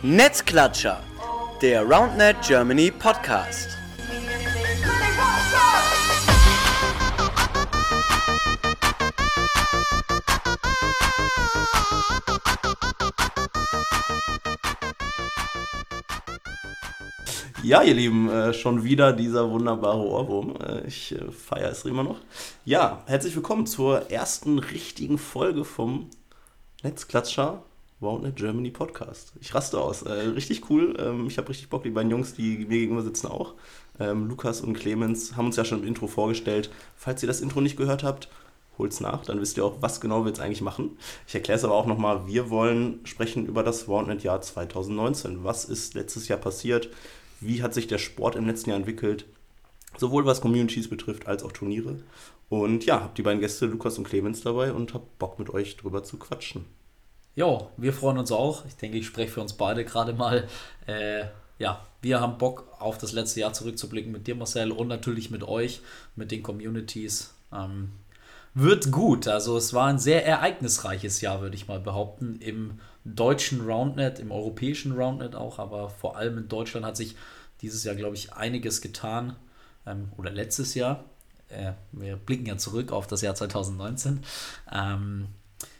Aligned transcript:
Netzklatscher, 0.00 1.02
der 1.60 1.82
RoundNet 1.82 2.36
Germany 2.46 2.92
Podcast. 2.92 3.66
Ja, 17.64 17.82
ihr 17.82 17.94
Lieben, 17.94 18.30
äh, 18.30 18.54
schon 18.54 18.84
wieder 18.84 19.12
dieser 19.12 19.50
wunderbare 19.50 19.98
Ohrwurm. 19.98 20.54
Äh, 20.60 20.86
ich 20.86 21.10
äh, 21.10 21.32
feiere 21.32 21.72
es 21.72 21.84
immer 21.84 22.04
noch. 22.04 22.20
Ja, 22.64 23.02
herzlich 23.06 23.34
willkommen 23.34 23.66
zur 23.66 24.12
ersten 24.12 24.60
richtigen 24.60 25.18
Folge 25.18 25.64
vom 25.64 26.08
Netzklatscher 26.84 27.64
Wounded 28.00 28.36
Germany 28.36 28.70
Podcast. 28.70 29.32
Ich 29.40 29.54
raste 29.54 29.80
aus. 29.80 30.02
Äh, 30.02 30.12
richtig 30.12 30.70
cool. 30.70 30.96
Ähm, 31.00 31.26
ich 31.26 31.36
habe 31.36 31.48
richtig 31.48 31.68
Bock. 31.68 31.82
Die 31.82 31.90
beiden 31.90 32.10
Jungs, 32.10 32.32
die 32.32 32.58
mir 32.58 32.78
gegenüber 32.78 33.02
sitzen, 33.02 33.26
auch. 33.26 33.54
Ähm, 33.98 34.28
Lukas 34.28 34.60
und 34.60 34.74
Clemens 34.74 35.34
haben 35.36 35.46
uns 35.46 35.56
ja 35.56 35.64
schon 35.64 35.80
im 35.82 35.88
Intro 35.88 36.06
vorgestellt. 36.06 36.70
Falls 36.96 37.22
ihr 37.22 37.26
das 37.26 37.40
Intro 37.40 37.60
nicht 37.60 37.76
gehört 37.76 38.04
habt, 38.04 38.28
holt's 38.78 39.00
nach. 39.00 39.24
Dann 39.24 39.40
wisst 39.40 39.56
ihr 39.56 39.64
auch, 39.64 39.78
was 39.82 40.00
genau 40.00 40.22
wir 40.22 40.28
jetzt 40.28 40.38
eigentlich 40.38 40.60
machen. 40.60 40.96
Ich 41.26 41.34
erkläre 41.34 41.58
es 41.58 41.64
aber 41.64 41.74
auch 41.74 41.86
nochmal. 41.86 42.28
Wir 42.28 42.50
wollen 42.50 43.00
sprechen 43.02 43.46
über 43.46 43.64
das 43.64 43.88
Wounded 43.88 44.22
Jahr 44.22 44.40
2019. 44.40 45.42
Was 45.42 45.64
ist 45.64 45.94
letztes 45.94 46.28
Jahr 46.28 46.38
passiert? 46.38 46.90
Wie 47.40 47.64
hat 47.64 47.74
sich 47.74 47.88
der 47.88 47.98
Sport 47.98 48.36
im 48.36 48.46
letzten 48.46 48.70
Jahr 48.70 48.78
entwickelt? 48.78 49.26
Sowohl 49.96 50.24
was 50.24 50.40
Communities 50.40 50.88
betrifft, 50.88 51.26
als 51.26 51.42
auch 51.42 51.50
Turniere. 51.50 51.98
Und 52.48 52.86
ja, 52.86 53.00
hab 53.00 53.16
die 53.16 53.22
beiden 53.22 53.40
Gäste 53.40 53.66
Lukas 53.66 53.98
und 53.98 54.04
Clemens 54.04 54.42
dabei 54.42 54.72
und 54.72 54.94
hab 54.94 55.18
Bock 55.18 55.40
mit 55.40 55.50
euch 55.50 55.76
drüber 55.76 56.04
zu 56.04 56.16
quatschen. 56.16 56.64
Jo, 57.38 57.70
wir 57.76 57.92
freuen 57.92 58.18
uns 58.18 58.32
auch. 58.32 58.64
Ich 58.66 58.74
denke, 58.74 58.98
ich 58.98 59.06
spreche 59.06 59.30
für 59.30 59.40
uns 59.40 59.52
beide 59.52 59.84
gerade 59.84 60.12
mal. 60.12 60.48
Äh, 60.88 61.26
ja, 61.60 61.86
wir 62.02 62.18
haben 62.20 62.36
Bock 62.36 62.66
auf 62.80 62.98
das 62.98 63.12
letzte 63.12 63.38
Jahr 63.38 63.52
zurückzublicken 63.52 64.10
mit 64.10 64.26
dir, 64.26 64.34
Marcel, 64.34 64.72
und 64.72 64.88
natürlich 64.88 65.30
mit 65.30 65.44
euch, 65.44 65.80
mit 66.16 66.32
den 66.32 66.42
Communities. 66.42 67.32
Ähm, 67.52 67.92
wird 68.54 68.90
gut. 68.90 69.28
Also 69.28 69.56
es 69.56 69.72
war 69.72 69.86
ein 69.86 70.00
sehr 70.00 70.26
ereignisreiches 70.26 71.20
Jahr, 71.20 71.40
würde 71.40 71.54
ich 71.54 71.68
mal 71.68 71.78
behaupten, 71.78 72.40
im 72.40 72.80
deutschen 73.04 73.60
Roundnet, 73.60 74.18
im 74.18 74.32
europäischen 74.32 74.90
Roundnet 74.90 75.36
auch, 75.36 75.60
aber 75.60 75.90
vor 75.90 76.16
allem 76.16 76.38
in 76.38 76.48
Deutschland 76.48 76.84
hat 76.84 76.96
sich 76.96 77.14
dieses 77.60 77.84
Jahr, 77.84 77.94
glaube 77.94 78.16
ich, 78.16 78.32
einiges 78.32 78.80
getan. 78.80 79.36
Ähm, 79.86 80.10
oder 80.16 80.32
letztes 80.32 80.74
Jahr. 80.74 81.04
Äh, 81.50 81.74
wir 81.92 82.16
blicken 82.16 82.46
ja 82.46 82.56
zurück 82.56 82.90
auf 82.90 83.06
das 83.06 83.22
Jahr 83.22 83.36
2019. 83.36 84.24
Ähm, 84.72 85.28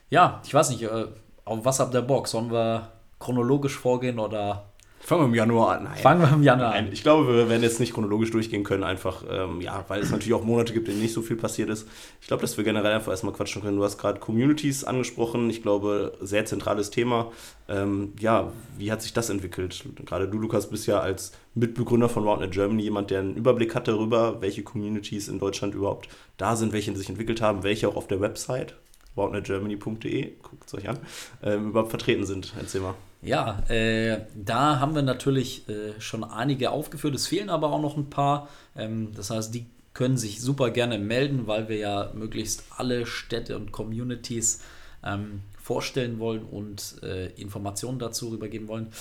ja, 0.09 0.41
ich 0.45 0.55
weiß 0.55 0.71
nicht, 0.71 0.83
äh, 0.83 1.09
auf 1.49 1.65
was 1.65 1.81
habt 1.81 1.95
ihr 1.95 2.03
Bock? 2.03 2.29
Sollen 2.29 2.51
wir 2.51 2.93
chronologisch 3.19 3.77
vorgehen 3.77 4.19
oder 4.19 4.69
Fangen 5.09 5.23
wir 5.23 5.29
im 5.29 5.35
Januar 5.37 5.79
an. 5.79 5.85
Nein. 5.85 5.97
Fangen 5.97 6.21
wir 6.21 6.33
im 6.35 6.43
Januar 6.43 6.75
an. 6.75 6.93
Ich 6.93 7.03
glaube, 7.03 7.29
wir 7.29 7.49
werden 7.49 7.63
jetzt 7.63 7.81
nicht 7.81 7.95
chronologisch 7.95 8.31
durchgehen 8.31 8.63
können, 8.63 8.85
einfach, 8.85 9.25
ähm, 9.31 9.63
ja, 9.63 9.83
weil 9.89 10.03
es 10.03 10.11
natürlich 10.11 10.35
auch 10.35 10.45
Monate 10.45 10.75
gibt, 10.75 10.87
in 10.89 10.95
denen 10.95 11.03
nicht 11.03 11.15
so 11.15 11.23
viel 11.23 11.37
passiert 11.37 11.71
ist. 11.71 11.89
Ich 12.21 12.27
glaube, 12.27 12.43
dass 12.43 12.59
wir 12.59 12.65
generell 12.65 12.93
einfach 12.93 13.11
erstmal 13.11 13.33
quatschen 13.33 13.63
können. 13.63 13.79
Du 13.79 13.85
hast 13.85 13.97
gerade 13.97 14.21
Communities 14.21 14.85
angesprochen. 14.85 15.49
Ich 15.49 15.63
glaube, 15.63 16.13
sehr 16.21 16.45
zentrales 16.45 16.91
Thema. 16.91 17.33
Ähm, 17.69 18.13
ja, 18.21 18.53
wie 18.77 18.93
hat 18.93 19.01
sich 19.01 19.15
das 19.15 19.31
entwickelt? 19.31 19.83
Gerade 20.05 20.29
du, 20.29 20.39
Lukas, 20.39 20.69
bist 20.69 20.87
ja 20.87 21.01
als 21.01 21.33
Mitbegründer 21.55 22.11
von 22.11 22.25
Roundnet 22.25 22.53
Germany 22.53 22.83
jemand, 22.83 23.11
der 23.11 23.21
einen 23.21 23.35
Überblick 23.35 23.75
hat 23.75 23.89
darüber, 23.89 24.43
welche 24.43 24.63
Communities 24.63 25.29
in 25.29 25.39
Deutschland 25.39 25.75
überhaupt 25.75 26.11
da 26.37 26.55
sind, 26.55 26.75
welche 26.75 26.95
sich 26.95 27.09
entwickelt 27.09 27.41
haben, 27.41 27.63
welche 27.63 27.89
auch 27.89 27.97
auf 27.97 28.09
der 28.09 28.21
Website 28.21 28.75
roundnetgermany.de, 29.19 30.33
guckt 30.43 30.65
es 30.67 30.75
euch 30.75 30.89
an, 30.89 30.99
ähm, 31.43 31.71
überhaupt 31.71 31.91
vertreten 31.91 32.25
sind. 32.25 32.53
Erzähl 32.59 32.81
mal. 32.81 32.95
Ja, 33.21 33.65
äh, 33.69 34.27
da 34.35 34.79
haben 34.79 34.95
wir 34.95 35.03
natürlich 35.03 35.69
äh, 35.69 36.01
schon 36.01 36.23
einige 36.23 36.71
aufgeführt. 36.71 37.15
Es 37.15 37.27
fehlen 37.27 37.51
aber 37.51 37.73
auch 37.73 37.83
noch 37.83 37.97
ein 37.97 38.11
paar. 38.11 38.49
Ähm, 38.77 39.13
das 39.15 39.31
heißt, 39.31 39.53
die 39.55 39.67
können 39.93 40.17
sich 40.17 40.41
super 40.41 40.71
gerne 40.71 40.99
melden, 40.99 41.49
weil 41.49 41.69
wir 41.69 41.77
ja 41.77 42.13
möglichst 42.15 42.63
alle 42.77 43.07
Städte 43.07 43.57
und 43.57 43.73
Communities 43.73 44.63
ähm, 45.05 45.41
vorstellen 45.61 46.21
wollen 46.21 46.45
und 46.45 47.03
äh, 47.03 47.27
Informationen 47.33 47.99
dazu 47.99 48.29
rübergeben 48.29 48.69
wollen. 48.69 48.93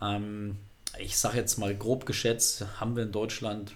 Ähm, 0.00 0.56
ich 1.00 1.16
sage 1.18 1.38
jetzt 1.38 1.58
mal 1.58 1.74
grob 1.74 2.06
geschätzt, 2.06 2.64
haben 2.78 2.94
wir 2.94 3.02
in 3.02 3.10
Deutschland 3.10 3.72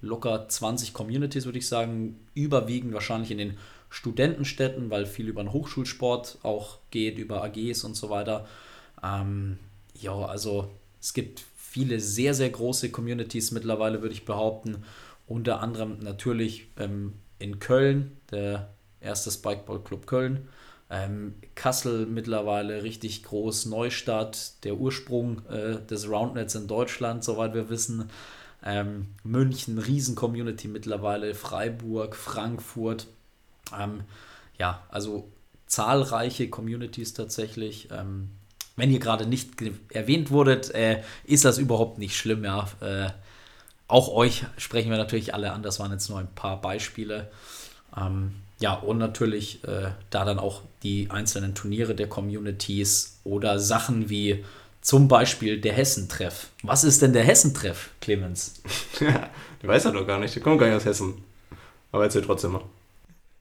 locker 0.00 0.48
20 0.48 0.92
Communities, 0.92 1.46
würde 1.46 1.58
ich 1.58 1.68
sagen, 1.68 2.20
überwiegend 2.34 2.94
wahrscheinlich 2.94 3.32
in 3.32 3.38
den 3.38 3.58
Studentenstädten, 3.90 4.90
weil 4.90 5.06
viel 5.06 5.28
über 5.28 5.42
den 5.42 5.52
Hochschulsport 5.52 6.38
auch 6.42 6.78
geht, 6.90 7.18
über 7.18 7.42
AGs 7.44 7.84
und 7.84 7.96
so 7.96 8.10
weiter. 8.10 8.46
Ähm, 9.02 9.58
ja, 9.94 10.14
also 10.14 10.70
es 11.00 11.14
gibt 11.14 11.42
viele 11.56 12.00
sehr, 12.00 12.34
sehr 12.34 12.50
große 12.50 12.90
Communities 12.90 13.52
mittlerweile, 13.52 14.02
würde 14.02 14.14
ich 14.14 14.24
behaupten. 14.24 14.84
Unter 15.26 15.60
anderem 15.60 15.98
natürlich 16.00 16.68
ähm, 16.78 17.14
in 17.38 17.58
Köln, 17.58 18.16
der 18.30 18.70
erste 19.00 19.30
Spikeball 19.30 19.80
Club 19.80 20.06
Köln. 20.06 20.48
Ähm, 20.88 21.34
Kassel 21.54 22.06
mittlerweile 22.06 22.84
richtig 22.84 23.24
groß, 23.24 23.66
Neustadt, 23.66 24.64
der 24.64 24.76
Ursprung 24.76 25.44
äh, 25.46 25.84
des 25.84 26.08
Roundnets 26.08 26.54
in 26.54 26.68
Deutschland, 26.68 27.24
soweit 27.24 27.54
wir 27.54 27.68
wissen. 27.70 28.08
Ähm, 28.64 29.08
München, 29.24 29.78
Riesen-Community 29.78 30.68
mittlerweile, 30.68 31.34
Freiburg, 31.34 32.14
Frankfurt. 32.14 33.08
Ähm, 33.78 34.04
ja, 34.58 34.82
also 34.88 35.30
zahlreiche 35.66 36.48
Communities 36.48 37.14
tatsächlich. 37.14 37.88
Ähm, 37.90 38.30
wenn 38.76 38.90
ihr 38.90 38.98
gerade 38.98 39.26
nicht 39.26 39.50
erwähnt 39.90 40.30
wurdet, 40.30 40.74
äh, 40.74 41.02
ist 41.24 41.44
das 41.44 41.58
überhaupt 41.58 41.98
nicht 41.98 42.16
schlimm. 42.16 42.44
Ja. 42.44 42.68
Äh, 42.80 43.10
auch 43.88 44.08
euch 44.08 44.44
sprechen 44.56 44.90
wir 44.90 44.98
natürlich 44.98 45.34
alle 45.34 45.52
an. 45.52 45.62
Das 45.62 45.80
waren 45.80 45.92
jetzt 45.92 46.08
nur 46.08 46.18
ein 46.18 46.34
paar 46.34 46.60
Beispiele. 46.60 47.30
Ähm, 47.96 48.32
ja, 48.58 48.74
und 48.74 48.98
natürlich 48.98 49.62
äh, 49.64 49.90
da 50.10 50.24
dann 50.24 50.38
auch 50.38 50.62
die 50.82 51.10
einzelnen 51.10 51.54
Turniere 51.54 51.94
der 51.94 52.08
Communities 52.08 53.20
oder 53.24 53.58
Sachen 53.58 54.08
wie 54.08 54.44
zum 54.80 55.08
Beispiel 55.08 55.60
der 55.60 55.72
Hessentreff. 55.72 56.48
Was 56.62 56.84
ist 56.84 57.02
denn 57.02 57.12
der 57.12 57.24
Hessentreff, 57.24 57.90
Clemens? 58.00 58.62
Ja, 59.00 59.28
der 59.60 59.68
weiß 59.68 59.86
er 59.86 59.92
doch 59.92 60.06
gar 60.06 60.18
nicht. 60.18 60.34
Der 60.34 60.42
kommt 60.42 60.58
gar 60.58 60.66
nicht 60.68 60.76
aus 60.76 60.84
Hessen. 60.86 61.22
Aber 61.92 62.04
erzähl 62.04 62.22
trotzdem 62.22 62.52
mal. 62.52 62.62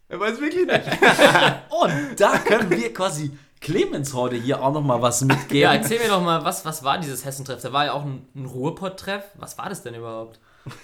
Er 0.07 0.19
weiß 0.19 0.39
wirklich 0.39 0.67
nicht. 0.67 0.83
und 1.69 2.19
da 2.19 2.37
können 2.37 2.69
wir 2.69 2.93
quasi 2.93 3.37
Clemens 3.59 4.13
heute 4.13 4.35
hier 4.35 4.61
auch 4.61 4.73
noch 4.73 4.83
mal 4.83 5.01
was 5.01 5.21
mitgeben. 5.21 5.57
Ja, 5.57 5.73
erzähl 5.73 5.99
mir 5.99 6.09
doch 6.09 6.21
mal, 6.21 6.43
was, 6.45 6.65
was 6.65 6.83
war 6.83 6.99
dieses 6.99 7.25
Hessentreff? 7.25 7.61
Da 7.61 7.73
war 7.73 7.85
ja 7.85 7.93
auch 7.93 8.03
ein, 8.03 8.27
ein 8.35 8.45
Ruhrpott-Treff. 8.45 9.23
Was 9.35 9.57
war 9.57 9.69
das 9.69 9.81
denn 9.81 9.95
überhaupt? 9.95 10.39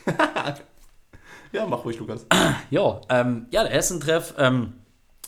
ja, 1.52 1.66
mach 1.68 1.86
ruhig, 1.86 2.00
Lukas. 2.00 2.26
jo, 2.72 3.02
ähm, 3.10 3.46
ja, 3.52 3.64
der 3.64 3.72
Hessentreff. 3.72 4.34
Ähm, 4.38 4.74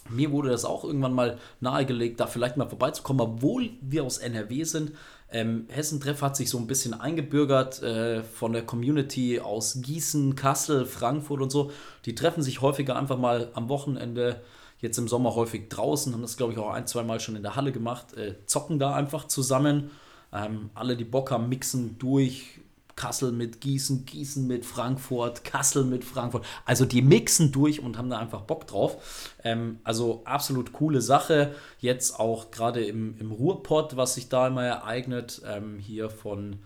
mir 0.10 0.32
wurde 0.32 0.50
das 0.50 0.66
auch 0.66 0.84
irgendwann 0.84 1.14
mal 1.14 1.38
nahegelegt, 1.60 2.20
da 2.20 2.28
vielleicht 2.28 2.58
mal 2.58 2.68
vorbeizukommen, 2.68 3.22
obwohl 3.22 3.72
wir 3.82 4.04
aus 4.04 4.18
NRW 4.18 4.64
sind. 4.64 4.92
Ähm, 5.32 5.66
Hessentreff 5.70 6.22
hat 6.22 6.36
sich 6.36 6.50
so 6.50 6.60
ein 6.60 6.68
bisschen 6.68 6.94
eingebürgert 6.94 7.82
äh, 7.82 8.24
von 8.24 8.54
der 8.54 8.64
Community 8.64 9.40
aus 9.40 9.82
Gießen, 9.82 10.36
Kassel, 10.36 10.86
Frankfurt 10.86 11.42
und 11.42 11.52
so. 11.52 11.72
Die 12.06 12.16
treffen 12.16 12.44
sich 12.44 12.62
häufiger 12.62 12.96
einfach 12.96 13.18
mal 13.18 13.50
am 13.54 13.70
Wochenende, 13.70 14.42
jetzt 14.80 14.98
im 14.98 15.08
Sommer 15.08 15.34
häufig 15.34 15.70
draußen, 15.70 16.14
haben 16.14 16.22
das 16.22 16.38
glaube 16.38 16.54
ich 16.54 16.60
auch 16.60 16.70
ein, 16.70 16.86
zwei 16.86 17.04
Mal 17.04 17.20
schon 17.20 17.36
in 17.36 17.42
der 17.42 17.56
Halle 17.56 17.72
gemacht, 17.72 18.14
äh, 18.16 18.36
zocken 18.46 18.78
da 18.78 18.94
einfach 18.94 19.28
zusammen. 19.28 19.90
Ähm, 20.32 20.70
alle, 20.74 20.98
die 20.98 21.06
Bock 21.06 21.32
haben, 21.32 21.50
mixen 21.50 21.98
durch, 21.98 22.60
Kassel 22.96 23.32
mit 23.32 23.62
Gießen, 23.62 24.06
Gießen 24.06 24.46
mit 24.46 24.66
Frankfurt, 24.66 25.44
Kassel 25.44 25.84
mit 25.84 26.04
Frankfurt. 26.04 26.46
Also 26.66 26.86
die 26.86 27.02
mixen 27.02 27.52
durch 27.52 27.82
und 27.82 27.98
haben 27.98 28.10
da 28.10 28.18
einfach 28.18 28.42
Bock 28.42 28.68
drauf. 28.68 29.34
Ähm, 29.44 29.80
also 29.84 30.22
absolut 30.26 30.74
coole 30.74 31.02
Sache. 31.02 31.56
Jetzt 31.80 32.20
auch 32.20 32.52
gerade 32.52 32.84
im, 32.84 33.18
im 33.20 33.32
Ruhrpott, 33.32 33.98
was 33.98 34.16
sich 34.16 34.30
da 34.30 34.48
immer 34.48 34.64
ereignet, 34.64 35.42
ähm, 35.46 35.80
hier 35.80 36.10
von 36.10 36.60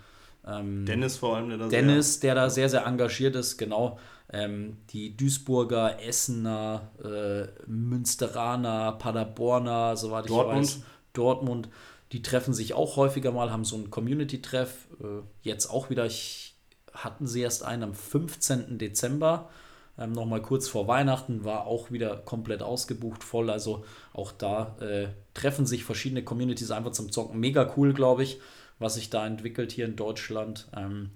ähm, 0.47 0.85
Dennis 0.85 1.17
vor 1.17 1.35
allem, 1.35 1.49
der 1.49 1.57
da 1.57 1.67
Dennis, 1.67 2.19
sehr, 2.19 2.33
der 2.33 2.43
da 2.43 2.49
sehr, 2.49 2.69
sehr 2.69 2.85
engagiert 2.85 3.35
ist, 3.35 3.57
genau. 3.57 3.99
Ähm, 4.31 4.77
die 4.89 5.15
Duisburger, 5.15 6.01
Essener, 6.01 6.91
äh, 7.03 7.47
Münsteraner, 7.65 8.93
Paderborner, 8.93 9.95
soweit 9.95 10.29
Dortmund. 10.29 10.65
ich 10.65 10.75
weiß. 10.75 10.83
Dortmund 11.13 11.69
die 12.11 12.21
treffen 12.21 12.53
sich 12.53 12.73
auch 12.73 12.95
häufiger 12.95 13.31
mal, 13.31 13.51
haben 13.51 13.65
so 13.65 13.75
einen 13.75 13.89
Community-Treff. 13.89 14.87
Äh, 15.01 15.21
jetzt 15.41 15.67
auch 15.67 15.89
wieder, 15.89 16.05
ich, 16.05 16.55
hatten 16.93 17.27
sie 17.27 17.41
erst 17.41 17.63
einen 17.63 17.83
am 17.83 17.93
15. 17.93 18.77
Dezember, 18.77 19.49
ähm, 19.97 20.11
nochmal 20.11 20.41
kurz 20.41 20.67
vor 20.67 20.87
Weihnachten, 20.87 21.43
war 21.43 21.65
auch 21.65 21.91
wieder 21.91 22.17
komplett 22.17 22.61
ausgebucht, 22.61 23.23
voll. 23.23 23.49
Also 23.49 23.83
auch 24.13 24.31
da 24.31 24.77
äh, 24.79 25.09
treffen 25.33 25.65
sich 25.65 25.83
verschiedene 25.83 26.23
Communities 26.23 26.71
einfach 26.71 26.91
zum 26.91 27.11
Zocken. 27.11 27.39
Mega 27.39 27.73
cool, 27.75 27.93
glaube 27.93 28.23
ich, 28.23 28.39
was 28.79 28.95
sich 28.95 29.09
da 29.09 29.25
entwickelt 29.25 29.71
hier 29.71 29.85
in 29.85 29.95
Deutschland. 29.95 30.67
Ähm, 30.75 31.11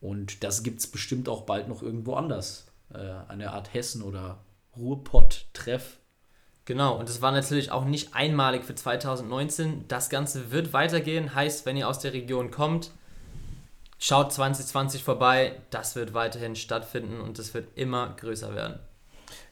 und 0.00 0.44
das 0.44 0.62
gibt 0.62 0.80
es 0.80 0.86
bestimmt 0.86 1.28
auch 1.28 1.42
bald 1.42 1.68
noch 1.68 1.82
irgendwo 1.82 2.14
anders. 2.14 2.66
Äh, 2.92 2.98
eine 3.28 3.52
Art 3.52 3.74
Hessen- 3.74 4.02
oder 4.02 4.38
Ruhrpott-Treff 4.76 5.99
Genau, 6.70 6.94
und 6.94 7.08
das 7.08 7.20
war 7.20 7.32
natürlich 7.32 7.72
auch 7.72 7.84
nicht 7.84 8.14
einmalig 8.14 8.62
für 8.62 8.76
2019. 8.76 9.86
Das 9.88 10.08
Ganze 10.08 10.52
wird 10.52 10.72
weitergehen. 10.72 11.34
Heißt, 11.34 11.66
wenn 11.66 11.76
ihr 11.76 11.88
aus 11.88 11.98
der 11.98 12.12
Region 12.12 12.52
kommt, 12.52 12.92
schaut 13.98 14.32
2020 14.32 15.02
vorbei. 15.02 15.56
Das 15.70 15.96
wird 15.96 16.14
weiterhin 16.14 16.54
stattfinden 16.54 17.20
und 17.20 17.40
es 17.40 17.54
wird 17.54 17.76
immer 17.76 18.14
größer 18.16 18.54
werden. 18.54 18.78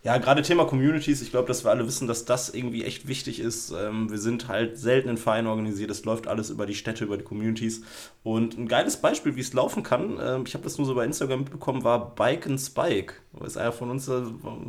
Ja, 0.02 0.18
gerade 0.18 0.42
Thema 0.42 0.64
Communities, 0.64 1.22
ich 1.22 1.30
glaube, 1.30 1.48
dass 1.48 1.64
wir 1.64 1.70
alle 1.70 1.86
wissen, 1.86 2.08
dass 2.08 2.24
das 2.24 2.48
irgendwie 2.50 2.84
echt 2.84 3.08
wichtig 3.08 3.40
ist. 3.40 3.70
Ähm, 3.70 4.10
wir 4.10 4.18
sind 4.18 4.48
halt 4.48 4.78
selten 4.78 5.08
in 5.08 5.16
Vereinen 5.16 5.46
organisiert, 5.46 5.90
es 5.90 6.04
läuft 6.04 6.26
alles 6.26 6.50
über 6.50 6.66
die 6.66 6.74
Städte, 6.74 7.04
über 7.04 7.16
die 7.16 7.24
Communities. 7.24 7.82
Und 8.22 8.56
ein 8.56 8.68
geiles 8.68 8.98
Beispiel, 8.98 9.36
wie 9.36 9.40
es 9.40 9.52
laufen 9.52 9.82
kann, 9.82 10.18
ähm, 10.20 10.44
ich 10.46 10.54
habe 10.54 10.64
das 10.64 10.78
nur 10.78 10.86
so 10.86 10.94
bei 10.94 11.04
Instagram 11.04 11.40
mitbekommen, 11.40 11.84
war 11.84 12.14
Bike 12.14 12.46
and 12.46 12.60
Spike. 12.60 13.14
Weiß 13.32 13.56
einer 13.56 13.72
von 13.72 13.90
uns, 13.90 14.08
äh, 14.08 14.22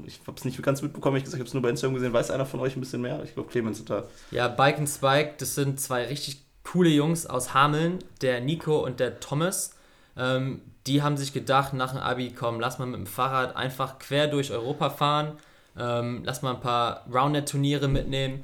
ich 0.05 0.19
habe 0.25 0.37
es 0.37 0.45
nicht 0.45 0.61
ganz 0.61 0.81
mitbekommen, 0.81 1.17
ich, 1.17 1.23
ich 1.23 1.33
habe 1.33 1.43
es 1.43 1.53
nur 1.53 1.63
bei 1.63 1.69
Instagram 1.69 1.95
gesehen, 1.95 2.13
weiß 2.13 2.31
einer 2.31 2.45
von 2.45 2.59
euch 2.59 2.75
ein 2.75 2.81
bisschen 2.81 3.01
mehr? 3.01 3.21
Ich 3.23 3.33
glaube, 3.33 3.49
Clemens 3.49 3.79
ist 3.79 3.89
da. 3.89 4.03
Ja, 4.31 4.47
Bike 4.47 4.79
and 4.79 4.89
Spike, 4.89 5.35
das 5.37 5.55
sind 5.55 5.79
zwei 5.79 6.05
richtig 6.05 6.43
coole 6.63 6.89
Jungs 6.89 7.25
aus 7.25 7.53
Hameln, 7.53 7.99
der 8.21 8.41
Nico 8.41 8.83
und 8.83 8.99
der 8.99 9.19
Thomas. 9.19 9.75
Ähm, 10.17 10.61
die 10.89 11.03
haben 11.03 11.17
sich 11.17 11.33
gedacht, 11.33 11.73
nach 11.73 11.91
dem 11.91 11.99
Abi, 11.99 12.31
komm, 12.31 12.59
lass 12.59 12.79
mal 12.79 12.87
mit 12.87 12.97
dem 12.97 13.05
Fahrrad 13.05 13.55
einfach 13.55 13.99
quer 13.99 14.27
durch 14.27 14.51
Europa 14.51 14.89
fahren, 14.89 15.37
ähm, 15.77 16.23
lass 16.25 16.41
mal 16.41 16.55
ein 16.55 16.61
paar 16.61 17.05
Roundnet-Turniere 17.13 17.87
mitnehmen. 17.87 18.43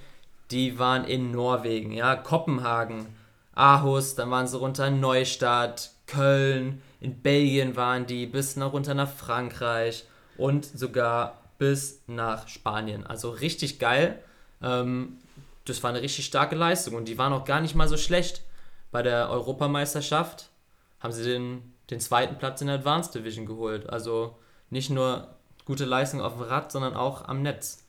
Die 0.51 0.77
waren 0.77 1.05
in 1.05 1.31
Norwegen, 1.31 1.91
ja, 1.91 2.15
Kopenhagen, 2.15 3.07
Aarhus, 3.55 4.13
dann 4.13 4.29
waren 4.29 4.47
sie 4.47 4.59
runter 4.59 4.87
in 4.87 4.99
Neustadt, 4.99 5.89
Köln, 6.05 6.83
in 7.01 7.19
Belgien 7.19 7.75
waren 7.75 8.05
die, 8.05 8.27
bis 8.27 8.57
nach 8.57 8.73
runter 8.73 8.93
nach 8.93 9.09
Frankreich 9.09 10.05
und 10.37 10.65
sogar 10.65 11.41
bis 11.57 12.03
nach 12.05 12.47
Spanien. 12.47 13.07
Also 13.07 13.31
richtig 13.31 13.79
geil. 13.79 14.19
Ähm, 14.61 15.17
das 15.65 15.81
war 15.81 15.89
eine 15.89 16.03
richtig 16.03 16.27
starke 16.27 16.55
Leistung 16.55 16.93
und 16.93 17.07
die 17.07 17.17
waren 17.17 17.33
auch 17.33 17.45
gar 17.45 17.59
nicht 17.59 17.73
mal 17.73 17.87
so 17.87 17.97
schlecht. 17.97 18.43
Bei 18.91 19.01
der 19.01 19.31
Europameisterschaft 19.31 20.49
haben 20.99 21.11
sie 21.11 21.23
den 21.23 21.74
den 21.89 21.99
zweiten 21.99 22.37
Platz 22.37 22.61
in 22.61 22.67
der 22.67 22.77
Advanced 22.77 23.13
Division 23.13 23.45
geholt. 23.45 23.89
Also 23.89 24.35
nicht 24.69 24.89
nur 24.89 25.27
gute 25.65 25.85
Leistung 25.85 26.21
auf 26.21 26.33
dem 26.33 26.43
Rad, 26.43 26.71
sondern 26.71 26.95
auch 26.95 27.27
am 27.27 27.41
Netz. 27.41 27.85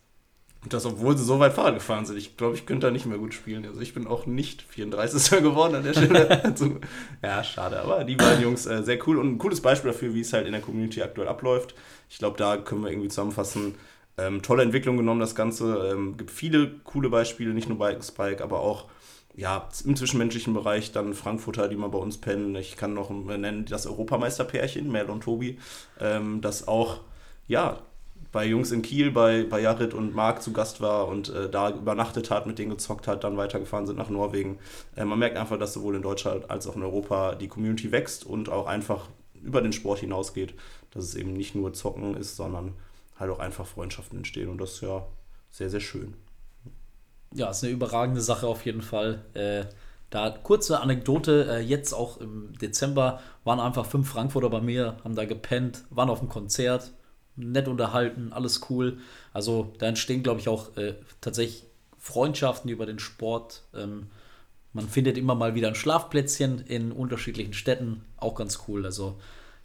Und 0.63 0.73
das, 0.73 0.85
obwohl 0.85 1.17
sie 1.17 1.25
so 1.25 1.39
weit 1.39 1.53
Fahrrad 1.53 1.75
gefahren 1.75 2.07
sind. 2.07 2.17
Ich 2.17 2.37
glaube, 2.37 2.57
ich 2.57 2.67
könnte 2.67 2.89
da 2.89 2.91
nicht 2.91 3.07
mehr 3.07 3.19
gut 3.19 3.35
spielen. 3.35 3.65
Also 3.67 3.81
ich 3.81 3.95
bin 3.95 4.07
auch 4.07 4.27
nicht 4.27 4.63
34. 4.63 5.31
geworden 5.43 5.77
an 5.77 5.85
der 5.85 5.93
Stelle. 5.93 6.43
also, 6.45 6.81
ja, 7.23 7.45
schade. 7.45 7.81
Aber 7.81 8.03
die 8.03 8.17
beiden 8.17 8.43
Jungs 8.43 8.67
äh, 8.67 8.83
sehr 8.83 8.99
cool 9.07 9.19
und 9.19 9.35
ein 9.35 9.39
cooles 9.39 9.61
Beispiel 9.61 9.93
dafür, 9.93 10.13
wie 10.13 10.23
es 10.23 10.33
halt 10.33 10.47
in 10.47 10.53
der 10.53 10.61
Community 10.61 11.03
aktuell 11.03 11.29
abläuft. 11.29 11.75
Ich 12.11 12.19
glaube, 12.19 12.37
da 12.37 12.57
können 12.57 12.83
wir 12.83 12.91
irgendwie 12.91 13.09
zusammenfassen. 13.09 13.77
Ähm, 14.19 14.43
tolle 14.43 14.63
Entwicklung 14.63 14.97
genommen, 14.97 15.21
das 15.21 15.35
Ganze. 15.35 15.93
Ähm, 15.93 16.17
gibt 16.17 16.33
viele 16.33 16.71
coole 16.83 17.11
Beispiele, 17.11 17.55
nicht 17.55 17.69
nur 17.69 17.79
bei 17.79 18.01
Spike, 18.01 18.43
aber 18.43 18.61
auch 18.61 18.87
ja, 19.37 19.69
im 19.85 19.95
zwischenmenschlichen 19.97 20.55
Bereich 20.55 20.93
dann 20.93 21.13
Frankfurter, 21.13 21.69
die 21.69 21.77
mal 21.77 21.89
bei 21.89 21.99
uns 21.99 22.19
pennen. 22.19 22.57
Ich 22.57 22.77
kann 22.77 22.95
noch 22.95 23.11
nennen 23.11 23.67
das 23.67 23.87
Europameisterpärchen, 23.87 24.91
Mel 24.91 25.11
und 25.11 25.25
Tobi, 25.25 25.59
ähm, 26.01 26.41
das 26.41 26.67
auch, 26.67 27.01
ja, 27.47 27.79
bei 28.33 28.47
Jungs 28.47 28.73
in 28.73 28.83
Kiel, 28.83 29.11
bei, 29.11 29.45
bei 29.45 29.61
Jared 29.61 29.95
und 29.95 30.15
Marc 30.15 30.43
zu 30.43 30.53
Gast 30.53 30.81
war 30.81 31.09
und 31.09 31.29
äh, 31.29 31.49
da 31.51 31.71
übernachtet 31.71 32.31
hat, 32.31 32.47
mit 32.47 32.59
denen 32.59 32.71
gezockt 32.71 33.07
hat, 33.07 33.25
dann 33.25 33.37
weitergefahren 33.37 33.87
sind 33.87 33.97
nach 33.97 34.11
Norwegen. 34.11 34.59
Äh, 34.97 35.05
man 35.05 35.19
merkt 35.19 35.37
einfach, 35.37 35.59
dass 35.59 35.75
sowohl 35.75 35.97
in 35.97 36.03
Deutschland 36.03 36.51
als 36.51 36.67
auch 36.67 36.77
in 36.77 36.83
Europa 36.83 37.35
die 37.35 37.49
Community 37.49 37.93
wächst 37.93 38.25
und 38.25 38.49
auch 38.49 38.67
einfach 38.67 39.09
über 39.43 39.61
den 39.61 39.73
Sport 39.73 40.01
hinausgeht, 40.01 40.55
dass 40.93 41.05
es 41.05 41.15
eben 41.15 41.35
nicht 41.35 41.55
nur 41.55 41.73
Zocken 41.75 42.17
ist, 42.17 42.37
sondern 42.37 42.73
halt 43.19 43.31
auch 43.31 43.39
einfach 43.39 43.67
Freundschaften 43.67 44.19
entstehen 44.19 44.49
und 44.49 44.59
das 44.59 44.75
ist 44.75 44.81
ja 44.81 45.07
sehr, 45.51 45.71
sehr 45.71 45.81
schön 45.81 46.15
ja, 47.35 47.51
ist 47.51 47.65
eine 47.65 47.73
überragende 47.73 48.21
Sache 48.21 48.47
auf 48.47 48.65
jeden 48.65 48.83
Fall. 48.83 49.25
Äh, 49.35 49.65
da 50.11 50.31
kurze 50.31 50.81
Anekdote, 50.81 51.47
äh, 51.51 51.61
jetzt 51.61 51.93
auch 51.93 52.19
im 52.21 52.57
Dezember 52.59 53.21
waren 53.45 53.61
einfach 53.61 53.87
fünf 53.87 54.09
Frankfurter 54.09 54.51
bei 54.51 54.61
mir, 54.61 54.97
haben 55.05 55.17
da 55.17 55.25
gepennt, 55.25 55.85
waren 55.91 56.11
auf 56.11 56.21
dem 56.21 56.29
Konzert, 56.29 56.93
nett 57.35 57.69
unterhalten, 57.69 58.33
alles 58.33 58.71
cool. 58.71 58.99
Also 59.33 59.75
da 59.79 59.87
entstehen, 59.87 60.23
glaube 60.23 60.41
ich, 60.41 60.49
auch 60.49 60.77
äh, 60.77 60.95
tatsächlich 61.21 61.65
Freundschaften 61.99 62.71
über 62.71 62.87
den 62.87 62.99
Sport. 62.99 63.65
Ähm, 63.75 64.07
man 64.73 64.89
findet 64.89 65.19
immer 65.19 65.35
mal 65.35 65.55
wieder 65.55 65.69
ein 65.69 65.75
Schlafplätzchen 65.75 66.61
in 66.61 66.93
unterschiedlichen 66.93 67.53
Städten, 67.53 68.05
auch 68.17 68.35
ganz 68.35 68.61
cool. 68.69 68.85
Also 68.85 69.19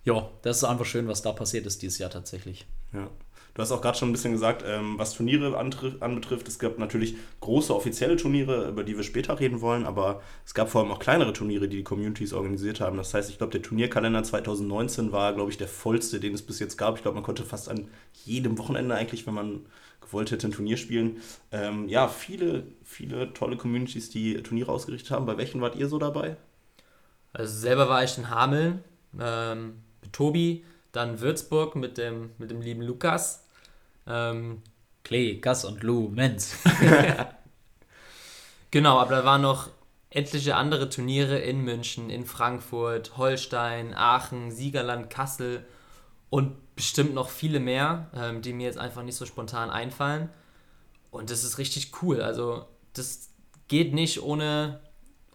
ja, 0.04 0.30
das 0.42 0.58
ist 0.58 0.64
einfach 0.64 0.86
schön, 0.86 1.08
was 1.08 1.22
da 1.22 1.32
passiert 1.32 1.66
ist 1.66 1.82
dieses 1.82 2.00
Jahr 2.00 2.10
tatsächlich. 2.10 2.66
Ja. 2.94 3.10
Du 3.54 3.62
hast 3.62 3.72
auch 3.72 3.82
gerade 3.82 3.98
schon 3.98 4.10
ein 4.10 4.14
bisschen 4.14 4.32
gesagt, 4.32 4.64
ähm, 4.66 4.98
was 4.98 5.14
Turniere 5.14 5.58
anbetrifft. 5.58 6.48
Es 6.48 6.58
gab 6.58 6.78
natürlich 6.78 7.16
große 7.42 7.76
offizielle 7.76 8.16
Turniere, 8.16 8.70
über 8.70 8.84
die 8.84 8.96
wir 8.96 9.04
später 9.04 9.40
reden 9.40 9.60
wollen, 9.60 9.86
aber 9.86 10.22
es 10.46 10.54
gab 10.54 10.70
vor 10.70 10.82
allem 10.82 10.92
auch 10.92 11.00
kleinere 11.00 11.34
Turniere, 11.34 11.68
die 11.68 11.78
die 11.78 11.84
Communities 11.84 12.32
organisiert 12.32 12.80
haben. 12.80 12.96
Das 12.96 13.14
heißt, 13.14 13.30
ich 13.30 13.38
glaube, 13.38 13.52
der 13.52 13.62
Turnierkalender 13.62 14.24
2019 14.24 15.12
war, 15.12 15.34
glaube 15.34 15.52
ich, 15.52 15.58
der 15.58 15.68
vollste, 15.68 16.20
den 16.22 16.34
es 16.34 16.42
bis 16.42 16.60
jetzt 16.60 16.78
gab. 16.78 16.96
Ich 16.96 17.02
glaube, 17.02 17.16
man 17.16 17.24
konnte 17.24 17.44
fast 17.44 17.68
an 17.68 17.90
jedem 18.24 18.58
Wochenende 18.58 18.96
eigentlich, 18.96 19.28
wenn 19.28 19.34
man 19.34 19.66
gewollt 20.00 20.32
hätte, 20.32 20.48
ein 20.48 20.54
Turnier 20.54 20.78
spielen. 20.78 21.18
Ähm, 21.52 21.90
ja, 21.90 22.08
viele, 22.08 22.64
viele 22.84 23.34
tolle 23.34 23.58
Communities, 23.58 24.10
die 24.10 24.42
Turniere 24.44 24.72
ausgerichtet 24.72 25.12
haben. 25.12 25.26
Bei 25.26 25.38
welchen 25.38 25.60
wart 25.60 25.76
ihr 25.76 25.90
so 25.90 26.00
dabei? 26.00 26.38
Also 27.34 27.60
selber 27.60 27.88
war 27.90 28.04
ich 28.04 28.18
in 28.18 28.30
Hameln 28.30 28.84
ähm, 29.20 29.82
mit 30.02 30.14
Tobi, 30.14 30.64
dann 30.92 31.22
Würzburg 31.22 31.76
mit 31.76 31.98
dem, 31.98 32.32
mit 32.38 32.52
dem 32.52 32.62
lieben 32.62 32.82
Lukas. 32.82 33.46
Ähm, 34.08 34.62
Klee, 35.04 35.40
Gas 35.40 35.66
und 35.66 35.84
Lou, 35.84 36.10
Menz. 36.10 36.58
genau, 38.72 39.00
aber 39.00 39.16
da 39.16 39.26
waren 39.26 39.42
noch 39.42 39.70
etliche 40.10 40.56
andere 40.56 40.90
Turniere 40.90 41.40
in 41.40 41.62
München, 41.62 42.10
in 42.10 42.26
Frankfurt, 42.26 43.18
Holstein, 43.18 43.94
Aachen, 43.94 44.52
Siegerland, 44.52 45.10
Kassel 45.10 45.66
und 46.30 46.76
bestimmt 46.76 47.14
noch 47.14 47.30
viele 47.30 47.60
mehr, 47.60 48.10
ähm, 48.16 48.42
die 48.42 48.54
mir 48.54 48.66
jetzt 48.66 48.78
einfach 48.78 49.04
nicht 49.04 49.16
so 49.16 49.26
spontan 49.26 49.70
einfallen. 49.70 50.30
Und 51.10 51.30
das 51.30 51.44
ist 51.44 51.58
richtig 51.58 51.92
cool. 52.02 52.22
Also 52.22 52.66
das 52.94 53.30
geht 53.68 53.94
nicht 53.94 54.22
ohne 54.22 54.82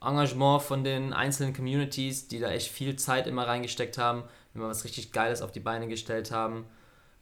Engagement 0.00 0.62
von 0.62 0.84
den 0.84 1.12
einzelnen 1.12 1.54
Communities, 1.54 2.28
die 2.28 2.38
da 2.38 2.50
echt 2.50 2.70
viel 2.70 2.96
Zeit 2.96 3.26
immer 3.26 3.46
reingesteckt 3.46 3.98
haben, 3.98 4.24
wir 4.60 4.68
was 4.68 4.84
richtig 4.84 5.12
Geiles 5.12 5.42
auf 5.42 5.52
die 5.52 5.60
Beine 5.60 5.88
gestellt 5.88 6.30
haben. 6.30 6.66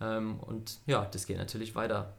Ähm, 0.00 0.38
und 0.40 0.78
ja, 0.86 1.06
das 1.06 1.26
geht 1.26 1.38
natürlich 1.38 1.74
weiter. 1.74 2.14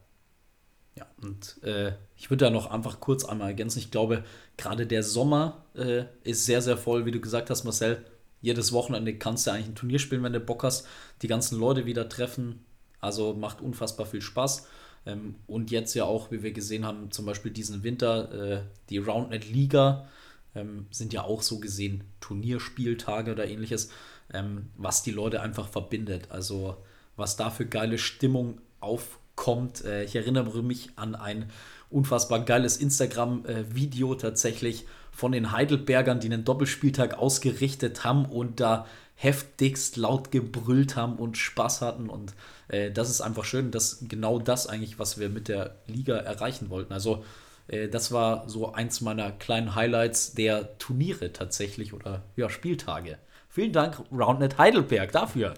Ja, 0.98 1.06
und 1.22 1.62
äh, 1.64 1.94
ich 2.16 2.30
würde 2.30 2.46
da 2.46 2.52
noch 2.52 2.72
einfach 2.72 3.02
kurz 3.02 3.26
einmal 3.26 3.50
ergänzen. 3.50 3.80
Ich 3.80 3.92
glaube, 3.92 4.24
gerade 4.58 4.88
der 4.88 5.04
Sommer 5.04 5.66
äh, 5.76 6.06
ist 6.24 6.46
sehr, 6.46 6.62
sehr 6.62 6.78
voll, 6.78 7.06
wie 7.06 7.12
du 7.12 7.20
gesagt 7.20 7.50
hast, 7.50 7.66
Marcel. 7.66 8.06
Jedes 8.42 8.72
Wochenende 8.72 9.18
kannst 9.18 9.46
du 9.46 9.52
eigentlich 9.52 9.68
ein 9.68 9.76
Turnier 9.76 10.00
spielen, 10.00 10.24
wenn 10.24 10.34
du 10.34 10.40
Bock 10.40 10.64
hast. 10.64 10.88
Die 11.22 11.28
ganzen 11.28 11.60
Leute 11.60 11.86
wieder 11.86 12.08
treffen. 12.08 12.64
Also 13.02 13.34
macht 13.34 13.60
unfassbar 13.60 14.06
viel 14.06 14.22
Spaß. 14.22 14.68
Ähm, 15.06 15.36
und 15.48 15.70
jetzt 15.70 15.94
ja 15.96 16.06
auch, 16.06 16.32
wie 16.32 16.44
wir 16.44 16.52
gesehen 16.54 16.86
haben, 16.86 17.12
zum 17.12 17.26
Beispiel 17.26 17.52
diesen 17.52 17.84
Winter, 17.84 18.32
äh, 18.32 18.62
die 18.90 18.98
Roundnet 18.98 19.50
Liga 19.50 20.08
ähm, 20.56 20.88
sind 20.92 21.14
ja 21.14 21.24
auch 21.24 21.42
so 21.42 21.60
gesehen 21.60 22.06
Turnierspieltage 22.22 23.32
oder 23.32 23.48
ähnliches 23.48 23.90
ähm, 24.34 24.70
was 24.76 25.04
die 25.04 25.12
Leute 25.12 25.42
einfach 25.42 25.68
verbindet. 25.68 26.32
Also 26.32 26.78
was 27.16 27.36
da 27.36 27.50
für 27.50 27.66
geile 27.66 27.98
Stimmung 27.98 28.60
aufkommt. 28.80 29.84
Äh, 29.86 30.04
ich 30.04 30.16
erinnere 30.16 30.64
mich 30.64 30.90
an 30.96 31.16
ein 31.16 31.50
unfassbar 31.90 32.44
geiles 32.44 32.78
Instagram-Video 32.78 34.16
tatsächlich 34.16 34.86
von 35.12 35.32
den 35.32 35.52
Heidelbergern, 35.52 36.20
die 36.20 36.28
einen 36.28 36.44
Doppelspieltag 36.44 37.18
ausgerichtet 37.18 38.04
haben 38.04 38.26
und 38.26 38.60
da 38.60 38.86
heftigst 39.16 39.96
laut 39.96 40.32
gebrüllt 40.32 40.98
haben 40.98 41.16
und 41.16 41.38
Spaß 41.38 41.82
hatten. 41.82 42.10
Und 42.10 42.34
äh, 42.68 42.92
das 42.92 43.10
ist 43.10 43.22
einfach 43.22 43.46
schön, 43.46 43.72
dass 43.72 44.00
genau 44.08 44.40
das 44.40 44.68
eigentlich, 44.68 45.00
was 45.00 45.20
wir 45.20 45.30
mit 45.30 45.48
der 45.48 45.76
Liga 45.88 46.18
erreichen 46.18 46.70
wollten. 46.70 46.92
Also 46.92 47.24
äh, 47.68 47.88
das 47.88 48.12
war 48.12 48.50
so 48.50 48.74
eins 48.74 49.02
meiner 49.02 49.32
kleinen 49.32 49.76
Highlights 49.76 50.34
der 50.34 50.78
Turniere 50.78 51.32
tatsächlich 51.32 51.94
oder 51.94 52.24
ja, 52.36 52.50
Spieltage. 52.50 53.18
Vielen 53.56 53.72
Dank, 53.72 54.02
Roundnet 54.12 54.58
Heidelberg, 54.58 55.14
dafür. 55.14 55.54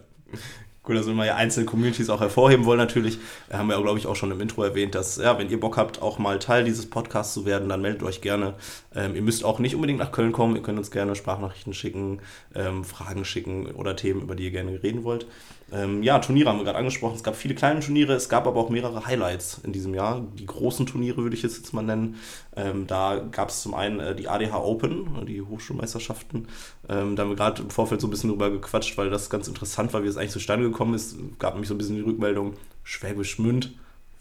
Cool, 0.87 0.93
dass 0.93 1.07
wir 1.07 1.25
ja 1.25 1.35
einzelne 1.35 1.65
Communities 1.65 2.11
auch 2.11 2.21
hervorheben 2.21 2.63
wollen 2.65 2.77
natürlich. 2.77 3.17
Wir 3.49 3.57
haben 3.57 3.71
ja, 3.71 3.81
glaube 3.81 3.97
ich, 3.97 4.05
auch 4.05 4.15
schon 4.15 4.29
im 4.29 4.39
Intro 4.39 4.63
erwähnt, 4.63 4.93
dass, 4.93 5.17
ja, 5.17 5.39
wenn 5.39 5.49
ihr 5.49 5.59
Bock 5.59 5.77
habt, 5.77 5.99
auch 5.99 6.19
mal 6.19 6.37
Teil 6.37 6.63
dieses 6.63 6.87
Podcasts 6.87 7.33
zu 7.33 7.47
werden, 7.47 7.67
dann 7.69 7.81
meldet 7.81 8.03
euch 8.03 8.21
gerne. 8.21 8.53
Ähm, 8.93 9.15
ihr 9.15 9.23
müsst 9.23 9.43
auch 9.43 9.57
nicht 9.57 9.73
unbedingt 9.73 9.97
nach 9.97 10.11
Köln 10.11 10.31
kommen. 10.31 10.55
Ihr 10.55 10.61
könnt 10.61 10.77
uns 10.77 10.91
gerne 10.91 11.15
Sprachnachrichten 11.15 11.73
schicken, 11.73 12.19
ähm, 12.53 12.83
Fragen 12.83 13.25
schicken 13.25 13.65
oder 13.71 13.95
Themen, 13.95 14.21
über 14.21 14.35
die 14.35 14.43
ihr 14.43 14.51
gerne 14.51 14.83
reden 14.83 15.03
wollt. 15.03 15.25
Ähm, 15.71 16.01
ja, 16.01 16.19
Turniere 16.19 16.49
haben 16.49 16.59
wir 16.59 16.63
gerade 16.63 16.77
angesprochen. 16.77 17.15
Es 17.15 17.23
gab 17.23 17.35
viele 17.35 17.53
kleine 17.53 17.81
Turniere, 17.81 18.13
es 18.13 18.29
gab 18.29 18.47
aber 18.47 18.59
auch 18.59 18.69
mehrere 18.69 19.05
Highlights 19.05 19.59
in 19.63 19.73
diesem 19.73 19.93
Jahr. 19.93 20.25
Die 20.39 20.45
großen 20.45 20.85
Turniere 20.85 21.17
würde 21.17 21.35
ich 21.35 21.43
jetzt, 21.43 21.57
jetzt 21.57 21.73
mal 21.73 21.81
nennen. 21.81 22.15
Ähm, 22.55 22.87
da 22.87 23.17
gab 23.31 23.49
es 23.49 23.61
zum 23.61 23.73
einen 23.73 23.99
äh, 23.99 24.15
die 24.15 24.29
ADH 24.29 24.57
Open, 24.57 25.25
die 25.25 25.41
Hochschulmeisterschaften. 25.41 26.47
Ähm, 26.87 27.15
da 27.15 27.23
haben 27.23 27.29
wir 27.29 27.35
gerade 27.35 27.61
im 27.61 27.69
Vorfeld 27.69 27.99
so 27.99 28.07
ein 28.07 28.11
bisschen 28.11 28.29
drüber 28.29 28.49
gequatscht, 28.49 28.97
weil 28.97 29.09
das 29.09 29.29
ganz 29.29 29.47
interessant 29.47 29.93
war, 29.93 30.03
wie 30.03 30.07
es 30.07 30.17
eigentlich 30.17 30.31
zustande 30.31 30.69
gekommen 30.69 30.93
ist. 30.93 31.13
Es 31.13 31.39
gab 31.39 31.53
nämlich 31.53 31.67
so 31.67 31.75
ein 31.75 31.77
bisschen 31.77 31.95
die 31.95 32.01
Rückmeldung, 32.01 32.53
Schwäbisch 32.83 33.37
Münd 33.37 33.73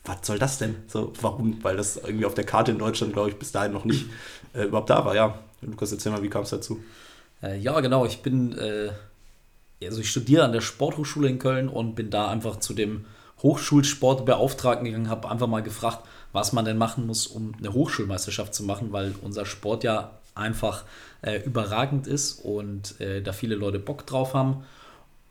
was 0.06 0.18
soll 0.22 0.38
das 0.38 0.58
denn? 0.58 0.76
So, 0.86 1.12
warum? 1.20 1.62
Weil 1.62 1.76
das 1.76 1.96
irgendwie 1.96 2.26
auf 2.26 2.34
der 2.34 2.44
Karte 2.44 2.70
in 2.70 2.78
Deutschland, 2.78 3.12
glaube 3.12 3.30
ich, 3.30 3.36
bis 3.36 3.52
dahin 3.52 3.72
noch 3.72 3.84
nicht 3.84 4.06
äh, 4.54 4.64
überhaupt 4.64 4.90
da 4.90 5.04
war. 5.04 5.14
Ja, 5.14 5.38
Lukas, 5.62 5.92
erzähl 5.92 6.12
mal, 6.12 6.22
wie 6.22 6.30
kam 6.30 6.42
es 6.42 6.50
dazu? 6.50 6.80
Äh, 7.42 7.58
ja, 7.58 7.78
genau. 7.80 8.06
Ich 8.06 8.22
bin, 8.22 8.56
äh, 8.56 8.90
also 9.82 10.00
ich 10.00 10.10
studiere 10.10 10.44
an 10.44 10.52
der 10.52 10.60
Sporthochschule 10.60 11.28
in 11.28 11.38
Köln 11.38 11.68
und 11.68 11.94
bin 11.94 12.10
da 12.10 12.28
einfach 12.28 12.60
zu 12.60 12.74
dem 12.74 13.04
Hochschulsportbeauftragten 13.42 14.86
gegangen, 14.86 15.10
habe 15.10 15.30
einfach 15.30 15.46
mal 15.46 15.62
gefragt, 15.62 16.06
was 16.32 16.52
man 16.52 16.64
denn 16.64 16.78
machen 16.78 17.06
muss, 17.06 17.26
um 17.26 17.54
eine 17.58 17.72
Hochschulmeisterschaft 17.72 18.54
zu 18.54 18.64
machen, 18.64 18.92
weil 18.92 19.14
unser 19.22 19.44
Sport 19.44 19.84
ja 19.84 20.12
einfach 20.34 20.84
äh, 21.22 21.42
überragend 21.42 22.06
ist 22.06 22.44
und 22.44 23.00
äh, 23.00 23.22
da 23.22 23.32
viele 23.32 23.54
Leute 23.54 23.78
Bock 23.78 24.06
drauf 24.06 24.34
haben. 24.34 24.64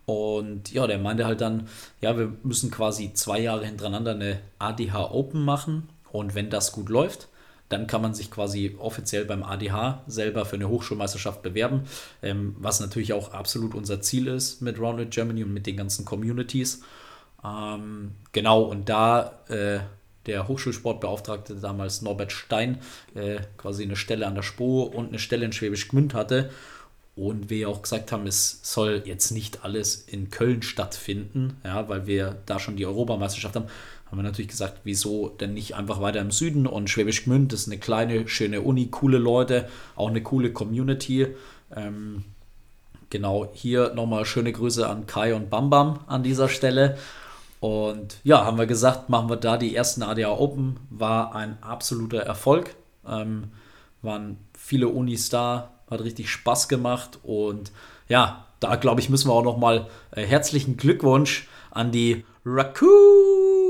Und 0.06 0.72
ja, 0.72 0.86
der 0.86 1.00
meinte 1.00 1.26
halt 1.26 1.42
dann, 1.42 1.68
ja, 2.02 2.16
wir 2.18 2.32
müssen 2.44 2.70
quasi 2.70 3.14
zwei 3.14 3.40
Jahre 3.40 3.66
hintereinander 3.66 4.12
eine 4.12 4.40
ADH 4.60 5.12
Open 5.12 5.44
machen 5.44 5.90
und 6.12 6.36
wenn 6.36 6.52
das 6.52 6.72
gut 6.72 6.90
läuft, 6.90 7.28
dann 7.70 7.88
kann 7.88 8.02
man 8.02 8.14
sich 8.14 8.30
quasi 8.30 8.76
offiziell 8.78 9.26
beim 9.26 9.44
ADH 9.44 10.04
selber 10.08 10.46
für 10.46 10.56
eine 10.56 10.70
Hochschulmeisterschaft 10.70 11.42
bewerben, 11.42 11.84
ähm, 12.22 12.56
was 12.60 12.80
natürlich 12.80 13.14
auch 13.14 13.34
absolut 13.34 13.74
unser 13.74 14.02
Ziel 14.02 14.28
ist 14.28 14.62
mit 14.62 14.80
Rounded 14.80 15.12
Germany 15.12 15.44
und 15.44 15.54
mit 15.54 15.66
den 15.66 15.78
ganzen 15.78 16.06
Communities. 16.06 16.82
Ähm, 17.44 18.12
genau, 18.32 18.64
und 18.64 18.90
da 18.90 19.40
äh, 19.48 19.80
der 20.26 20.48
Hochschulsportbeauftragte 20.48 21.56
damals 21.56 22.02
Norbert 22.02 22.32
Stein 22.32 22.80
äh, 23.14 23.40
quasi 23.58 23.84
eine 23.84 23.96
Stelle 23.96 24.28
an 24.28 24.36
der 24.36 24.44
SPO 24.44 24.84
und 24.84 25.10
eine 25.10 25.20
Stelle 25.20 25.46
in 25.46 25.54
Schwäbisch 25.54 25.88
Gmünd 25.88 26.14
hatte 26.14 26.50
und 27.16 27.50
wir 27.50 27.70
auch 27.70 27.82
gesagt 27.82 28.12
haben, 28.12 28.28
es 28.28 28.60
soll 28.64 29.04
jetzt 29.06 29.32
nicht 29.32 29.64
alles 29.64 29.96
in 29.96 30.30
Köln 30.30 30.62
stattfinden, 30.62 31.58
ja, 31.64 31.88
weil 31.88 32.08
wir 32.08 32.38
da 32.46 32.60
schon 32.60 32.76
die 32.76 32.86
Europameisterschaft 32.86 33.56
haben, 33.56 33.68
haben 34.06 34.18
wir 34.20 34.24
natürlich 34.24 34.50
gesagt, 34.50 34.82
wieso 34.84 35.30
denn 35.30 35.54
nicht 35.54 35.76
einfach 35.76 36.00
weiter 36.00 36.22
im 36.22 36.32
Süden 36.32 36.68
und 36.68 36.90
Schwäbisch 36.90 37.26
Gmünd 37.26 37.54
ist 37.54 37.68
eine 37.68 37.80
kleine, 37.80 38.28
schöne 38.28 38.62
Uni, 38.62 38.88
coole 38.88 39.18
Leute, 39.18 39.68
auch 39.96 40.10
eine 40.10 40.22
coole 40.22 40.54
Community. 40.54 41.28
Ähm, 41.76 42.24
genau, 43.10 43.50
hier 43.54 43.94
nochmal 43.94 44.26
schöne 44.26 44.52
Grüße 44.52 44.88
an 44.88 45.08
Kai 45.08 45.34
und 45.34 45.50
Bambam 45.50 46.00
an 46.08 46.24
dieser 46.24 46.50
Stelle. 46.50 46.98
Und 47.60 48.18
ja, 48.24 48.46
haben 48.46 48.60
wir 48.60 48.68
gesagt, 48.68 49.10
machen 49.10 49.30
wir 49.30 49.38
da 49.38 49.58
die 49.58 49.76
ersten 49.76 50.04
ADA 50.04 50.30
Open. 50.30 50.80
War 50.92 51.34
ein 51.34 51.58
absoluter 51.62 52.20
Erfolg. 52.20 52.76
Ähm, 53.08 53.46
waren 54.04 54.38
viele 54.58 54.88
Unis 54.88 55.30
da, 55.30 55.72
hat 55.90 56.02
richtig 56.02 56.30
Spaß 56.30 56.68
gemacht. 56.68 57.18
Und 57.24 57.72
ja, 58.08 58.46
da 58.60 58.76
glaube 58.76 59.02
ich, 59.02 59.10
müssen 59.10 59.30
wir 59.30 59.34
auch 59.34 59.44
nochmal 59.44 59.88
äh, 60.12 60.24
herzlichen 60.24 60.78
Glückwunsch 60.78 61.48
an 61.72 61.92
die 61.92 62.24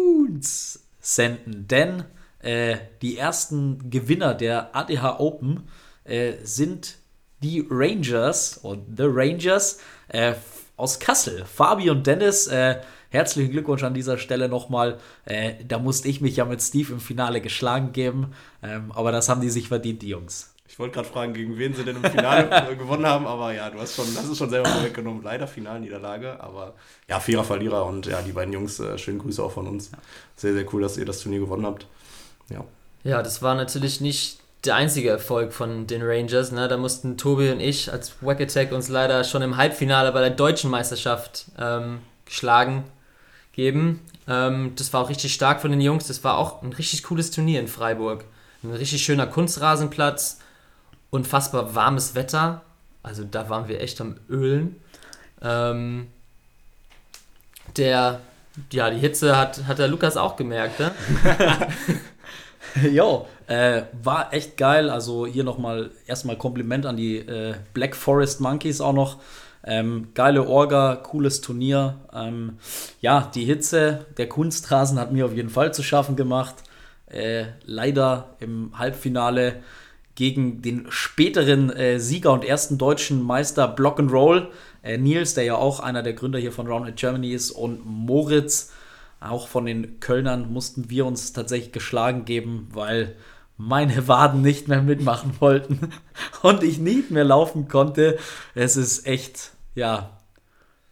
Raccoons 0.05 0.87
senden. 0.99 1.67
Denn 1.67 2.03
äh, 2.39 2.77
die 3.01 3.17
ersten 3.17 3.89
Gewinner 3.89 4.33
der 4.33 4.75
ADH 4.75 5.19
Open 5.19 5.67
äh, 6.03 6.33
sind 6.43 6.97
die 7.41 7.65
Rangers 7.69 8.57
und 8.57 8.97
The 8.97 9.05
Rangers 9.07 9.79
äh, 10.07 10.33
aus 10.77 10.99
Kassel. 10.99 11.45
Fabi 11.45 11.89
und 11.89 12.05
Dennis 12.05 12.47
äh, 12.47 12.81
Herzlichen 13.11 13.51
Glückwunsch 13.51 13.83
an 13.83 13.93
dieser 13.93 14.17
Stelle 14.17 14.49
nochmal. 14.49 14.97
Äh, 15.23 15.53
da 15.65 15.79
musste 15.79 16.09
ich 16.09 16.19
mich 16.19 16.35
ja 16.35 16.43
mit 16.43 16.61
Steve 16.61 16.91
im 16.91 16.99
Finale 16.99 17.39
geschlagen 17.39 17.93
geben. 17.93 18.33
Ähm, 18.61 18.91
aber 18.91 19.13
das 19.13 19.29
haben 19.29 19.39
die 19.39 19.49
sich 19.49 19.69
verdient, 19.69 20.01
die 20.01 20.09
Jungs. 20.09 20.54
Ich 20.75 20.79
wollte 20.79 20.95
gerade 20.95 21.07
fragen, 21.07 21.33
gegen 21.33 21.57
wen 21.57 21.73
sie 21.73 21.85
denn 21.85 21.95
im 21.95 22.03
Finale 22.03 22.49
äh, 22.69 22.75
gewonnen 22.75 23.05
haben, 23.05 23.25
aber 23.25 23.53
ja, 23.53 23.69
du 23.69 23.79
hast 23.79 23.95
schon, 23.95 24.13
das 24.13 24.25
ist 24.25 24.37
schon 24.37 24.49
selber 24.49 24.67
vorweggenommen. 24.67 25.23
Leider 25.23 25.47
Finalniederlage, 25.47 26.37
aber 26.43 26.73
ja, 27.07 27.21
fairer 27.21 27.45
Verlierer 27.45 27.85
und 27.85 28.07
ja, 28.07 28.21
die 28.21 28.33
beiden 28.33 28.51
Jungs, 28.53 28.81
äh, 28.81 28.97
schönen 28.97 29.19
Grüße 29.19 29.41
auch 29.41 29.53
von 29.53 29.67
uns. 29.67 29.89
Sehr, 30.35 30.51
sehr 30.51 30.65
cool, 30.73 30.81
dass 30.81 30.97
ihr 30.97 31.05
das 31.05 31.21
Turnier 31.21 31.39
gewonnen 31.39 31.65
habt. 31.65 31.87
Ja. 32.49 32.65
Ja, 33.05 33.23
das 33.23 33.41
war 33.41 33.55
natürlich 33.55 34.01
nicht 34.01 34.41
der 34.65 34.75
einzige 34.75 35.11
Erfolg 35.11 35.53
von 35.53 35.87
den 35.87 36.01
Rangers. 36.01 36.51
Ne? 36.51 36.67
Da 36.67 36.75
mussten 36.75 37.15
Tobi 37.15 37.51
und 37.51 37.61
ich 37.61 37.89
als 37.89 38.11
Wack 38.19 38.41
Attack 38.41 38.73
uns 38.73 38.89
leider 38.89 39.23
schon 39.23 39.43
im 39.43 39.55
Halbfinale 39.55 40.11
bei 40.11 40.19
der 40.19 40.31
deutschen 40.31 40.69
Meisterschaft 40.69 41.45
ähm, 41.57 41.99
geschlagen 42.25 42.83
geben. 43.53 44.01
Ähm, 44.27 44.73
das 44.75 44.91
war 44.91 45.03
auch 45.03 45.09
richtig 45.09 45.33
stark 45.33 45.61
von 45.61 45.71
den 45.71 45.79
Jungs. 45.79 46.07
Das 46.07 46.21
war 46.25 46.37
auch 46.37 46.63
ein 46.63 46.73
richtig 46.73 47.03
cooles 47.03 47.31
Turnier 47.31 47.61
in 47.61 47.69
Freiburg. 47.69 48.25
Ein 48.61 48.73
richtig 48.73 49.05
schöner 49.05 49.27
Kunstrasenplatz, 49.27 50.39
unfassbar 51.09 51.75
warmes 51.75 52.15
Wetter. 52.15 52.61
Also 53.03 53.23
da 53.23 53.49
waren 53.49 53.67
wir 53.67 53.81
echt 53.81 54.01
am 54.01 54.17
Ölen. 54.29 54.81
Ähm, 55.41 56.07
der, 57.77 58.21
ja, 58.71 58.89
die 58.89 58.99
Hitze 58.99 59.37
hat, 59.37 59.65
hat 59.65 59.79
der 59.79 59.87
Lukas 59.87 60.17
auch 60.17 60.35
gemerkt, 60.35 60.79
ne? 60.79 60.91
jo, 62.91 63.27
äh, 63.47 63.83
war 64.01 64.33
echt 64.33 64.57
geil. 64.57 64.89
Also 64.89 65.25
hier 65.25 65.43
nochmal 65.43 65.91
erstmal 66.07 66.37
Kompliment 66.37 66.85
an 66.85 66.97
die 66.97 67.17
äh, 67.17 67.55
Black 67.73 67.95
Forest 67.95 68.41
Monkeys 68.41 68.81
auch 68.81 68.93
noch. 68.93 69.17
Ähm, 69.67 70.09
geile 70.13 70.47
Orga, 70.47 70.95
cooles 70.95 71.41
Turnier. 71.41 71.95
Ähm, 72.13 72.57
ja, 73.01 73.29
die 73.33 73.45
Hitze, 73.45 74.05
der 74.17 74.29
Kunstrasen 74.29 74.99
hat 74.99 75.11
mir 75.11 75.25
auf 75.25 75.33
jeden 75.33 75.49
Fall 75.49 75.73
zu 75.73 75.81
schaffen 75.81 76.15
gemacht. 76.15 76.55
Äh, 77.07 77.45
leider 77.65 78.35
im 78.39 78.77
Halbfinale 78.77 79.63
gegen 80.15 80.61
den 80.61 80.87
späteren 80.89 81.69
äh, 81.69 81.99
Sieger 81.99 82.31
und 82.31 82.45
ersten 82.45 82.77
deutschen 82.77 83.21
Meister 83.21 83.67
Block 83.67 83.99
and 83.99 84.11
Roll, 84.11 84.49
äh, 84.81 84.97
Nils, 84.97 85.33
der 85.33 85.43
ja 85.43 85.55
auch 85.55 85.79
einer 85.79 86.03
der 86.03 86.13
Gründer 86.13 86.39
hier 86.39 86.51
von 86.51 86.67
Round 86.67 86.95
Germany 86.95 87.31
ist, 87.31 87.51
und 87.51 87.85
Moritz, 87.85 88.71
auch 89.19 89.47
von 89.47 89.65
den 89.65 89.99
Kölnern, 89.99 90.51
mussten 90.51 90.89
wir 90.89 91.05
uns 91.05 91.33
tatsächlich 91.33 91.71
geschlagen 91.71 92.25
geben, 92.25 92.69
weil 92.71 93.15
meine 93.57 94.07
Waden 94.07 94.41
nicht 94.41 94.67
mehr 94.67 94.81
mitmachen 94.81 95.35
wollten 95.39 95.91
und 96.41 96.63
ich 96.63 96.79
nicht 96.79 97.11
mehr 97.11 97.23
laufen 97.23 97.67
konnte. 97.67 98.17
Es 98.53 98.77
ist 98.77 99.05
echt 99.05 99.51
ja, 99.75 100.17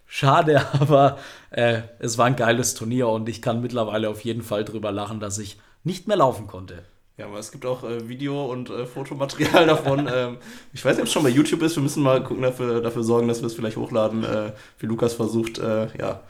schade, 0.06 0.66
aber 0.80 1.18
äh, 1.52 1.82
es 2.00 2.18
war 2.18 2.26
ein 2.26 2.36
geiles 2.36 2.76
Turnier 2.76 3.08
und 3.08 3.30
ich 3.30 3.42
kann 3.42 3.62
mittlerweile 3.62 4.10
auf 4.10 4.24
jeden 4.24 4.44
Fall 4.44 4.66
drüber 4.66 4.92
lachen, 4.92 5.20
dass 5.20 5.38
ich 5.38 5.60
nicht 5.84 6.08
mehr 6.08 6.18
laufen 6.18 6.48
konnte. 6.48 6.84
Ja, 7.18 7.28
aber 7.28 7.38
es 7.38 7.52
gibt 7.52 7.66
auch 7.66 7.84
äh, 7.84 8.08
Video- 8.10 8.46
und 8.46 8.72
äh, 8.72 8.86
Fotomaterial 8.88 9.68
davon. 9.68 10.10
ähm, 10.12 10.38
ich 10.74 10.84
weiß 10.84 10.96
nicht, 10.96 11.02
ob 11.02 11.08
es 11.08 11.14
schon 11.14 11.24
bei 11.24 11.30
YouTube 11.30 11.62
ist. 11.62 11.76
Wir 11.76 11.84
müssen 11.84 12.02
mal 12.02 12.24
gucken, 12.24 12.42
dafür, 12.42 12.82
dafür 12.82 13.04
sorgen, 13.04 13.28
dass 13.28 13.42
wir 13.42 13.48
es 13.48 13.54
vielleicht 13.54 13.78
hochladen, 13.78 14.24
äh, 14.24 14.52
wie 14.80 14.88
Lukas 14.88 15.14
versucht, 15.14 15.60
äh, 15.60 15.88
ja, 15.98 16.22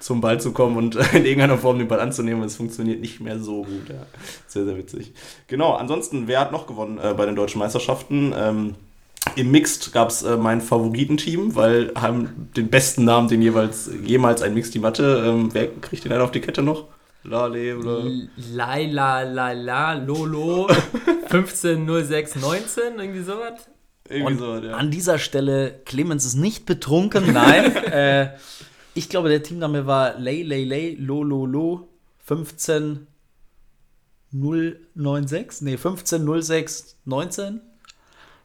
zum 0.00 0.20
Ball 0.20 0.40
zu 0.40 0.50
kommen 0.50 0.76
und 0.76 0.96
äh, 0.96 1.16
in 1.16 1.24
irgendeiner 1.24 1.58
Form 1.58 1.78
den 1.78 1.86
Ball 1.86 2.00
anzunehmen. 2.00 2.42
Es 2.42 2.56
funktioniert 2.56 3.00
nicht 3.00 3.20
mehr 3.20 3.38
so 3.38 3.62
gut. 3.62 3.88
Ja. 3.88 4.04
Sehr, 4.48 4.64
sehr 4.64 4.76
witzig. 4.76 5.12
Genau, 5.46 5.74
ansonsten, 5.74 6.26
wer 6.26 6.40
hat 6.40 6.50
noch 6.50 6.66
gewonnen 6.66 6.98
äh, 6.98 7.14
bei 7.14 7.24
den 7.24 7.36
deutschen 7.36 7.60
Meisterschaften? 7.60 8.34
Ähm, 8.36 8.74
im 9.36 9.52
Mixed 9.52 9.92
gab 9.92 10.08
es 10.08 10.24
äh, 10.24 10.36
mein 10.36 10.60
Favoritenteam, 10.60 11.54
weil 11.54 11.92
haben 11.94 12.50
den 12.56 12.68
besten 12.68 13.04
Namen, 13.04 13.28
den 13.28 13.40
jeweils 13.42 13.88
jemals 14.02 14.42
ein 14.42 14.54
Mixteam 14.54 14.84
hatte. 14.84 15.22
Ähm, 15.24 15.50
wer 15.52 15.68
kriegt 15.68 16.04
den 16.04 16.10
einen 16.10 16.22
auf 16.22 16.32
die 16.32 16.40
Kette 16.40 16.62
noch? 16.62 16.86
La, 17.24 17.46
le, 17.46 17.74
le. 17.74 18.28
Laila, 18.52 19.22
la, 19.22 19.52
la, 19.52 19.94
Lolo, 19.94 20.68
150619, 21.30 22.98
irgendwie 22.98 23.22
sowas. 23.22 23.68
Irgendwie 24.08 24.36
sowas, 24.36 24.64
ja. 24.64 24.76
An 24.76 24.90
dieser 24.90 25.18
Stelle, 25.18 25.80
Clemens 25.84 26.24
ist 26.24 26.34
nicht 26.34 26.66
betrunken, 26.66 27.32
nein. 27.32 27.76
äh, 27.86 28.30
ich 28.94 29.08
glaube, 29.08 29.28
der 29.28 29.42
Teamname 29.42 29.86
war 29.86 30.18
Lay, 30.18 30.42
Lay, 30.42 30.64
Lay, 30.64 30.96
Lo, 30.98 31.22
Lo, 31.22 31.46
Lo, 31.46 31.88
15 32.24 33.06
096, 34.32 35.62
nee, 35.62 35.76
15 35.76 36.42
06 36.42 36.96
19 37.04 37.60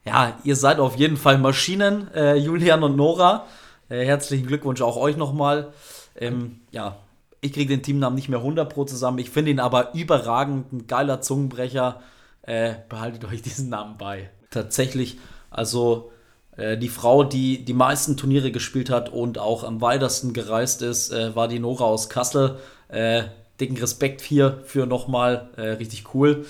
ja, 0.08 0.40
ihr 0.46 0.56
seid 0.56 0.80
auf 0.80 0.96
jeden 0.96 1.18
Fall 1.18 1.38
Maschinen, 1.38 2.10
äh, 2.14 2.36
Julian 2.36 2.82
und 2.82 2.96
Nora. 2.96 3.46
Äh, 3.90 4.06
herzlichen 4.06 4.48
Glückwunsch 4.48 4.82
auch 4.82 4.96
euch 4.96 5.18
nochmal. 5.18 5.74
Ähm, 6.16 6.62
ja, 6.72 6.98
ich 7.42 7.54
kriege 7.54 7.74
den 7.76 7.84
Teamnamen 7.84 8.16
nicht 8.16 8.30
mehr 8.30 8.40
100 8.40 8.72
Pro 8.72 8.86
zusammen. 8.86 9.20
Ich 9.20 9.30
finde 9.30 9.52
ihn 9.52 9.60
aber 9.60 9.94
überragend, 9.94 10.74
ein 10.74 10.88
geiler 10.88 11.22
Zungenbrecher. 11.22 12.02
Äh, 12.42 12.76
behaltet 12.90 13.26
euch 13.26 13.42
diesen 13.42 13.70
Namen 13.70 13.98
bei. 13.98 14.30
Tatsächlich, 14.50 15.20
also 15.50 16.12
äh, 16.56 16.78
die 16.78 16.90
Frau, 16.90 17.24
die 17.24 17.64
die 17.64 17.74
meisten 17.74 18.18
Turniere 18.18 18.52
gespielt 18.52 18.90
hat 18.90 19.10
und 19.10 19.38
auch 19.38 19.64
am 19.64 19.82
weitesten 19.82 20.34
gereist 20.34 20.82
ist, 20.82 21.12
äh, 21.12 21.36
war 21.36 21.48
die 21.48 21.60
Nora 21.60 21.86
aus 21.86 22.10
Kassel. 22.10 22.58
Äh, 22.90 23.24
dicken 23.60 23.78
Respekt 23.78 24.22
hier 24.22 24.62
für 24.66 24.86
nochmal, 24.86 25.50
richtig 25.58 26.14
cool. 26.14 26.46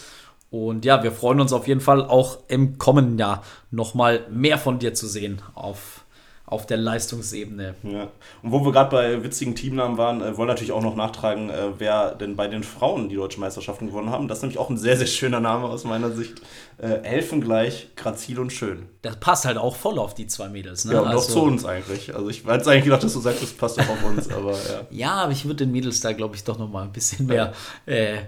Und 0.50 0.84
ja, 0.84 1.04
wir 1.04 1.14
freuen 1.14 1.40
uns 1.40 1.54
auf 1.54 1.66
jeden 1.66 1.80
Fall 1.80 2.04
auch 2.04 2.40
im 2.50 2.78
kommenden 2.78 3.18
Jahr 3.18 3.44
nochmal 3.72 4.26
mehr 4.30 4.58
von 4.58 4.78
dir 4.80 4.94
zu 4.94 5.08
sehen 5.08 5.42
auf, 5.56 6.04
auf 6.48 6.66
der 6.66 6.78
Leistungsebene. 6.78 7.76
Ja. 7.84 8.08
Und 8.42 8.52
wo 8.52 8.64
wir 8.64 8.72
gerade 8.72 8.90
bei 8.90 9.22
witzigen 9.22 9.54
Teamnamen 9.54 9.98
waren, 9.98 10.22
äh, 10.22 10.38
wollen 10.38 10.48
natürlich 10.48 10.72
auch 10.72 10.82
noch 10.82 10.96
nachtragen, 10.96 11.50
äh, 11.50 11.78
wer 11.78 12.16
denn 12.16 12.38
bei 12.38 12.48
den 12.48 12.64
Frauen 12.64 13.10
die 13.10 13.16
deutsche 13.16 13.42
Meisterschaften 13.42 13.88
gewonnen 13.88 14.12
haben. 14.12 14.30
Das 14.30 14.38
ist 14.38 14.42
nämlich 14.44 14.58
auch 14.58 14.70
ein 14.70 14.78
sehr, 14.78 14.96
sehr 14.96 15.08
schöner 15.08 15.42
Name 15.42 15.68
aus 15.68 15.84
meiner 15.84 16.10
Sicht. 16.10 16.42
Äh, 16.78 17.02
Elfen 17.04 17.42
gleich, 17.42 17.90
grazil 17.98 18.40
und 18.40 18.54
schön. 18.54 18.86
Das 19.02 19.18
passt 19.18 19.44
halt 19.44 19.58
auch 19.58 19.76
voll 19.76 20.00
auf 20.00 20.14
die 20.14 20.26
zwei 20.28 20.48
Mädels, 20.48 20.86
ne? 20.86 20.94
Ja, 20.94 21.02
und 21.02 21.08
also, 21.10 21.20
auch 21.20 21.28
zu 21.28 21.42
uns 21.44 21.66
eigentlich. 21.66 22.16
Also 22.16 22.30
ich 22.30 22.46
hätte 22.46 22.72
eigentlich 22.72 22.86
gedacht, 22.86 23.04
dass 23.04 23.14
du 23.14 23.20
sagst, 23.20 23.44
das 23.44 23.52
passt 23.52 23.80
auch 23.82 23.90
auf 23.90 24.06
uns, 24.06 24.32
aber 24.32 24.52
ja. 24.72 24.88
Ja, 24.90 25.12
aber 25.16 25.34
ich 25.34 25.44
würde 25.44 25.66
den 25.66 25.74
Mädels 25.74 26.00
da, 26.00 26.14
glaube 26.14 26.38
ich, 26.38 26.46
doch 26.46 26.58
noch 26.58 26.70
mal 26.70 26.84
ein 26.84 26.94
bisschen 26.94 27.26
mehr 27.26 27.52
äh, 27.86 28.20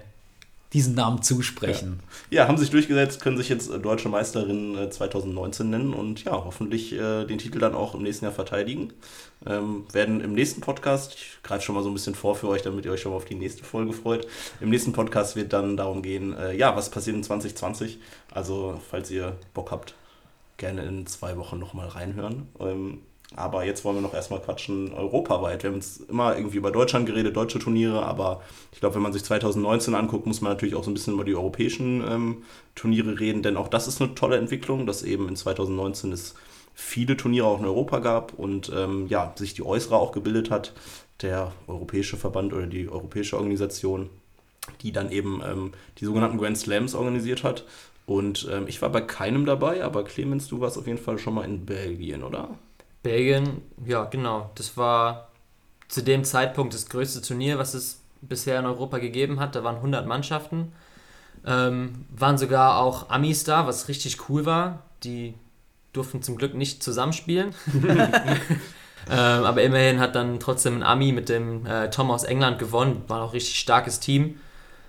diesen 0.72 0.94
Namen 0.94 1.22
zusprechen. 1.22 2.00
Ja. 2.30 2.42
ja. 2.42 2.48
haben 2.48 2.56
sich 2.56 2.70
durchgesetzt, 2.70 3.20
können 3.20 3.36
sich 3.36 3.48
jetzt 3.48 3.70
äh, 3.70 3.78
deutsche 3.78 4.08
Meisterin 4.08 4.76
2019 4.90 5.66
äh, 5.66 5.70
nennen 5.70 5.94
und 5.94 6.24
ja, 6.24 6.32
hoffentlich 6.32 6.92
äh, 6.92 7.24
den 7.24 7.38
Titel 7.38 7.58
dann 7.58 7.74
auch 7.74 7.94
im 7.94 8.02
nächsten 8.02 8.24
Jahr 8.24 8.34
verteidigen. 8.34 8.92
Ähm, 9.46 9.86
werden 9.92 10.20
im 10.20 10.34
nächsten 10.34 10.60
Podcast, 10.60 11.14
ich 11.14 11.38
greife 11.42 11.62
schon 11.64 11.74
mal 11.74 11.82
so 11.82 11.90
ein 11.90 11.94
bisschen 11.94 12.14
vor 12.14 12.36
für 12.36 12.48
euch, 12.48 12.62
damit 12.62 12.84
ihr 12.84 12.92
euch 12.92 13.00
schon 13.00 13.12
mal 13.12 13.16
auf 13.16 13.24
die 13.24 13.34
nächste 13.34 13.64
Folge 13.64 13.92
freut. 13.92 14.26
Im 14.60 14.70
nächsten 14.70 14.92
Podcast 14.92 15.34
wird 15.34 15.52
dann 15.52 15.76
darum 15.76 16.02
gehen, 16.02 16.36
äh, 16.36 16.54
ja, 16.54 16.76
was 16.76 16.90
passiert 16.90 17.16
in 17.16 17.24
2020. 17.24 17.98
Also, 18.32 18.80
falls 18.90 19.10
ihr 19.10 19.36
Bock 19.54 19.70
habt, 19.70 19.94
gerne 20.56 20.82
in 20.82 21.06
zwei 21.06 21.36
Wochen 21.36 21.58
nochmal 21.58 21.88
reinhören. 21.88 22.48
Ähm, 22.60 23.00
aber 23.36 23.64
jetzt 23.64 23.84
wollen 23.84 23.96
wir 23.96 24.02
noch 24.02 24.14
erstmal 24.14 24.40
quatschen 24.40 24.92
europaweit. 24.92 25.62
Wir 25.62 25.70
haben 25.70 25.76
jetzt 25.76 26.08
immer 26.08 26.36
irgendwie 26.36 26.56
über 26.56 26.72
Deutschland 26.72 27.06
geredet, 27.06 27.36
deutsche 27.36 27.60
Turniere, 27.60 28.04
aber 28.04 28.42
ich 28.72 28.80
glaube, 28.80 28.96
wenn 28.96 29.02
man 29.02 29.12
sich 29.12 29.24
2019 29.24 29.94
anguckt, 29.94 30.26
muss 30.26 30.40
man 30.40 30.52
natürlich 30.52 30.74
auch 30.74 30.82
so 30.82 30.90
ein 30.90 30.94
bisschen 30.94 31.14
über 31.14 31.24
die 31.24 31.36
europäischen 31.36 32.02
ähm, 32.08 32.42
Turniere 32.74 33.20
reden, 33.20 33.42
denn 33.42 33.56
auch 33.56 33.68
das 33.68 33.86
ist 33.86 34.00
eine 34.00 34.14
tolle 34.14 34.36
Entwicklung, 34.36 34.86
dass 34.86 35.02
eben 35.02 35.28
in 35.28 35.36
2019 35.36 36.12
es 36.12 36.34
viele 36.74 37.16
Turniere 37.16 37.46
auch 37.46 37.60
in 37.60 37.66
Europa 37.66 38.00
gab 38.00 38.34
und 38.34 38.72
ähm, 38.74 39.06
ja, 39.08 39.32
sich 39.36 39.54
die 39.54 39.64
Äußere 39.64 39.96
auch 39.96 40.12
gebildet 40.12 40.50
hat, 40.50 40.72
der 41.22 41.52
europäische 41.66 42.16
Verband 42.16 42.52
oder 42.52 42.66
die 42.66 42.88
europäische 42.88 43.36
Organisation, 43.36 44.10
die 44.82 44.90
dann 44.90 45.12
eben 45.12 45.40
ähm, 45.44 45.72
die 45.98 46.04
sogenannten 46.04 46.38
Grand 46.38 46.58
Slams 46.58 46.94
organisiert 46.94 47.44
hat. 47.44 47.64
Und 48.06 48.48
ähm, 48.50 48.64
ich 48.66 48.82
war 48.82 48.88
bei 48.88 49.02
keinem 49.02 49.44
dabei, 49.44 49.84
aber 49.84 50.02
Clemens, 50.02 50.48
du 50.48 50.60
warst 50.60 50.78
auf 50.78 50.86
jeden 50.86 50.98
Fall 50.98 51.18
schon 51.18 51.34
mal 51.34 51.44
in 51.44 51.64
Belgien, 51.64 52.24
oder? 52.24 52.58
Belgien, 53.02 53.62
ja, 53.84 54.04
genau. 54.04 54.50
Das 54.54 54.76
war 54.76 55.28
zu 55.88 56.02
dem 56.02 56.24
Zeitpunkt 56.24 56.74
das 56.74 56.88
größte 56.88 57.22
Turnier, 57.22 57.58
was 57.58 57.74
es 57.74 58.00
bisher 58.20 58.58
in 58.58 58.66
Europa 58.66 58.98
gegeben 58.98 59.40
hat. 59.40 59.54
Da 59.54 59.64
waren 59.64 59.76
100 59.76 60.06
Mannschaften. 60.06 60.72
Ähm, 61.46 62.04
waren 62.10 62.36
sogar 62.36 62.78
auch 62.78 63.08
Amis 63.08 63.44
da, 63.44 63.66
was 63.66 63.88
richtig 63.88 64.28
cool 64.28 64.44
war. 64.44 64.82
Die 65.04 65.34
durften 65.92 66.22
zum 66.22 66.36
Glück 66.36 66.54
nicht 66.54 66.82
zusammenspielen. 66.82 67.54
ähm, 67.82 68.60
aber 69.08 69.62
immerhin 69.62 69.98
hat 69.98 70.14
dann 70.14 70.38
trotzdem 70.38 70.76
ein 70.76 70.82
Ami 70.82 71.12
mit 71.12 71.28
dem 71.28 71.66
äh, 71.66 71.90
Tom 71.90 72.10
aus 72.10 72.24
England 72.24 72.58
gewonnen. 72.58 73.02
War 73.08 73.22
auch 73.22 73.28
ein 73.28 73.32
richtig 73.32 73.58
starkes 73.58 74.00
Team. 74.00 74.38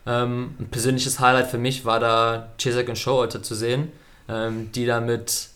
Ähm, 0.05 0.55
ein 0.59 0.67
persönliches 0.69 1.19
Highlight 1.19 1.47
für 1.47 1.57
mich 1.57 1.85
war 1.85 1.99
da 1.99 2.49
Cesar 2.59 2.87
und 2.87 2.97
Showalter 2.97 3.43
zu 3.43 3.55
sehen, 3.55 3.91
ähm, 4.27 4.71
die 4.73 4.85
da 4.85 4.99
mit 4.99 5.49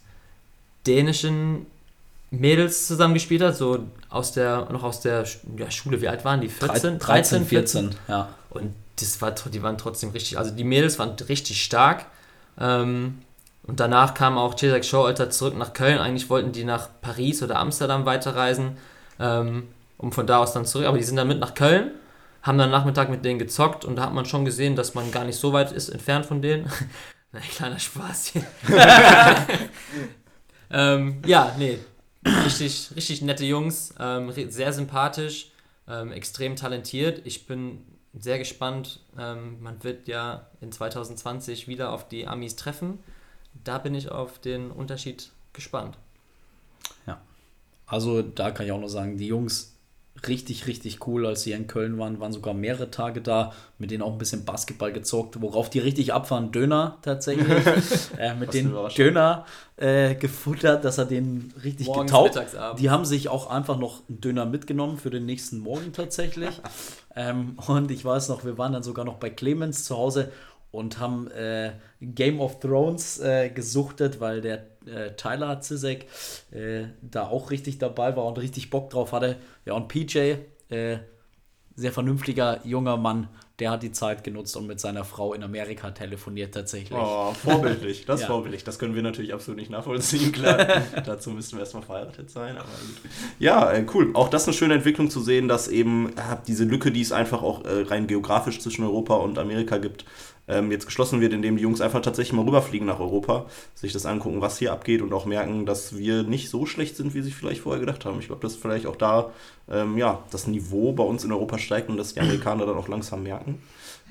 dänischen 0.86 1.66
Mädels 2.32 2.88
zusammengespielt 2.88 3.41
hat, 3.41 3.55
so 3.55 3.86
aus 4.10 4.32
der, 4.32 4.67
noch 4.72 4.84
aus 4.84 5.01
der 5.01 5.25
ja, 5.58 5.72
Schule, 5.72 6.01
wie 6.01 6.08
alt 6.08 6.25
waren 6.25 6.41
die? 6.41 6.50
14? 6.50 7.00
13, 7.00 7.46
14, 7.46 7.46
14, 7.46 7.96
ja. 8.08 8.29
Und 8.50 8.74
das 9.00 9.22
war, 9.22 9.32
die 9.32 9.62
waren 9.62 9.77
trotzdem 9.77 10.12
richtig, 10.12 10.38
also 10.38 10.51
die 10.51 10.63
Mädels 10.63 10.98
waren 11.00 11.12
richtig 11.27 11.63
stark. 11.63 12.05
Ähm, 12.60 13.20
und 13.63 13.79
danach 13.79 14.13
kam 14.13 14.38
auch 14.38 14.55
Cesar 14.55 14.82
Showalter 14.84 15.29
zurück 15.29 15.58
nach 15.58 15.74
Köln. 15.74 15.98
Eigentlich 15.98 16.29
wollten 16.29 16.51
die 16.51 16.63
nach 16.63 16.89
Paris 17.01 17.41
oder 17.41 17.58
Amsterdam 17.58 18.05
weiterreisen, 18.05 18.77
ähm, 19.20 19.67
um 19.98 20.12
von 20.12 20.27
da 20.27 20.38
aus 20.38 20.53
dann 20.53 20.65
zurück. 20.65 20.88
Aber 20.88 20.98
die 20.98 21.03
sind 21.03 21.15
dann 21.15 21.27
mit 21.27 21.39
nach 21.39 21.55
Köln, 21.55 21.91
haben 22.44 22.58
dann 22.58 22.70
Nachmittag 22.70 23.10
mit 23.10 23.25
denen 23.25 23.39
gezockt 23.39 23.84
und 23.84 23.96
da 23.96 24.03
hat 24.03 24.13
man 24.13 24.25
schon 24.25 24.46
gesehen, 24.46 24.75
dass 24.75 24.94
man 24.94 25.12
gar 25.12 25.25
nicht 25.25 25.38
so 25.39 25.51
weit 25.51 25.72
ist 25.72 25.89
entfernt 25.89 26.25
von 26.25 26.41
denen. 26.41 26.70
Ein 27.34 27.41
kleiner 27.41 27.79
Spaß 27.79 28.27
hier. 28.27 28.44
ähm, 30.72 31.22
ja, 31.25 31.53
nee, 31.58 31.79
richtig, 32.25 32.91
richtig 32.96 33.22
nette 33.22 33.46
Jungs, 33.46 33.94
ähm, 34.00 34.32
sehr 34.50 34.74
sympathisch, 34.74 35.51
ähm, 35.88 36.12
extrem 36.12 36.55
talentiert. 36.55 37.22
Ich 37.25 37.46
bin 37.48 37.84
sehr 38.17 38.38
gespannt. 38.38 39.01
Ähm, 39.17 39.62
man 39.62 39.84
wird 39.84 40.08
ja 40.08 40.48
in 40.62 40.72
2020 40.72 41.67
wieder 41.67 41.91
auf 41.91 42.08
die 42.08 42.27
Amis 42.27 42.55
treffen. 42.55 43.00
Da 43.63 43.77
bin 43.77 43.96
ich 43.96 44.10
auf 44.10 44.39
den 44.39 44.72
Unterschied 44.72 45.32
gespannt. 45.53 45.98
Ja, 47.08 47.22
also 47.88 48.22
da 48.22 48.51
kann 48.51 48.65
ich 48.65 48.72
auch 48.72 48.79
noch 48.79 48.88
sagen, 48.88 49.17
die 49.17 49.27
Jungs 49.27 49.75
richtig, 50.27 50.67
richtig 50.67 51.06
cool, 51.08 51.25
als 51.25 51.43
sie 51.43 51.51
in 51.51 51.67
Köln 51.67 51.97
waren, 51.97 52.19
waren 52.19 52.32
sogar 52.32 52.54
mehrere 52.54 52.89
Tage 52.89 53.21
da, 53.21 53.51
mit 53.78 53.91
denen 53.91 54.01
auch 54.01 54.13
ein 54.13 54.17
bisschen 54.17 54.45
Basketball 54.45 54.91
gezockt, 54.91 55.41
worauf 55.41 55.69
die 55.69 55.80
richtig 55.80 56.13
abfahren, 56.13 56.51
Döner 56.51 56.97
tatsächlich, 57.01 57.47
äh, 58.17 58.34
mit 58.36 58.54
den 58.54 58.73
Döner 58.97 59.45
äh, 59.78 60.15
gefuttert, 60.15 60.86
dass 60.86 60.97
er 60.97 61.06
den 61.06 61.54
richtig 61.63 61.88
Morgens, 61.88 62.12
getaugt. 62.12 62.39
Die 62.80 62.89
haben 62.89 63.06
sich 63.06 63.30
auch 63.30 63.49
einfach 63.49 63.78
noch 63.78 64.01
einen 64.08 64.21
Döner 64.21 64.45
mitgenommen 64.45 64.97
für 64.97 65.10
den 65.10 65.25
nächsten 65.25 65.60
Morgen 65.60 65.91
tatsächlich. 65.93 66.62
ähm, 67.15 67.58
und 67.67 67.91
ich 67.91 68.04
weiß 68.06 68.30
noch, 68.30 68.45
wir 68.45 68.58
waren 68.58 68.73
dann 68.73 68.84
sogar 68.84 69.06
noch 69.06 69.15
bei 69.15 69.30
Clemens 69.30 69.84
zu 69.84 69.97
Hause 69.97 70.32
und 70.76 71.00
haben 71.00 71.30
äh, 71.32 71.72
Game 72.02 72.40
of 72.40 72.60
Thrones 72.60 73.20
äh, 73.20 73.50
gesuchtet, 73.50 74.20
weil 74.20 74.42
der 74.42 74.66
äh, 74.86 75.16
Tyler 75.16 75.62
Zizek 75.62 76.08
äh, 76.52 76.86
da 77.02 77.28
auch 77.28 77.52
richtig 77.52 77.78
dabei 77.80 78.16
war 78.16 78.26
und 78.26 78.38
richtig 78.38 78.70
Bock 78.70 78.90
drauf 78.90 79.12
hatte. 79.12 79.38
Ja, 79.66 79.74
und 79.74 79.88
PJ, 79.88 80.36
äh, 80.70 80.98
sehr 81.78 81.92
vernünftiger 81.92 82.66
junger 82.66 82.96
Mann, 82.96 83.28
der 83.60 83.72
hat 83.72 83.84
die 83.84 83.92
Zeit 83.92 84.24
genutzt 84.24 84.56
und 84.58 84.68
mit 84.68 84.80
seiner 84.80 85.04
Frau 85.04 85.34
in 85.34 85.44
Amerika 85.44 85.92
telefoniert 85.92 86.54
tatsächlich. 86.54 86.98
Oh, 86.98 87.34
vorbildlich, 87.34 88.06
das 88.06 88.22
ist 88.22 88.22
ja. 88.28 88.28
vorbildlich. 88.28 88.64
Das 88.64 88.80
können 88.80 88.96
wir 88.96 89.02
natürlich 89.02 89.34
absolut 89.34 89.60
nicht 89.60 89.72
nachvollziehen, 89.72 90.32
klar. 90.32 90.58
Dazu 91.06 91.32
müssten 91.32 91.54
wir 91.58 91.62
erstmal 91.62 91.84
verheiratet 91.84 92.30
sein, 92.30 92.58
aber 92.58 92.68
gut. 92.68 93.12
Ja, 93.40 93.72
äh, 93.72 93.86
cool. 93.94 94.12
Auch 94.14 94.30
das 94.30 94.44
ist 94.44 94.50
eine 94.50 94.58
schöne 94.58 94.74
Entwicklung 94.76 95.10
zu 95.10 95.22
sehen, 95.22 95.48
dass 95.48 95.68
eben 95.68 96.14
diese 96.48 96.64
Lücke, 96.64 96.92
die 96.92 97.02
es 97.02 97.12
einfach 97.12 97.44
auch 97.44 97.62
rein 97.66 98.08
geografisch 98.08 98.60
zwischen 98.60 98.84
Europa 98.84 99.16
und 99.16 99.38
Amerika 99.38 99.78
gibt, 99.78 100.06
ähm, 100.47 100.71
jetzt 100.71 100.86
geschlossen 100.86 101.21
wird, 101.21 101.34
indem 101.34 101.58
die 101.58 101.63
Jungs 101.63 101.81
einfach 101.81 102.01
tatsächlich 102.01 102.34
mal 102.34 102.45
rüberfliegen 102.45 102.88
nach 102.88 102.99
Europa, 102.99 103.45
sich 103.73 103.93
das 103.93 104.05
angucken, 104.05 104.41
was 104.41 104.60
hier 104.60 104.71
abgeht 104.71 105.01
und 105.01 105.13
auch 105.13 105.25
merken, 105.25 105.65
dass 105.65 105.97
wir 105.97 106.23
nicht 106.23 106.49
so 106.49 106.65
schlecht 106.65 106.95
sind, 106.97 107.13
wie 107.13 107.21
sie 107.21 107.31
vielleicht 107.31 107.62
vorher 107.62 107.79
gedacht 107.79 108.05
haben. 108.05 108.19
Ich 108.19 108.27
glaube, 108.27 108.41
dass 108.41 108.55
vielleicht 108.55 108.86
auch 108.86 108.95
da 108.95 109.31
ähm, 109.69 109.97
ja, 109.97 110.23
das 110.31 110.47
Niveau 110.47 110.93
bei 110.93 111.03
uns 111.03 111.23
in 111.23 111.31
Europa 111.31 111.58
steigt 111.58 111.89
und 111.89 111.97
dass 111.97 112.13
die 112.13 112.19
Amerikaner 112.19 112.65
dann 112.65 112.77
auch 112.77 112.88
langsam 112.88 113.23
merken. 113.23 113.62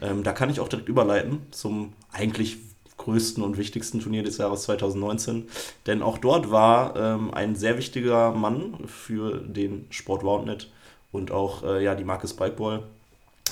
Ähm, 0.03 0.23
da 0.23 0.33
kann 0.33 0.51
ich 0.51 0.61
auch 0.61 0.69
direkt 0.69 0.89
überleiten 0.89 1.41
zum 1.51 1.93
eigentlich 2.13 2.59
größten 2.97 3.43
und 3.43 3.59
wichtigsten 3.59 4.01
Turnier 4.01 4.23
des 4.23 4.39
Jahres 4.39 4.63
2019. 4.63 5.49
Denn 5.87 6.03
auch 6.03 6.19
dort 6.19 6.51
war 6.51 6.97
ähm, 6.97 7.35
ein 7.35 7.57
sehr 7.57 7.77
wichtiger 7.77 8.33
Mann 8.33 8.77
für 8.87 9.39
den 9.39 9.87
Sport 9.91 10.23
Roundnet 10.23 10.71
und 11.13 11.31
auch 11.31 11.63
äh, 11.65 11.83
ja, 11.83 11.95
die 11.95 12.05
Marke 12.05 12.29
Spikeball 12.29 12.85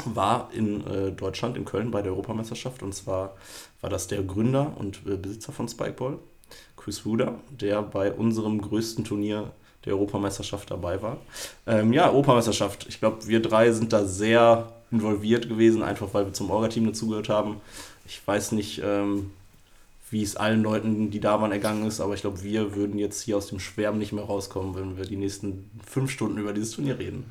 war 0.04 0.50
in 0.52 0.86
äh, 0.86 1.12
Deutschland, 1.12 1.56
in 1.56 1.64
Köln, 1.64 1.90
bei 1.90 2.02
der 2.02 2.12
Europameisterschaft. 2.12 2.82
Und 2.82 2.94
zwar 2.94 3.36
war 3.80 3.90
das 3.90 4.06
der 4.06 4.22
Gründer 4.22 4.72
und 4.78 5.00
äh, 5.06 5.16
Besitzer 5.16 5.52
von 5.52 5.68
Spikeball, 5.68 6.18
Chris 6.76 7.04
Ruder, 7.04 7.34
der 7.50 7.82
bei 7.82 8.12
unserem 8.12 8.60
größten 8.60 9.04
Turnier 9.04 9.52
der 9.84 9.94
Europameisterschaft 9.94 10.70
dabei 10.70 11.02
war. 11.02 11.18
Ähm, 11.66 11.92
ja, 11.92 12.08
Europameisterschaft. 12.08 12.86
Ich 12.88 13.00
glaube, 13.00 13.26
wir 13.26 13.42
drei 13.42 13.72
sind 13.72 13.92
da 13.92 14.04
sehr 14.04 14.72
involviert 14.90 15.48
gewesen, 15.48 15.82
einfach 15.82 16.14
weil 16.14 16.26
wir 16.26 16.32
zum 16.32 16.50
Orga-Team 16.50 16.86
dazugehört 16.86 17.28
haben. 17.28 17.60
Ich 18.06 18.26
weiß 18.26 18.52
nicht, 18.52 18.80
ähm, 18.84 19.30
wie 20.10 20.22
es 20.22 20.36
allen 20.36 20.62
Leuten, 20.62 21.10
die 21.10 21.20
da 21.20 21.40
waren, 21.40 21.52
ergangen 21.52 21.86
ist, 21.86 22.00
aber 22.00 22.14
ich 22.14 22.20
glaube, 22.20 22.42
wir 22.42 22.74
würden 22.74 22.98
jetzt 22.98 23.22
hier 23.22 23.38
aus 23.38 23.46
dem 23.48 23.58
Schwärmen 23.58 23.98
nicht 23.98 24.12
mehr 24.12 24.24
rauskommen, 24.24 24.74
wenn 24.74 24.96
wir 24.98 25.04
die 25.06 25.16
nächsten 25.16 25.70
fünf 25.84 26.10
Stunden 26.10 26.38
über 26.38 26.52
dieses 26.52 26.72
Turnier 26.72 26.98
reden. 26.98 27.24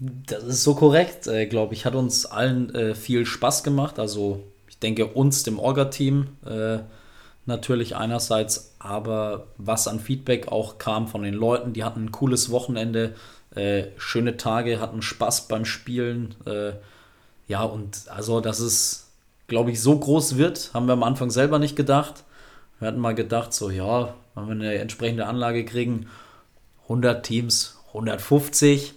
Das 0.00 0.44
ist 0.44 0.62
so 0.62 0.74
korrekt, 0.74 1.26
äh, 1.26 1.46
glaube 1.46 1.74
ich. 1.74 1.84
Hat 1.84 1.94
uns 1.94 2.26
allen 2.26 2.74
äh, 2.74 2.94
viel 2.94 3.26
Spaß 3.26 3.64
gemacht. 3.64 3.98
Also 3.98 4.44
ich 4.68 4.78
denke 4.78 5.06
uns, 5.06 5.42
dem 5.42 5.58
Orga-Team 5.58 6.28
äh, 6.46 6.78
natürlich 7.46 7.96
einerseits, 7.96 8.74
aber 8.78 9.48
was 9.56 9.88
an 9.88 9.98
Feedback 9.98 10.48
auch 10.48 10.78
kam 10.78 11.08
von 11.08 11.22
den 11.22 11.34
Leuten, 11.34 11.72
die 11.72 11.82
hatten 11.82 12.04
ein 12.04 12.12
cooles 12.12 12.50
Wochenende, 12.50 13.14
äh, 13.54 13.84
schöne 13.96 14.36
Tage, 14.36 14.80
hatten 14.80 15.02
Spaß 15.02 15.48
beim 15.48 15.64
Spielen. 15.64 16.34
Äh, 16.46 16.72
ja, 17.48 17.64
und 17.64 18.04
also, 18.08 18.40
dass 18.40 18.60
es, 18.60 19.08
glaube 19.48 19.72
ich, 19.72 19.80
so 19.80 19.98
groß 19.98 20.36
wird, 20.36 20.70
haben 20.74 20.86
wir 20.86 20.92
am 20.92 21.02
Anfang 21.02 21.30
selber 21.30 21.58
nicht 21.58 21.74
gedacht. 21.74 22.24
Wir 22.78 22.88
hatten 22.88 23.00
mal 23.00 23.14
gedacht, 23.14 23.52
so 23.52 23.70
ja, 23.70 24.14
wenn 24.34 24.46
wir 24.46 24.52
eine 24.52 24.74
entsprechende 24.74 25.26
Anlage 25.26 25.64
kriegen, 25.64 26.06
100 26.84 27.24
Teams, 27.24 27.78
150 27.88 28.94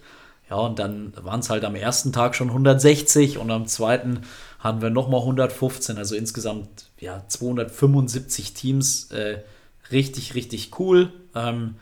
ja, 0.51 0.57
und 0.57 0.79
dann 0.79 1.13
waren 1.15 1.39
es 1.39 1.49
halt 1.49 1.63
am 1.63 1.75
ersten 1.75 2.11
Tag 2.11 2.35
schon 2.35 2.49
160 2.49 3.37
und 3.37 3.49
am 3.51 3.67
zweiten 3.67 4.23
hatten 4.59 4.81
wir 4.81 4.89
nochmal 4.89 5.21
115, 5.21 5.97
also 5.97 6.13
insgesamt 6.13 6.87
ja 6.99 7.23
275 7.25 8.53
Teams. 8.53 9.11
Äh, 9.11 9.37
richtig, 9.93 10.35
richtig 10.35 10.77
cool. 10.77 11.13
Ähm, 11.35 11.75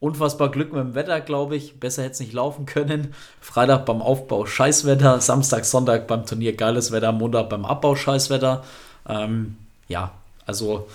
unfassbar 0.00 0.50
Glück 0.50 0.72
mit 0.72 0.80
dem 0.80 0.94
Wetter, 0.94 1.20
glaube 1.20 1.56
ich. 1.56 1.78
Besser 1.78 2.04
hätte 2.04 2.12
es 2.12 2.20
nicht 2.20 2.32
laufen 2.32 2.64
können. 2.64 3.12
Freitag 3.42 3.84
beim 3.84 4.00
Aufbau 4.00 4.46
Scheißwetter, 4.46 5.20
Samstag, 5.20 5.66
Sonntag 5.66 6.06
beim 6.06 6.24
Turnier 6.24 6.56
geiles 6.56 6.90
Wetter, 6.90 7.12
Montag 7.12 7.50
beim 7.50 7.66
Abbau 7.66 7.96
Scheißwetter. 7.96 8.64
Ähm, 9.06 9.58
ja, 9.88 10.14
also 10.46 10.88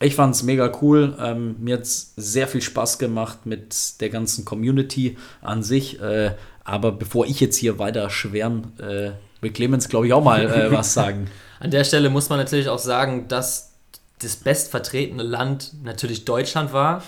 ich 0.00 0.14
fand 0.14 0.34
es 0.34 0.42
mega 0.42 0.70
cool. 0.82 1.16
Ähm, 1.20 1.56
mir 1.58 1.76
hat 1.76 1.82
es 1.82 2.12
sehr 2.16 2.48
viel 2.48 2.60
Spaß 2.60 2.98
gemacht 2.98 3.46
mit 3.46 4.00
der 4.00 4.10
ganzen 4.10 4.44
Community 4.44 5.16
an 5.40 5.62
sich. 5.62 6.00
Äh, 6.00 6.34
aber 6.64 6.92
bevor 6.92 7.26
ich 7.26 7.40
jetzt 7.40 7.56
hier 7.56 7.78
weiter 7.78 8.10
schwärmen, 8.10 8.78
äh, 8.78 9.12
will 9.40 9.52
Clemens, 9.52 9.88
glaube 9.88 10.06
ich, 10.06 10.12
auch 10.12 10.22
mal 10.22 10.44
äh, 10.44 10.72
was 10.72 10.92
sagen. 10.92 11.30
An 11.60 11.70
der 11.70 11.84
Stelle 11.84 12.10
muss 12.10 12.28
man 12.28 12.38
natürlich 12.38 12.68
auch 12.68 12.78
sagen, 12.78 13.28
dass 13.28 13.72
das 14.18 14.36
bestvertretene 14.36 15.22
Land 15.22 15.72
natürlich 15.82 16.24
Deutschland 16.24 16.72
war. 16.72 17.02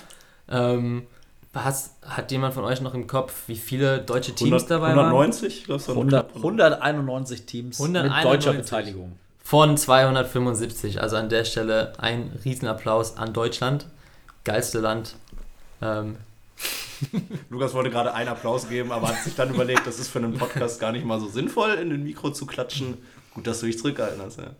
Ähm, 0.48 1.06
has, 1.54 1.94
hat 2.02 2.30
jemand 2.30 2.54
von 2.54 2.64
euch 2.64 2.80
noch 2.80 2.94
im 2.94 3.06
Kopf, 3.06 3.34
wie 3.48 3.56
viele 3.56 3.98
deutsche 3.98 4.32
Teams 4.34 4.62
100, 4.68 4.70
dabei 4.70 4.88
190, 4.88 5.64
glaube 5.64 5.82
ich. 5.82 5.88
100, 5.88 6.36
191 6.36 7.46
Teams 7.46 7.80
191. 7.80 8.24
mit 8.24 8.32
deutscher 8.32 8.52
Beteiligung. 8.58 9.12
Von 9.48 9.78
275. 9.78 11.00
Also 11.00 11.16
an 11.16 11.30
der 11.30 11.46
Stelle 11.46 11.94
ein 11.96 12.38
Riesenapplaus 12.44 13.16
an 13.16 13.32
Deutschland. 13.32 13.86
Geilste 14.44 14.78
Land. 14.78 15.16
Ähm, 15.80 16.16
Lukas 17.48 17.72
wollte 17.72 17.88
gerade 17.88 18.12
einen 18.12 18.28
Applaus 18.28 18.68
geben, 18.68 18.92
aber 18.92 19.08
hat 19.08 19.24
sich 19.24 19.36
dann 19.36 19.48
überlegt, 19.48 19.86
das 19.86 19.98
ist 19.98 20.08
für 20.08 20.18
einen 20.18 20.34
Podcast 20.34 20.78
gar 20.80 20.92
nicht 20.92 21.06
mal 21.06 21.18
so 21.18 21.28
sinnvoll, 21.28 21.70
in 21.76 21.88
den 21.88 22.04
Mikro 22.04 22.28
zu 22.30 22.44
klatschen. 22.44 22.98
Gut, 23.32 23.46
dass 23.46 23.60
du 23.60 23.66
dich 23.66 23.78
zurückgehalten 23.78 24.20
hast. 24.20 24.36
Ja, 24.36 24.50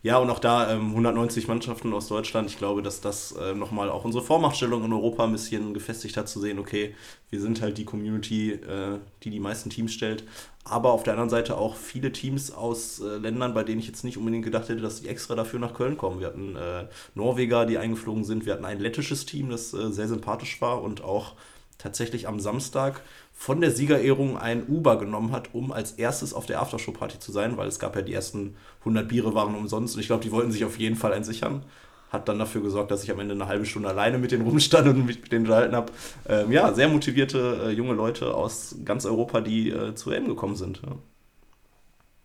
ja 0.00 0.18
und 0.18 0.30
auch 0.30 0.38
da 0.38 0.70
ähm, 0.70 0.90
190 0.90 1.48
Mannschaften 1.48 1.92
aus 1.92 2.06
Deutschland. 2.06 2.48
Ich 2.48 2.58
glaube, 2.58 2.82
dass 2.82 3.00
das 3.00 3.32
äh, 3.32 3.52
nochmal 3.52 3.90
auch 3.90 4.04
unsere 4.04 4.22
Vormachtstellung 4.22 4.84
in 4.84 4.92
Europa 4.92 5.24
ein 5.24 5.32
bisschen 5.32 5.74
gefestigt 5.74 6.16
hat, 6.16 6.28
zu 6.28 6.38
sehen, 6.38 6.60
okay, 6.60 6.94
wir 7.30 7.40
sind 7.40 7.60
halt 7.60 7.78
die 7.78 7.84
Community, 7.84 8.52
äh, 8.52 9.00
die 9.24 9.30
die 9.30 9.40
meisten 9.40 9.70
Teams 9.70 9.92
stellt. 9.92 10.22
Aber 10.68 10.92
auf 10.92 11.04
der 11.04 11.12
anderen 11.12 11.30
Seite 11.30 11.56
auch 11.56 11.76
viele 11.76 12.10
Teams 12.10 12.50
aus 12.50 13.00
äh, 13.00 13.18
Ländern, 13.18 13.54
bei 13.54 13.62
denen 13.62 13.78
ich 13.78 13.86
jetzt 13.86 14.02
nicht 14.02 14.18
unbedingt 14.18 14.44
gedacht 14.44 14.68
hätte, 14.68 14.80
dass 14.80 15.00
die 15.00 15.08
extra 15.08 15.36
dafür 15.36 15.60
nach 15.60 15.74
Köln 15.74 15.96
kommen. 15.96 16.18
Wir 16.18 16.26
hatten 16.26 16.56
äh, 16.56 16.86
Norweger, 17.14 17.66
die 17.66 17.78
eingeflogen 17.78 18.24
sind. 18.24 18.46
Wir 18.46 18.54
hatten 18.54 18.64
ein 18.64 18.80
lettisches 18.80 19.26
Team, 19.26 19.48
das 19.48 19.72
äh, 19.72 19.92
sehr 19.92 20.08
sympathisch 20.08 20.60
war 20.60 20.82
und 20.82 21.04
auch 21.04 21.34
tatsächlich 21.78 22.26
am 22.26 22.40
Samstag 22.40 23.02
von 23.32 23.60
der 23.60 23.70
Siegerehrung 23.70 24.36
ein 24.38 24.66
Uber 24.66 24.98
genommen 24.98 25.30
hat, 25.30 25.54
um 25.54 25.70
als 25.70 25.92
erstes 25.92 26.34
auf 26.34 26.46
der 26.46 26.60
Aftershow-Party 26.60 27.20
zu 27.20 27.30
sein, 27.30 27.56
weil 27.56 27.68
es 27.68 27.78
gab 27.78 27.94
ja 27.94 28.02
die 28.02 28.14
ersten 28.14 28.56
100 28.80 29.06
Biere 29.06 29.34
waren 29.34 29.54
umsonst 29.54 29.94
und 29.94 30.00
ich 30.00 30.08
glaube, 30.08 30.24
die 30.24 30.32
wollten 30.32 30.50
sich 30.50 30.64
auf 30.64 30.78
jeden 30.78 30.96
Fall 30.96 31.12
entsichern. 31.12 31.62
Hat 32.10 32.28
dann 32.28 32.38
dafür 32.38 32.62
gesorgt, 32.62 32.90
dass 32.90 33.02
ich 33.02 33.10
am 33.10 33.20
Ende 33.20 33.34
eine 33.34 33.48
halbe 33.48 33.66
Stunde 33.66 33.88
alleine 33.88 34.18
mit 34.18 34.30
denen 34.30 34.46
rumstand 34.46 34.88
und 34.88 35.06
mich 35.06 35.20
mit 35.20 35.32
denen 35.32 35.44
unterhalten 35.46 35.74
habe. 35.74 35.92
Ähm, 36.28 36.52
ja, 36.52 36.72
sehr 36.72 36.88
motivierte 36.88 37.66
äh, 37.66 37.70
junge 37.70 37.94
Leute 37.94 38.34
aus 38.34 38.76
ganz 38.84 39.04
Europa, 39.06 39.40
die 39.40 39.70
äh, 39.70 39.94
zu 39.94 40.10
EM 40.10 40.28
gekommen 40.28 40.56
sind. 40.56 40.82
Ja. 40.84 40.96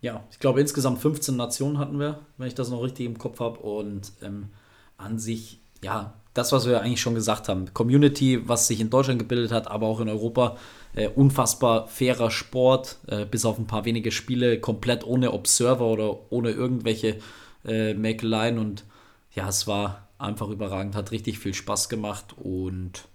Ja, 0.02 0.24
ich 0.32 0.40
glaube 0.40 0.60
insgesamt 0.60 1.00
15 1.00 1.36
Nationen 1.36 1.78
hatten 1.78 2.00
wir, 2.00 2.22
wenn 2.38 2.48
ich 2.48 2.56
das 2.56 2.70
noch 2.70 2.82
richtig 2.82 3.06
im 3.06 3.20
Kopf 3.20 3.40
habe. 3.40 3.60
Und 3.60 4.12
ähm, 4.24 4.50
an 4.98 5.20
sich, 5.20 5.60
ja, 5.84 6.16
das, 6.34 6.52
was 6.52 6.68
wir 6.68 6.82
eigentlich 6.82 7.02
schon 7.02 7.14
gesagt 7.14 7.50
haben, 7.50 7.72
Community, 7.74 8.48
was 8.48 8.68
sich 8.68 8.80
in 8.80 8.90
Deutschland 8.90 9.20
gebildet 9.20 9.52
hat, 9.52 9.70
aber 9.70 9.86
auch 9.86 10.00
in 10.00 10.10
Europa, 10.10 10.58
äh, 10.96 11.08
unfassbar 11.08 11.88
fairer 11.88 12.32
Sport, 12.32 12.98
äh, 13.08 13.26
bis 13.26 13.46
auf 13.46 13.60
ein 13.60 13.68
paar 13.68 13.86
wenige 13.86 14.12
Spiele, 14.12 14.60
komplett 14.60 15.06
ohne 15.06 15.34
Observer 15.34 15.86
oder 15.86 16.32
ohne 16.32 16.52
irgendwelche 16.52 17.18
äh, 17.66 17.94
Mäkeleien. 17.94 18.58
Und 18.58 18.86
ja, 19.34 19.48
es 19.48 19.68
war 19.68 20.10
einfach 20.18 20.50
überragend, 20.50 20.96
hat 20.96 21.12
richtig 21.12 21.40
viel 21.40 21.54
Spaß 21.54 21.90
gemacht 21.90 22.36
und 22.38 23.08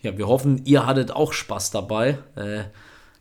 ja, 0.00 0.16
wir 0.18 0.26
hoffen, 0.26 0.64
ihr 0.64 0.86
hattet 0.86 1.12
auch 1.12 1.32
Spaß 1.32 1.70
dabei. 1.70 2.18
Äh, 2.34 2.64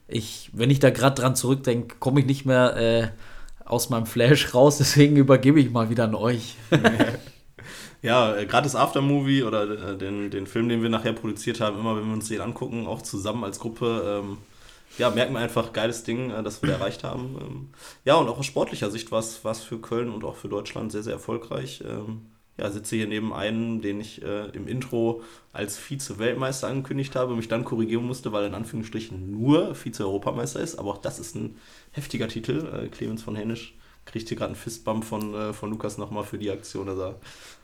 ich, 0.07 0.49
wenn 0.53 0.69
ich 0.69 0.79
da 0.79 0.89
gerade 0.89 1.21
dran 1.21 1.35
zurückdenke, 1.35 1.95
komme 1.99 2.19
ich 2.19 2.25
nicht 2.25 2.45
mehr 2.45 2.75
äh, 2.75 3.07
aus 3.65 3.89
meinem 3.89 4.05
Flash 4.05 4.53
raus, 4.53 4.77
deswegen 4.79 5.15
übergebe 5.15 5.59
ich 5.59 5.71
mal 5.71 5.89
wieder 5.89 6.05
an 6.05 6.15
euch. 6.15 6.55
Ja, 8.01 8.35
äh, 8.35 8.45
gerade 8.45 8.63
das 8.63 8.75
Aftermovie 8.75 9.43
oder 9.43 9.91
äh, 9.91 9.97
den, 9.97 10.31
den 10.31 10.47
Film, 10.47 10.69
den 10.69 10.81
wir 10.81 10.89
nachher 10.89 11.13
produziert 11.13 11.61
haben, 11.61 11.79
immer 11.79 11.95
wenn 11.95 12.07
wir 12.07 12.13
uns 12.13 12.27
den 12.27 12.41
angucken, 12.41 12.87
auch 12.87 13.01
zusammen 13.03 13.43
als 13.43 13.59
Gruppe, 13.59 14.23
ähm, 14.23 14.37
ja, 14.97 15.09
merken 15.09 15.33
wir 15.33 15.39
einfach, 15.39 15.73
geiles 15.73 16.03
Ding, 16.03 16.31
äh, 16.31 16.43
das 16.43 16.61
wir 16.61 16.71
erreicht 16.71 17.03
haben. 17.03 17.37
Ähm, 17.41 17.69
ja, 18.05 18.15
und 18.15 18.27
auch 18.27 18.39
aus 18.39 18.45
sportlicher 18.45 18.91
Sicht 18.91 19.11
war 19.11 19.19
es 19.19 19.61
für 19.61 19.79
Köln 19.79 20.09
und 20.09 20.23
auch 20.23 20.35
für 20.35 20.49
Deutschland 20.49 20.91
sehr, 20.91 21.03
sehr 21.03 21.13
erfolgreich. 21.13 21.83
Ähm, 21.87 22.27
ja, 22.57 22.69
sitze 22.69 22.95
hier 22.95 23.07
neben 23.07 23.33
einem, 23.33 23.81
den 23.81 23.99
ich 23.99 24.21
äh, 24.21 24.49
im 24.49 24.67
Intro 24.67 25.23
als 25.53 25.77
Vize-Weltmeister 25.77 26.67
angekündigt 26.67 27.15
habe, 27.15 27.35
mich 27.35 27.47
dann 27.47 27.65
korrigieren 27.65 28.05
musste, 28.05 28.31
weil 28.31 28.43
er 28.43 28.49
in 28.49 28.55
Anführungsstrichen 28.55 29.31
nur 29.31 29.73
Vize-Europameister 29.73 30.59
ist. 30.59 30.77
Aber 30.77 30.91
auch 30.91 30.97
das 30.99 31.19
ist 31.19 31.35
ein 31.35 31.57
heftiger 31.91 32.27
Titel. 32.27 32.67
Äh, 32.67 32.89
Clemens 32.89 33.23
von 33.23 33.35
Hennisch 33.35 33.75
kriegt 34.05 34.27
hier 34.27 34.37
gerade 34.37 34.49
einen 34.49 34.55
Fistbump 34.55 35.03
von, 35.03 35.33
äh, 35.33 35.53
von 35.53 35.69
Lukas 35.71 35.97
nochmal 35.97 36.23
für 36.23 36.37
die 36.37 36.51
Aktion, 36.51 36.87
dass 36.87 36.99
er 36.99 37.15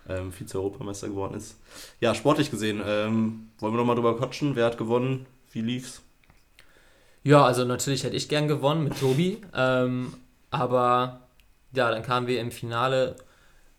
ähm, 0.09 0.31
Vize-Europameister 0.31 1.09
geworden 1.09 1.35
ist. 1.35 1.57
Ja, 1.99 2.15
sportlich 2.15 2.49
gesehen, 2.49 2.81
ähm, 2.85 3.49
wollen 3.59 3.73
wir 3.73 3.77
nochmal 3.77 3.95
drüber 3.95 4.17
quatschen? 4.17 4.55
Wer 4.55 4.65
hat 4.65 4.77
gewonnen? 4.77 5.25
Wie 5.51 5.61
lief's? 5.61 6.01
Ja, 7.27 7.43
also 7.43 7.65
natürlich 7.65 8.05
hätte 8.05 8.15
ich 8.15 8.29
gern 8.29 8.47
gewonnen 8.47 8.85
mit 8.85 8.97
Tobi. 9.01 9.41
ähm, 9.53 10.13
aber 10.49 11.27
ja, 11.73 11.91
dann 11.91 12.01
kamen 12.01 12.25
wir 12.25 12.39
im 12.39 12.51
Finale 12.51 13.17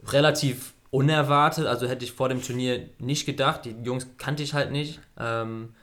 relativ 0.05 0.75
unerwartet. 0.91 1.65
Also 1.65 1.89
hätte 1.89 2.05
ich 2.05 2.13
vor 2.13 2.29
dem 2.29 2.43
Turnier 2.43 2.91
nicht 2.99 3.25
gedacht. 3.25 3.65
Die 3.65 3.75
Jungs 3.83 4.07
kannte 4.19 4.43
ich 4.43 4.53
halt 4.53 4.71
nicht. 4.71 5.01
Ähm, 5.19 5.75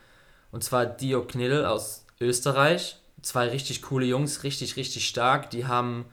und 0.52 0.64
zwar 0.64 0.86
Dio 0.86 1.24
Knidl 1.24 1.66
aus 1.66 2.06
Österreich. 2.22 2.98
Zwei 3.24 3.50
richtig 3.50 3.82
coole 3.82 4.06
Jungs, 4.06 4.44
richtig, 4.44 4.78
richtig 4.78 5.08
stark. 5.08 5.50
Die 5.50 5.66
haben 5.66 6.06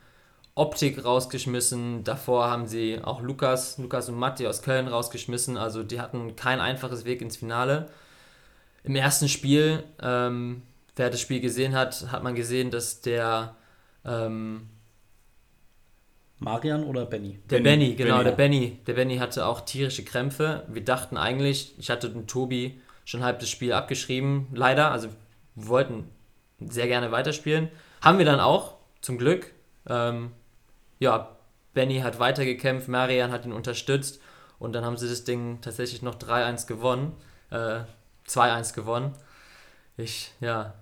Optik 0.55 1.05
rausgeschmissen. 1.05 2.03
Davor 2.03 2.49
haben 2.49 2.65
sie 2.65 2.99
auch 3.03 3.21
Lukas, 3.21 3.77
Lukas 3.77 4.09
und 4.09 4.17
Matti 4.17 4.47
aus 4.47 4.63
Köln 4.63 4.87
rausgeschmissen. 4.87 5.57
Also 5.57 5.83
die 5.83 6.01
hatten 6.01 6.35
kein 6.35 6.59
einfaches 6.59 7.05
Weg 7.05 7.21
ins 7.21 7.37
Finale. 7.37 7.91
Im 8.83 8.95
ersten 8.95 9.29
Spiel, 9.29 9.83
ähm, 10.01 10.63
wer 10.95 11.09
das 11.09 11.21
Spiel 11.21 11.39
gesehen 11.39 11.75
hat, 11.75 12.11
hat 12.11 12.23
man 12.23 12.35
gesehen, 12.35 12.71
dass 12.71 13.01
der 13.01 13.55
ähm, 14.05 14.69
Marian 16.39 16.83
oder 16.83 17.05
Benny? 17.05 17.39
der 17.49 17.59
Benny, 17.59 17.63
Benny, 17.63 17.95
genau, 17.95 18.17
Benny. 18.17 18.23
der 18.23 18.31
Benny, 18.35 18.79
der 18.87 18.93
Benny 18.93 19.17
hatte 19.17 19.45
auch 19.45 19.61
tierische 19.61 20.03
Krämpfe. 20.03 20.63
Wir 20.67 20.83
dachten 20.83 21.17
eigentlich, 21.17 21.73
ich 21.77 21.89
hatte 21.89 22.09
den 22.09 22.27
Tobi 22.27 22.79
schon 23.05 23.23
halb 23.23 23.39
das 23.39 23.49
Spiel 23.49 23.73
abgeschrieben, 23.73 24.47
leider. 24.53 24.91
Also 24.91 25.09
wir 25.55 25.67
wollten 25.67 26.09
sehr 26.59 26.87
gerne 26.87 27.11
weiterspielen. 27.11 27.69
Haben 28.01 28.17
wir 28.17 28.25
dann 28.25 28.39
auch, 28.39 28.75
zum 29.01 29.17
Glück. 29.17 29.51
Ähm, 29.87 30.31
ja, 30.99 31.35
Benny 31.73 31.99
hat 31.99 32.19
weitergekämpft, 32.19 32.87
Marian 32.87 33.31
hat 33.31 33.45
ihn 33.45 33.53
unterstützt 33.53 34.21
und 34.59 34.73
dann 34.73 34.85
haben 34.85 34.97
sie 34.97 35.09
das 35.09 35.23
Ding 35.23 35.59
tatsächlich 35.61 36.01
noch 36.01 36.15
3-1 36.15 36.67
gewonnen. 36.67 37.13
Äh, 37.51 37.81
2-1 38.27 38.73
gewonnen. 38.73 39.13
Ich, 39.97 40.31
ja, 40.39 40.73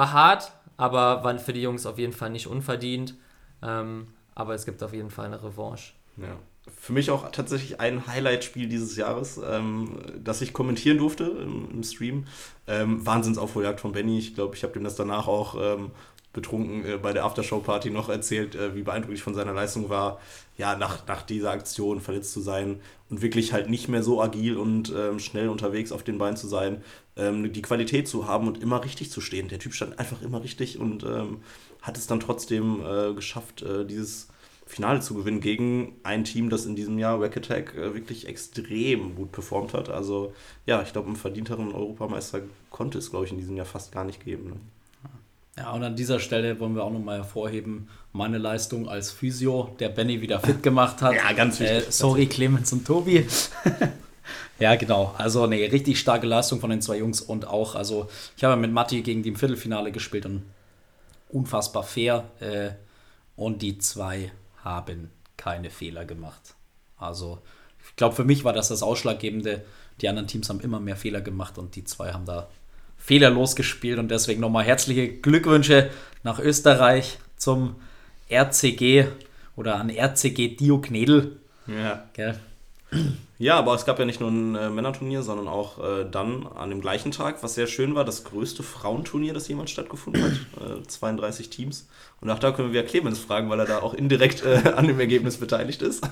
war 0.00 0.12
hart, 0.12 0.52
aber 0.78 1.22
war 1.22 1.38
für 1.38 1.52
die 1.52 1.60
Jungs 1.60 1.84
auf 1.84 1.98
jeden 1.98 2.14
Fall 2.14 2.30
nicht 2.30 2.46
unverdient. 2.46 3.14
Ähm, 3.62 4.08
aber 4.34 4.54
es 4.54 4.64
gibt 4.64 4.82
auf 4.82 4.94
jeden 4.94 5.10
Fall 5.10 5.26
eine 5.26 5.42
Revanche. 5.42 5.92
Ja. 6.16 6.36
Für 6.74 6.94
mich 6.94 7.10
auch 7.10 7.30
tatsächlich 7.30 7.80
ein 7.80 8.06
Highlight-Spiel 8.06 8.68
dieses 8.68 8.96
Jahres, 8.96 9.38
ähm, 9.44 9.98
das 10.24 10.40
ich 10.40 10.54
kommentieren 10.54 10.96
durfte 10.96 11.24
im, 11.24 11.70
im 11.70 11.82
Stream. 11.82 12.26
Ähm, 12.66 13.04
Wahnsinnsaufholjagd 13.04 13.80
von 13.80 13.92
Benny. 13.92 14.18
Ich 14.18 14.34
glaube, 14.34 14.56
ich 14.56 14.62
habe 14.62 14.72
dem 14.72 14.84
das 14.84 14.96
danach 14.96 15.28
auch 15.28 15.54
ähm, 15.60 15.90
betrunken 16.32 16.84
äh, 16.84 16.98
bei 16.98 17.12
der 17.12 17.24
Aftershow-Party 17.24 17.90
noch 17.90 18.08
erzählt, 18.08 18.54
äh, 18.54 18.74
wie 18.74 18.82
beeindruckt 18.82 19.14
ich 19.14 19.22
von 19.22 19.34
seiner 19.34 19.52
Leistung 19.52 19.88
war, 19.88 20.20
ja, 20.56 20.76
nach, 20.76 21.06
nach 21.06 21.22
dieser 21.22 21.50
Aktion 21.50 22.00
verletzt 22.00 22.32
zu 22.32 22.40
sein 22.40 22.80
und 23.08 23.22
wirklich 23.22 23.52
halt 23.52 23.68
nicht 23.68 23.88
mehr 23.88 24.02
so 24.02 24.22
agil 24.22 24.56
und 24.56 24.92
ähm, 24.96 25.18
schnell 25.18 25.48
unterwegs 25.48 25.92
auf 25.92 26.02
den 26.02 26.18
Beinen 26.18 26.36
zu 26.36 26.46
sein, 26.46 26.82
ähm, 27.16 27.52
die 27.52 27.62
Qualität 27.62 28.08
zu 28.08 28.26
haben 28.26 28.46
und 28.46 28.62
immer 28.62 28.84
richtig 28.84 29.10
zu 29.10 29.20
stehen. 29.20 29.48
Der 29.48 29.58
Typ 29.58 29.74
stand 29.74 29.98
einfach 29.98 30.22
immer 30.22 30.42
richtig 30.42 30.78
und 30.78 31.02
ähm, 31.02 31.38
hat 31.82 31.96
es 31.96 32.06
dann 32.06 32.20
trotzdem 32.20 32.80
äh, 32.84 33.14
geschafft, 33.14 33.62
äh, 33.62 33.84
dieses 33.84 34.28
Finale 34.66 35.00
zu 35.00 35.14
gewinnen 35.14 35.40
gegen 35.40 35.96
ein 36.04 36.22
Team, 36.22 36.48
das 36.48 36.64
in 36.64 36.76
diesem 36.76 36.98
Jahr 36.98 37.20
Wack 37.20 37.36
Attack 37.36 37.74
äh, 37.74 37.92
wirklich 37.94 38.28
extrem 38.28 39.16
gut 39.16 39.32
performt 39.32 39.74
hat. 39.74 39.88
Also 39.88 40.32
ja, 40.64 40.80
ich 40.82 40.92
glaube, 40.92 41.08
einen 41.08 41.16
verdienteren 41.16 41.72
Europameister 41.72 42.42
konnte 42.70 42.98
es, 42.98 43.10
glaube 43.10 43.26
ich, 43.26 43.32
in 43.32 43.38
diesem 43.38 43.56
Jahr 43.56 43.66
fast 43.66 43.90
gar 43.90 44.04
nicht 44.04 44.24
geben. 44.24 44.50
Ne? 44.50 44.56
Ja, 45.56 45.72
und 45.72 45.82
an 45.82 45.96
dieser 45.96 46.20
Stelle 46.20 46.58
wollen 46.60 46.74
wir 46.74 46.84
auch 46.84 46.92
nochmal 46.92 47.18
hervorheben, 47.18 47.88
meine 48.12 48.38
Leistung 48.38 48.88
als 48.88 49.10
Physio, 49.10 49.74
der 49.78 49.88
Benny 49.88 50.20
wieder 50.20 50.40
fit 50.40 50.62
gemacht 50.62 51.02
hat. 51.02 51.14
Ja, 51.14 51.32
ganz 51.32 51.60
wichtig. 51.60 51.88
Äh, 51.88 51.92
sorry, 51.92 52.26
Clemens 52.26 52.72
und 52.72 52.86
Tobi. 52.86 53.26
ja, 54.58 54.74
genau. 54.76 55.14
Also 55.18 55.42
eine 55.42 55.56
richtig 55.56 55.98
starke 55.98 56.26
Leistung 56.26 56.60
von 56.60 56.70
den 56.70 56.80
zwei 56.80 56.98
Jungs 56.98 57.20
und 57.20 57.46
auch, 57.46 57.74
also 57.74 58.08
ich 58.36 58.44
habe 58.44 58.56
mit 58.56 58.72
Matti 58.72 59.02
gegen 59.02 59.22
die 59.22 59.30
im 59.30 59.36
Viertelfinale 59.36 59.92
gespielt 59.92 60.26
und 60.26 60.44
unfassbar 61.28 61.82
fair. 61.82 62.24
Äh, 62.40 62.70
und 63.36 63.62
die 63.62 63.78
zwei 63.78 64.32
haben 64.62 65.10
keine 65.36 65.70
Fehler 65.70 66.04
gemacht. 66.04 66.54
Also 66.96 67.38
ich 67.86 67.96
glaube, 67.96 68.14
für 68.14 68.24
mich 68.24 68.44
war 68.44 68.52
das 68.52 68.68
das 68.68 68.82
Ausschlaggebende. 68.82 69.64
Die 70.00 70.08
anderen 70.08 70.28
Teams 70.28 70.48
haben 70.48 70.60
immer 70.60 70.80
mehr 70.80 70.96
Fehler 70.96 71.20
gemacht 71.20 71.58
und 71.58 71.76
die 71.76 71.84
zwei 71.84 72.12
haben 72.12 72.24
da 72.24 72.48
fehlerlos 73.00 73.56
gespielt 73.56 73.98
und 73.98 74.10
deswegen 74.10 74.40
nochmal 74.40 74.64
herzliche 74.64 75.08
Glückwünsche 75.08 75.90
nach 76.22 76.38
Österreich 76.38 77.18
zum 77.36 77.74
RCG 78.30 79.06
oder 79.56 79.76
an 79.76 79.90
RCG 79.90 80.56
Dio 80.56 80.80
Knedel. 80.80 81.38
Ja. 81.66 82.04
Gell? 82.12 82.38
Ja, 83.38 83.56
aber 83.56 83.74
es 83.74 83.86
gab 83.86 83.98
ja 83.98 84.04
nicht 84.04 84.20
nur 84.20 84.30
ein 84.30 84.54
äh, 84.54 84.68
Männerturnier, 84.68 85.22
sondern 85.22 85.48
auch 85.48 85.78
äh, 85.78 86.04
dann 86.10 86.46
an 86.46 86.68
dem 86.70 86.80
gleichen 86.80 87.10
Tag, 87.10 87.42
was 87.42 87.54
sehr 87.54 87.66
schön 87.66 87.94
war, 87.94 88.04
das 88.04 88.24
größte 88.24 88.62
Frauenturnier, 88.62 89.32
das 89.32 89.48
jemals 89.48 89.70
stattgefunden 89.70 90.22
hat. 90.22 90.32
Äh, 90.60 90.86
32 90.86 91.48
Teams. 91.48 91.88
Und 92.20 92.30
auch 92.30 92.38
da 92.38 92.52
können 92.52 92.68
wir 92.68 92.80
wieder 92.80 92.88
Clemens 92.88 93.18
fragen, 93.18 93.48
weil 93.48 93.60
er 93.60 93.66
da 93.66 93.78
auch 93.78 93.94
indirekt 93.94 94.44
äh, 94.44 94.72
an 94.76 94.86
dem 94.86 95.00
Ergebnis 95.00 95.38
beteiligt 95.38 95.80
ist. 95.80 96.06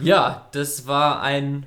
Ja, 0.00 0.48
das 0.52 0.88
war 0.88 1.22
ein 1.22 1.66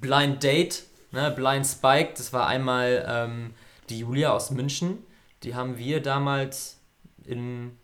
Blind 0.00 0.42
Date, 0.42 0.82
ne? 1.16 1.30
Blind 1.32 1.66
Spike. 1.66 2.10
Das 2.16 2.32
war 2.32 2.46
einmal 2.46 3.04
ähm, 3.08 3.54
die 3.88 3.98
Julia 4.00 4.32
aus 4.32 4.50
München. 4.50 4.98
Die 5.42 5.54
haben 5.54 5.76
wir 5.78 6.00
damals 6.00 6.78
in 7.24 7.76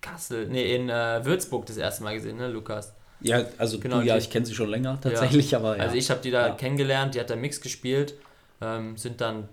Kassel, 0.00 0.48
nee, 0.48 0.74
in 0.74 0.88
äh, 0.88 1.24
Würzburg 1.24 1.66
das 1.66 1.76
erste 1.76 2.02
Mal 2.04 2.14
gesehen, 2.14 2.36
ne, 2.36 2.48
Lukas? 2.48 2.94
Ja, 3.20 3.42
also 3.58 3.78
Genau, 3.80 4.00
du, 4.00 4.06
ja, 4.06 4.16
ich 4.16 4.30
kenne 4.30 4.46
sie 4.46 4.54
schon 4.54 4.68
länger 4.68 4.98
tatsächlich, 5.00 5.54
aber 5.56 5.76
ja. 5.76 5.82
Also 5.82 5.96
ich 5.96 6.10
habe 6.10 6.20
die 6.20 6.30
da 6.30 6.48
Ja. 6.48 6.54
kennengelernt, 6.54 7.14
die 7.14 7.20
hat 7.20 7.30
da 7.30 7.36
Mix 7.36 7.60
gespielt, 7.60 8.14
ähm, 8.60 8.96
sind 8.96 9.20
dann 9.20 9.48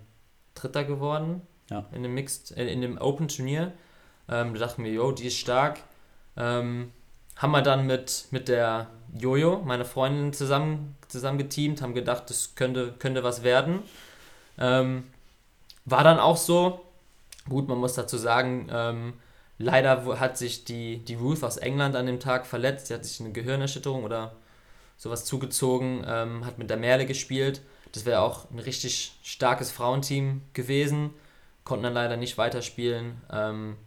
Dritter 0.54 0.84
geworden 0.84 1.42
Ja. 1.70 1.86
in 1.94 2.04
dem 2.04 2.14
Mixed, 2.14 2.56
äh, 2.56 2.68
in 2.72 2.82
dem 2.82 2.98
Open 3.00 3.28
Turnier. 3.28 3.72
Ähm, 4.30 4.54
da 4.54 4.60
dachten 4.60 4.84
wir, 4.84 4.92
jo, 4.92 5.12
die 5.12 5.28
ist 5.28 5.38
stark. 5.38 5.80
Ähm, 6.38 6.92
haben 7.38 7.52
wir 7.52 7.62
dann 7.62 7.88
mit, 7.88 8.26
mit 8.32 8.48
der 8.48 8.88
Jojo, 9.18 9.62
meine 9.64 9.86
Freundin, 9.86 10.34
zusammen, 10.34 10.96
zusammen 11.08 11.38
geteamt, 11.38 11.82
haben 11.82 11.94
gedacht, 11.94 12.30
das 12.30 12.56
könnte, 12.56 12.94
könnte 12.98 13.24
was 13.24 13.44
werden. 13.44 13.84
Ähm, 14.58 15.04
war 15.86 16.04
dann 16.04 16.20
auch 16.20 16.38
so. 16.38 16.82
Gut, 17.50 17.68
man 17.68 17.78
muss 17.78 17.94
dazu 17.94 18.18
sagen, 18.18 18.70
ähm, 18.72 19.14
leider 19.58 20.20
hat 20.20 20.38
sich 20.38 20.64
die, 20.66 21.00
die 21.00 21.16
Ruth 21.16 21.44
aus 21.44 21.58
England 21.58 21.96
an 21.96 22.06
dem 22.06 22.20
Tag 22.20 22.46
verletzt. 22.46 22.88
Sie 22.88 22.94
hat 22.94 23.06
sich 23.06 23.20
eine 23.20 23.32
Gehirnerschütterung 23.32 24.04
oder 24.04 24.34
sowas 24.98 25.26
zugezogen, 25.26 26.06
ähm, 26.08 26.46
hat 26.46 26.58
mit 26.58 26.70
der 26.70 26.78
Merle 26.78 27.06
gespielt. 27.06 27.62
Das 27.92 28.06
wäre 28.06 28.22
auch 28.22 28.50
ein 28.50 28.60
richtig 28.60 29.14
starkes 29.24 29.72
Frauenteam 29.72 30.42
gewesen. 30.54 31.12
Konnten 31.66 31.84
dann 31.84 31.94
leider 31.94 32.18
nicht 32.18 32.38
weiterspielen. 32.38 33.22
Ähm, 33.32 33.78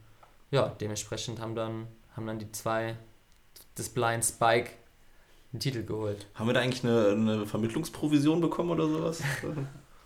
ja, 0.51 0.69
dementsprechend 0.81 1.41
haben 1.41 1.55
dann, 1.55 1.87
haben 2.15 2.27
dann 2.27 2.39
die 2.39 2.53
zwei 2.53 2.97
des 3.77 3.89
Blind 3.89 4.25
Spike 4.25 4.71
den 5.53 5.61
Titel 5.61 5.85
geholt. 5.85 6.27
Haben 6.35 6.49
wir 6.49 6.55
da 6.55 6.61
eigentlich 6.61 6.85
eine, 6.85 7.09
eine 7.09 7.47
Vermittlungsprovision 7.47 8.41
bekommen 8.41 8.71
oder 8.71 8.89
sowas? 8.89 9.23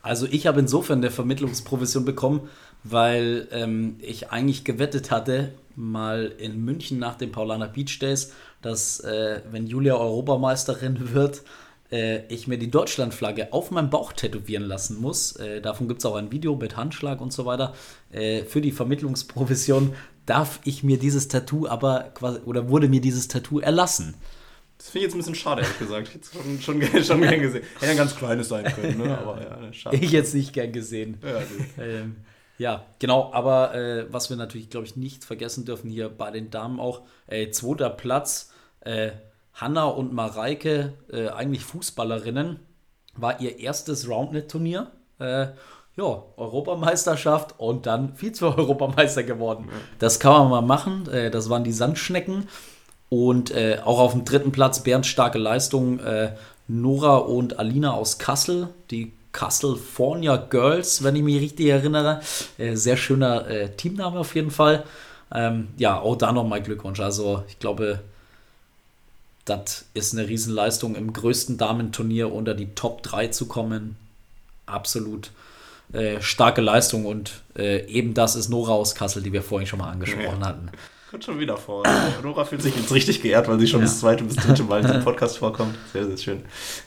Also 0.03 0.27
ich 0.31 0.47
habe 0.47 0.61
insofern 0.61 1.01
eine 1.01 1.11
Vermittlungsprovision 1.11 2.07
bekommen, 2.07 2.49
weil 2.85 3.49
ähm, 3.51 3.97
ich 4.01 4.31
eigentlich 4.31 4.65
gewettet 4.65 5.11
hatte, 5.11 5.53
mal 5.77 6.33
in 6.39 6.65
München 6.65 6.99
nach 6.99 7.17
den 7.17 7.33
Paulaner 7.33 7.69
Beach 7.69 7.99
Days, 7.99 8.33
dass 8.63 9.01
äh, 9.01 9.43
wenn 9.51 9.67
Julia 9.67 9.97
Europameisterin 9.97 11.13
wird, 11.15 11.43
äh, 11.91 12.27
ich 12.33 12.47
mir 12.47 12.59
die 12.59 12.71
Deutschlandflagge 12.71 13.53
auf 13.53 13.71
meinem 13.71 13.91
Bauch 13.91 14.13
tätowieren 14.13 14.65
lassen 14.65 15.01
muss. 15.01 15.37
Äh, 15.37 15.61
davon 15.61 15.89
gibt 15.89 16.01
es 16.01 16.07
auch 16.07 16.17
ein 16.17 16.33
Video 16.33 16.57
mit 16.57 16.77
Handschlag 16.77 17.21
und 17.21 17.33
so 17.33 17.45
weiter. 17.45 17.75
Äh, 18.13 18.45
für 18.45 18.61
die 18.61 18.73
Vermittlungsprovision 18.73 19.95
darf 20.27 20.61
ich 20.65 20.83
mir 20.83 20.99
dieses 20.99 21.29
Tattoo 21.29 21.67
aber 21.67 22.11
quasi, 22.15 22.41
oder 22.45 22.69
wurde 22.69 22.89
mir 22.89 23.01
dieses 23.01 23.29
Tattoo 23.29 23.59
erlassen. 23.59 24.15
Das 24.81 24.89
finde 24.89 25.01
ich 25.01 25.05
jetzt 25.05 25.15
ein 25.15 25.19
bisschen 25.19 25.35
schade, 25.35 25.61
ehrlich 25.61 25.79
gesagt. 25.79 26.09
Ich 26.09 26.15
hätte 26.15 26.25
es 26.25 26.65
schon, 26.65 26.81
schon, 26.81 27.05
schon 27.05 27.21
gern 27.21 27.39
gesehen. 27.39 27.63
Hätte 27.81 27.91
ein 27.91 27.99
ganz 27.99 28.17
kleines 28.17 28.49
sein 28.49 28.65
können, 28.65 28.97
ne? 28.97 29.19
aber 29.19 29.39
ja, 29.43 29.73
schade. 29.75 29.99
Ich 29.99 30.11
jetzt 30.11 30.35
nicht 30.35 30.55
gern 30.55 30.73
gesehen. 30.73 31.21
Ja. 31.23 31.85
Ähm, 31.85 32.17
ja, 32.57 32.87
genau, 32.99 33.31
aber 33.35 33.75
äh, 33.75 34.07
was 34.11 34.31
wir 34.31 34.39
natürlich, 34.39 34.71
glaube 34.71 34.87
ich, 34.87 34.97
nicht 34.97 35.23
vergessen 35.23 35.67
dürfen 35.67 35.91
hier 35.91 36.09
bei 36.09 36.31
den 36.31 36.51
Damen 36.51 36.81
auch, 36.81 37.03
äh, 37.27 37.51
zweiter 37.51 37.91
Platz, 37.91 38.55
äh, 38.81 39.11
Hanna 39.53 39.85
und 39.85 40.15
Mareike, 40.15 40.95
äh, 41.13 41.29
eigentlich 41.29 41.63
Fußballerinnen, 41.65 42.61
war 43.17 43.39
ihr 43.43 43.59
erstes 43.59 44.09
Roundnet-Turnier. 44.09 44.91
Äh, 45.19 45.49
ja, 45.97 46.23
Europameisterschaft 46.39 47.57
und 47.59 47.85
dann 47.85 48.15
Vize-Europameister 48.17 49.25
geworden. 49.25 49.69
Das 49.99 50.21
kann 50.21 50.33
man 50.33 50.49
mal 50.49 50.63
machen. 50.63 51.07
Äh, 51.09 51.31
das 51.31 51.51
waren 51.51 51.65
die 51.65 51.73
Sandschnecken. 51.73 52.49
Und 53.11 53.51
äh, 53.51 53.81
auch 53.85 53.99
auf 53.99 54.13
dem 54.13 54.25
dritten 54.25 54.53
Platz 54.53 54.83
Bernd 54.83 55.05
starke 55.05 55.39
Leistung. 55.39 55.99
Äh, 56.01 56.33
Nora 56.69 57.17
und 57.17 57.59
Alina 57.59 57.93
aus 57.93 58.19
Kassel, 58.19 58.69
die 58.91 59.13
California 59.33 60.37
Girls, 60.37 61.03
wenn 61.03 61.17
ich 61.17 61.23
mich 61.23 61.41
richtig 61.41 61.67
erinnere. 61.67 62.21
Äh, 62.57 62.77
sehr 62.77 62.97
schöner 62.97 63.47
äh, 63.49 63.69
Teamname 63.71 64.19
auf 64.21 64.35
jeden 64.37 64.51
Fall. 64.53 64.85
Ähm, 65.33 65.69
ja, 65.77 65.99
auch 66.01 66.17
da 66.17 66.33
nochmal 66.33 66.63
Glückwunsch. 66.63 67.01
Also 67.01 67.43
ich 67.49 67.59
glaube, 67.59 68.01
das 69.45 69.85
ist 69.95 70.17
eine 70.17 70.29
Riesenleistung, 70.29 70.95
im 70.95 71.13
größten 71.13 71.59
Damenturnier 71.59 72.33
unter 72.33 72.55
die 72.55 72.75
Top 72.75 73.03
3 73.03 73.29
zu 73.29 73.47
kommen. 73.47 73.97
Absolut 74.67 75.33
äh, 75.93 76.21
starke 76.21 76.61
Leistung 76.61 77.07
und 77.07 77.43
äh, 77.57 77.85
eben 77.87 78.15
das 78.15 78.37
ist 78.37 78.49
Nora 78.49 78.73
aus 78.73 78.95
Kassel, 78.95 79.23
die 79.23 79.33
wir 79.33 79.43
vorhin 79.43 79.67
schon 79.67 79.81
mal 79.81 79.91
angesprochen 79.91 80.41
Ja. 80.41 80.47
hatten. 80.47 80.71
Kommt 81.11 81.25
schon 81.25 81.41
wieder 81.41 81.57
vor. 81.57 81.83
Nora 82.23 82.45
fühlt 82.45 82.63
sich 82.63 82.77
jetzt 82.77 82.93
richtig 82.95 83.21
geehrt, 83.21 83.49
weil 83.49 83.59
sie 83.59 83.67
schon 83.67 83.81
Ja. 83.81 83.87
das 83.87 83.99
zweite 83.99 84.23
bis 84.23 84.37
dritte 84.37 84.63
Mal 84.63 84.81
in 84.81 84.87
diesem 84.87 85.01
Podcast 85.05 85.39
vorkommt. 85.39 85.75
Sehr, 85.93 86.07
sehr 86.07 86.17
schön. 86.17 86.43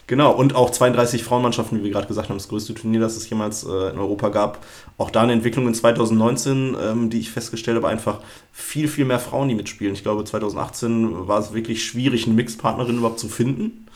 Genau, 0.07 0.31
und 0.31 0.55
auch 0.55 0.69
32 0.69 1.25
Frauenmannschaften, 1.25 1.77
wie 1.79 1.83
wir 1.83 1.91
gerade 1.91 2.07
gesagt 2.07 2.29
haben, 2.29 2.37
das 2.37 2.47
größte 2.47 2.73
Turnier, 2.73 3.01
das 3.01 3.17
es 3.17 3.29
jemals 3.29 3.65
äh, 3.65 3.89
in 3.89 3.97
Europa 3.99 4.29
gab. 4.29 4.65
Auch 4.97 5.09
da 5.11 5.23
eine 5.23 5.33
Entwicklung 5.33 5.67
in 5.67 5.73
2019, 5.73 6.77
ähm, 6.81 7.09
die 7.09 7.19
ich 7.19 7.31
festgestellt 7.31 7.75
habe, 7.75 7.89
einfach 7.89 8.19
viel, 8.53 8.87
viel 8.87 9.03
mehr 9.03 9.19
Frauen, 9.19 9.49
die 9.49 9.55
mitspielen. 9.55 9.93
Ich 9.93 10.03
glaube, 10.03 10.23
2018 10.23 11.27
war 11.27 11.39
es 11.39 11.53
wirklich 11.53 11.83
schwierig, 11.83 12.25
eine 12.25 12.35
Mixpartnerin 12.35 12.99
überhaupt 12.99 13.19
zu 13.19 13.27
finden. 13.27 13.87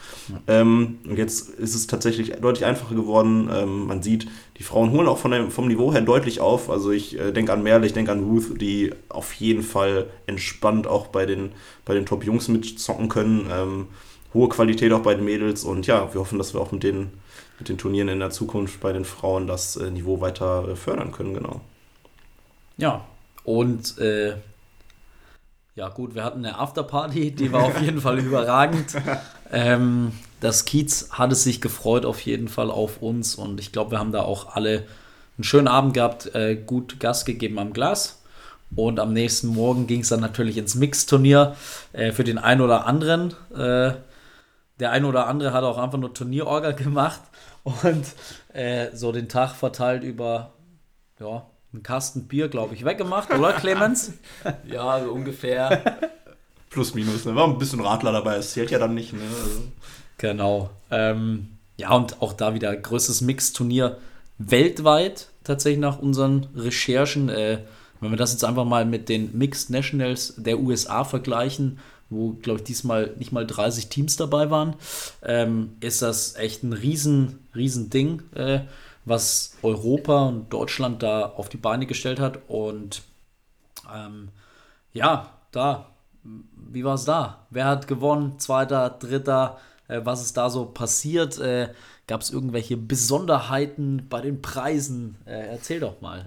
Ähm, 0.47 0.99
und 1.05 1.17
jetzt 1.17 1.49
ist 1.49 1.75
es 1.75 1.87
tatsächlich 1.87 2.31
deutlich 2.41 2.65
einfacher 2.65 2.95
geworden. 2.95 3.49
Ähm, 3.53 3.87
man 3.87 4.03
sieht, 4.03 4.27
die 4.57 4.63
Frauen 4.63 4.91
holen 4.91 5.07
auch 5.07 5.17
von 5.17 5.31
dem, 5.31 5.51
vom 5.51 5.67
Niveau 5.67 5.93
her 5.93 6.01
deutlich 6.01 6.39
auf. 6.39 6.69
Also 6.69 6.91
ich 6.91 7.19
äh, 7.19 7.31
denke 7.31 7.53
an 7.53 7.63
Merle, 7.63 7.85
ich 7.85 7.93
denke 7.93 8.11
an 8.11 8.23
Ruth, 8.23 8.59
die 8.59 8.93
auf 9.09 9.33
jeden 9.33 9.63
Fall 9.63 10.07
entspannt 10.25 10.87
auch 10.87 11.07
bei 11.07 11.25
den, 11.25 11.51
bei 11.85 11.93
den 11.93 12.05
Top-Jungs 12.05 12.47
mitzocken 12.47 13.09
können. 13.09 13.49
Ähm, 13.51 13.87
hohe 14.33 14.49
Qualität 14.49 14.91
auch 14.93 15.01
bei 15.01 15.15
den 15.15 15.25
Mädels. 15.25 15.63
Und 15.63 15.87
ja, 15.87 16.13
wir 16.13 16.21
hoffen, 16.21 16.37
dass 16.37 16.53
wir 16.53 16.61
auch 16.61 16.71
mit 16.71 16.83
den, 16.83 17.11
mit 17.59 17.69
den 17.69 17.77
Turnieren 17.77 18.09
in 18.09 18.19
der 18.19 18.29
Zukunft 18.29 18.79
bei 18.79 18.93
den 18.93 19.05
Frauen 19.05 19.47
das 19.47 19.75
äh, 19.77 19.89
Niveau 19.89 20.21
weiter 20.21 20.67
äh, 20.67 20.75
fördern 20.75 21.11
können. 21.11 21.33
Genau. 21.33 21.61
Ja, 22.77 23.05
und 23.43 23.97
äh, 23.97 24.35
ja 25.75 25.89
gut, 25.89 26.15
wir 26.15 26.23
hatten 26.23 26.43
eine 26.43 26.57
Afterparty, 26.57 27.31
die 27.31 27.51
war 27.51 27.63
auf 27.63 27.79
jeden 27.79 28.01
Fall 28.01 28.19
überragend. 28.19 28.95
Ähm, 29.51 30.11
das 30.39 30.65
Kiez 30.65 31.09
hat 31.11 31.31
es 31.31 31.43
sich 31.43 31.61
gefreut 31.61 32.05
auf 32.05 32.21
jeden 32.21 32.47
Fall 32.47 32.69
auf 32.69 33.01
uns 33.01 33.35
und 33.35 33.59
ich 33.59 33.71
glaube, 33.71 33.91
wir 33.91 33.99
haben 33.99 34.11
da 34.11 34.21
auch 34.21 34.55
alle 34.55 34.83
einen 35.37 35.43
schönen 35.43 35.67
Abend 35.67 35.93
gehabt, 35.93 36.33
äh, 36.35 36.55
gut 36.55 36.99
Gas 36.99 37.25
gegeben 37.25 37.59
am 37.59 37.73
Glas. 37.73 38.21
Und 38.75 38.99
am 38.99 39.13
nächsten 39.13 39.47
Morgen 39.47 39.87
ging 39.87 40.01
es 40.01 40.09
dann 40.09 40.19
natürlich 40.19 40.57
ins 40.57 40.75
Mixturnier 40.75 41.55
äh, 41.93 42.11
für 42.11 42.25
den 42.25 42.37
einen 42.37 42.61
oder 42.61 42.85
anderen. 42.85 43.33
Äh, 43.55 43.93
der 44.79 44.91
eine 44.91 45.07
oder 45.07 45.27
andere 45.27 45.53
hat 45.53 45.63
auch 45.63 45.77
einfach 45.77 45.97
nur 45.97 46.13
Turnierorga 46.13 46.71
gemacht 46.71 47.21
und 47.63 48.05
äh, 48.53 48.87
so 48.93 49.11
den 49.11 49.29
Tag 49.29 49.51
verteilt 49.55 50.03
über 50.03 50.53
ja, 51.19 51.45
einen 51.73 51.83
Kasten 51.83 52.27
Bier, 52.27 52.49
glaube 52.49 52.75
ich, 52.75 52.85
weggemacht, 52.85 53.33
oder 53.33 53.53
Clemens? 53.53 54.13
Ja, 54.65 55.01
so 55.03 55.11
ungefähr. 55.11 56.11
Plus, 56.69 56.93
minus. 56.93 57.25
Ne? 57.25 57.35
War 57.35 57.47
ein 57.47 57.57
bisschen 57.57 57.79
Radler 57.79 58.11
dabei, 58.11 58.35
es 58.35 58.51
zählt 58.51 58.71
ja 58.71 58.79
dann 58.79 58.93
nicht. 58.93 59.13
Ne? 59.13 59.21
Also, 59.21 59.63
Genau. 60.17 60.69
Ähm, 60.91 61.47
ja, 61.77 61.93
und 61.93 62.21
auch 62.21 62.33
da 62.33 62.53
wieder 62.53 62.75
größtes 62.75 63.21
Mixturnier 63.21 63.97
weltweit, 64.37 65.29
tatsächlich 65.43 65.79
nach 65.79 65.99
unseren 65.99 66.47
Recherchen. 66.55 67.29
Äh, 67.29 67.59
wenn 67.99 68.11
wir 68.11 68.17
das 68.17 68.31
jetzt 68.31 68.43
einfach 68.43 68.65
mal 68.65 68.85
mit 68.85 69.09
den 69.09 69.35
Mixed 69.37 69.69
Nationals 69.69 70.35
der 70.37 70.59
USA 70.59 71.03
vergleichen, 71.03 71.79
wo, 72.09 72.33
glaube 72.33 72.59
ich, 72.59 72.65
diesmal 72.65 73.13
nicht 73.17 73.31
mal 73.31 73.45
30 73.45 73.89
Teams 73.89 74.15
dabei 74.15 74.49
waren, 74.49 74.75
ähm, 75.23 75.75
ist 75.79 76.01
das 76.01 76.35
echt 76.35 76.63
ein 76.63 76.73
riesen, 76.73 77.47
riesen 77.55 77.89
Ding, 77.89 78.23
äh, 78.33 78.61
was 79.05 79.57
Europa 79.61 80.27
und 80.27 80.53
Deutschland 80.53 81.03
da 81.03 81.25
auf 81.25 81.49
die 81.49 81.57
Beine 81.57 81.85
gestellt 81.85 82.19
hat. 82.19 82.39
Und 82.47 83.01
ähm, 83.93 84.29
ja, 84.93 85.31
da, 85.51 85.87
wie 86.53 86.83
war 86.83 86.95
es 86.95 87.05
da? 87.05 87.47
Wer 87.49 87.65
hat 87.65 87.87
gewonnen? 87.87 88.39
Zweiter, 88.39 88.89
dritter? 88.89 89.57
Äh, 89.87 90.01
was 90.03 90.21
ist 90.21 90.37
da 90.37 90.49
so 90.49 90.65
passiert? 90.65 91.39
Äh, 91.39 91.69
Gab 92.07 92.21
es 92.21 92.31
irgendwelche 92.31 92.77
Besonderheiten 92.77 94.07
bei 94.09 94.21
den 94.21 94.41
Preisen? 94.41 95.17
Äh, 95.25 95.47
erzähl 95.47 95.81
doch 95.81 95.99
mal. 95.99 96.23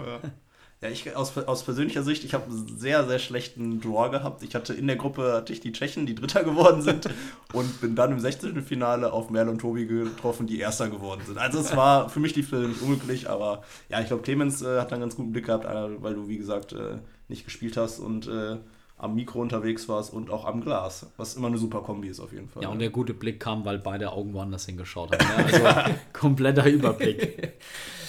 Ja, 0.82 0.88
ich 0.88 1.14
aus, 1.16 1.36
aus 1.36 1.62
persönlicher 1.62 2.02
Sicht, 2.02 2.22
ich 2.24 2.32
habe 2.34 2.50
einen 2.50 2.78
sehr, 2.78 3.06
sehr 3.06 3.18
schlechten 3.18 3.80
Draw 3.80 4.10
gehabt. 4.10 4.42
Ich 4.42 4.54
hatte 4.54 4.74
in 4.74 4.86
der 4.86 4.96
Gruppe 4.96 5.32
hatte 5.32 5.52
ich 5.54 5.60
die 5.60 5.72
Tschechen, 5.72 6.04
die 6.04 6.14
Dritter 6.14 6.44
geworden 6.44 6.82
sind 6.82 7.08
und 7.52 7.80
bin 7.80 7.94
dann 7.96 8.12
im 8.12 8.20
16. 8.20 8.62
Finale 8.62 9.12
auf 9.12 9.30
Merle 9.30 9.50
und 9.50 9.58
Tobi 9.58 9.86
getroffen, 9.86 10.46
die 10.46 10.58
Erster 10.58 10.88
geworden 10.88 11.22
sind. 11.26 11.38
Also 11.38 11.60
es 11.60 11.74
war 11.76 12.10
für 12.10 12.20
mich 12.20 12.34
die 12.34 12.40
nicht 12.40 12.82
unglücklich, 12.82 13.28
aber 13.28 13.62
ja, 13.88 14.00
ich 14.00 14.06
glaube, 14.06 14.22
Clemens 14.22 14.60
äh, 14.62 14.80
hat 14.80 14.92
einen 14.92 15.00
ganz 15.02 15.16
guten 15.16 15.32
Blick 15.32 15.46
gehabt, 15.46 15.64
äh, 15.64 16.02
weil 16.02 16.14
du, 16.14 16.28
wie 16.28 16.38
gesagt, 16.38 16.72
äh, 16.72 16.98
nicht 17.28 17.44
gespielt 17.44 17.78
hast 17.78 18.00
und 18.00 18.26
äh, 18.26 18.56
am 19.00 19.14
Mikro 19.14 19.40
unterwegs 19.40 19.88
warst 19.88 20.12
und 20.12 20.30
auch 20.30 20.44
am 20.44 20.60
Glas, 20.60 21.06
was 21.16 21.34
immer 21.34 21.48
eine 21.48 21.56
super 21.58 21.80
Kombi 21.80 22.08
ist 22.08 22.20
auf 22.20 22.32
jeden 22.32 22.48
Fall. 22.48 22.62
Ja, 22.62 22.68
und 22.68 22.80
der 22.80 22.90
gute 22.90 23.14
Blick 23.14 23.40
kam, 23.40 23.64
weil 23.64 23.78
beide 23.78 24.12
Augen 24.12 24.34
woanders 24.34 24.66
hingeschaut 24.66 25.12
haben. 25.12 25.52
Ja, 25.52 25.74
also 25.74 25.94
kompletter 26.12 26.66
Überblick. 26.66 27.54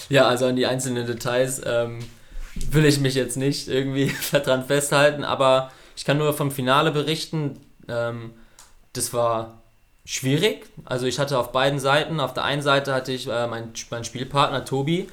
Ja, 0.10 0.28
also 0.28 0.48
an 0.48 0.58
die 0.58 0.66
einzelnen 0.66 1.08
Details 1.08 1.62
ähm, 1.66 2.00
will 2.56 2.86
ich 2.86 3.00
mich 3.00 3.16
jetzt 3.16 3.38
nicht 3.38 3.70
irgendwie 3.70 4.12
dran 4.32 4.66
festhalten, 4.66 5.24
aber 5.24 5.72
ich 5.96 6.04
kann 6.04 6.18
nur 6.18 6.34
vom 6.34 6.52
Finale 6.52 6.92
berichten. 6.92 7.62
Ähm, 7.88 8.32
das 8.92 9.14
war 9.14 9.62
schwierig. 10.04 10.66
Also 10.84 11.06
ich 11.06 11.20
hatte 11.20 11.38
auf 11.38 11.54
beiden 11.54 11.80
Seiten, 11.80 12.20
auf 12.20 12.34
der 12.34 12.44
einen 12.44 12.62
Seite 12.62 12.94
hatte 12.94 13.14
ich 13.14 13.28
äh, 13.28 13.48
meinen 13.48 13.72
mein 13.90 14.04
Spielpartner 14.04 14.66
Tobi, 14.66 15.08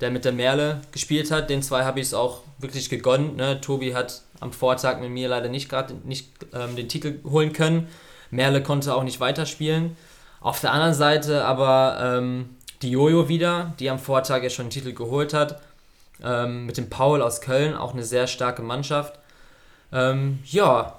der 0.00 0.10
mit 0.10 0.26
der 0.26 0.32
Merle 0.32 0.82
gespielt 0.92 1.30
hat. 1.30 1.48
Den 1.48 1.62
zwei 1.62 1.84
habe 1.84 2.00
ich 2.00 2.08
es 2.08 2.14
auch 2.14 2.42
wirklich 2.58 2.90
gegönnt. 2.90 3.36
Ne? 3.36 3.62
Tobi 3.62 3.94
hat 3.94 4.22
am 4.42 4.52
Vortag 4.52 5.00
mit 5.00 5.10
mir 5.10 5.28
leider 5.28 5.48
nicht 5.48 5.68
gerade 5.68 5.94
nicht 6.04 6.28
ähm, 6.52 6.76
den 6.76 6.88
Titel 6.88 7.20
holen 7.24 7.52
können. 7.52 7.88
Merle 8.30 8.62
konnte 8.62 8.94
auch 8.94 9.04
nicht 9.04 9.20
weiterspielen. 9.20 9.96
Auf 10.40 10.60
der 10.60 10.72
anderen 10.72 10.94
Seite 10.94 11.44
aber 11.44 11.98
ähm, 12.00 12.56
die 12.82 12.90
Jojo 12.90 13.28
wieder, 13.28 13.74
die 13.78 13.88
am 13.90 13.98
Vortag 13.98 14.42
ja 14.42 14.50
schon 14.50 14.66
den 14.66 14.70
Titel 14.70 14.92
geholt 14.92 15.34
hat. 15.34 15.60
Ähm, 16.22 16.66
mit 16.66 16.76
dem 16.76 16.90
Paul 16.90 17.22
aus 17.22 17.40
Köln, 17.40 17.74
auch 17.74 17.92
eine 17.92 18.04
sehr 18.04 18.26
starke 18.26 18.62
Mannschaft. 18.62 19.18
Ähm, 19.92 20.40
ja, 20.44 20.96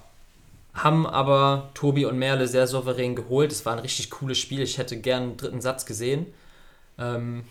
haben 0.73 1.06
aber 1.06 1.69
Tobi 1.73 2.06
und 2.06 2.17
Merle 2.17 2.47
sehr 2.47 2.67
souverän 2.67 3.15
geholt. 3.15 3.51
Es 3.51 3.65
war 3.65 3.73
ein 3.73 3.79
richtig 3.79 4.10
cooles 4.10 4.38
Spiel. 4.38 4.62
Ich 4.62 4.77
hätte 4.77 4.97
gern 4.97 5.23
einen 5.23 5.38
dritten 5.38 5.62
Satz 5.62 5.86
gesehen. 5.86 6.25
Ähm, 6.97 7.43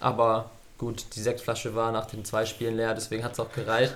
aber 0.00 0.50
gut, 0.78 1.04
die 1.14 1.20
Sektflasche 1.20 1.74
war 1.74 1.92
nach 1.92 2.06
den 2.06 2.24
zwei 2.24 2.46
Spielen 2.46 2.76
leer, 2.76 2.94
deswegen 2.94 3.24
hat 3.24 3.32
es 3.32 3.40
auch 3.40 3.52
gereicht. 3.52 3.94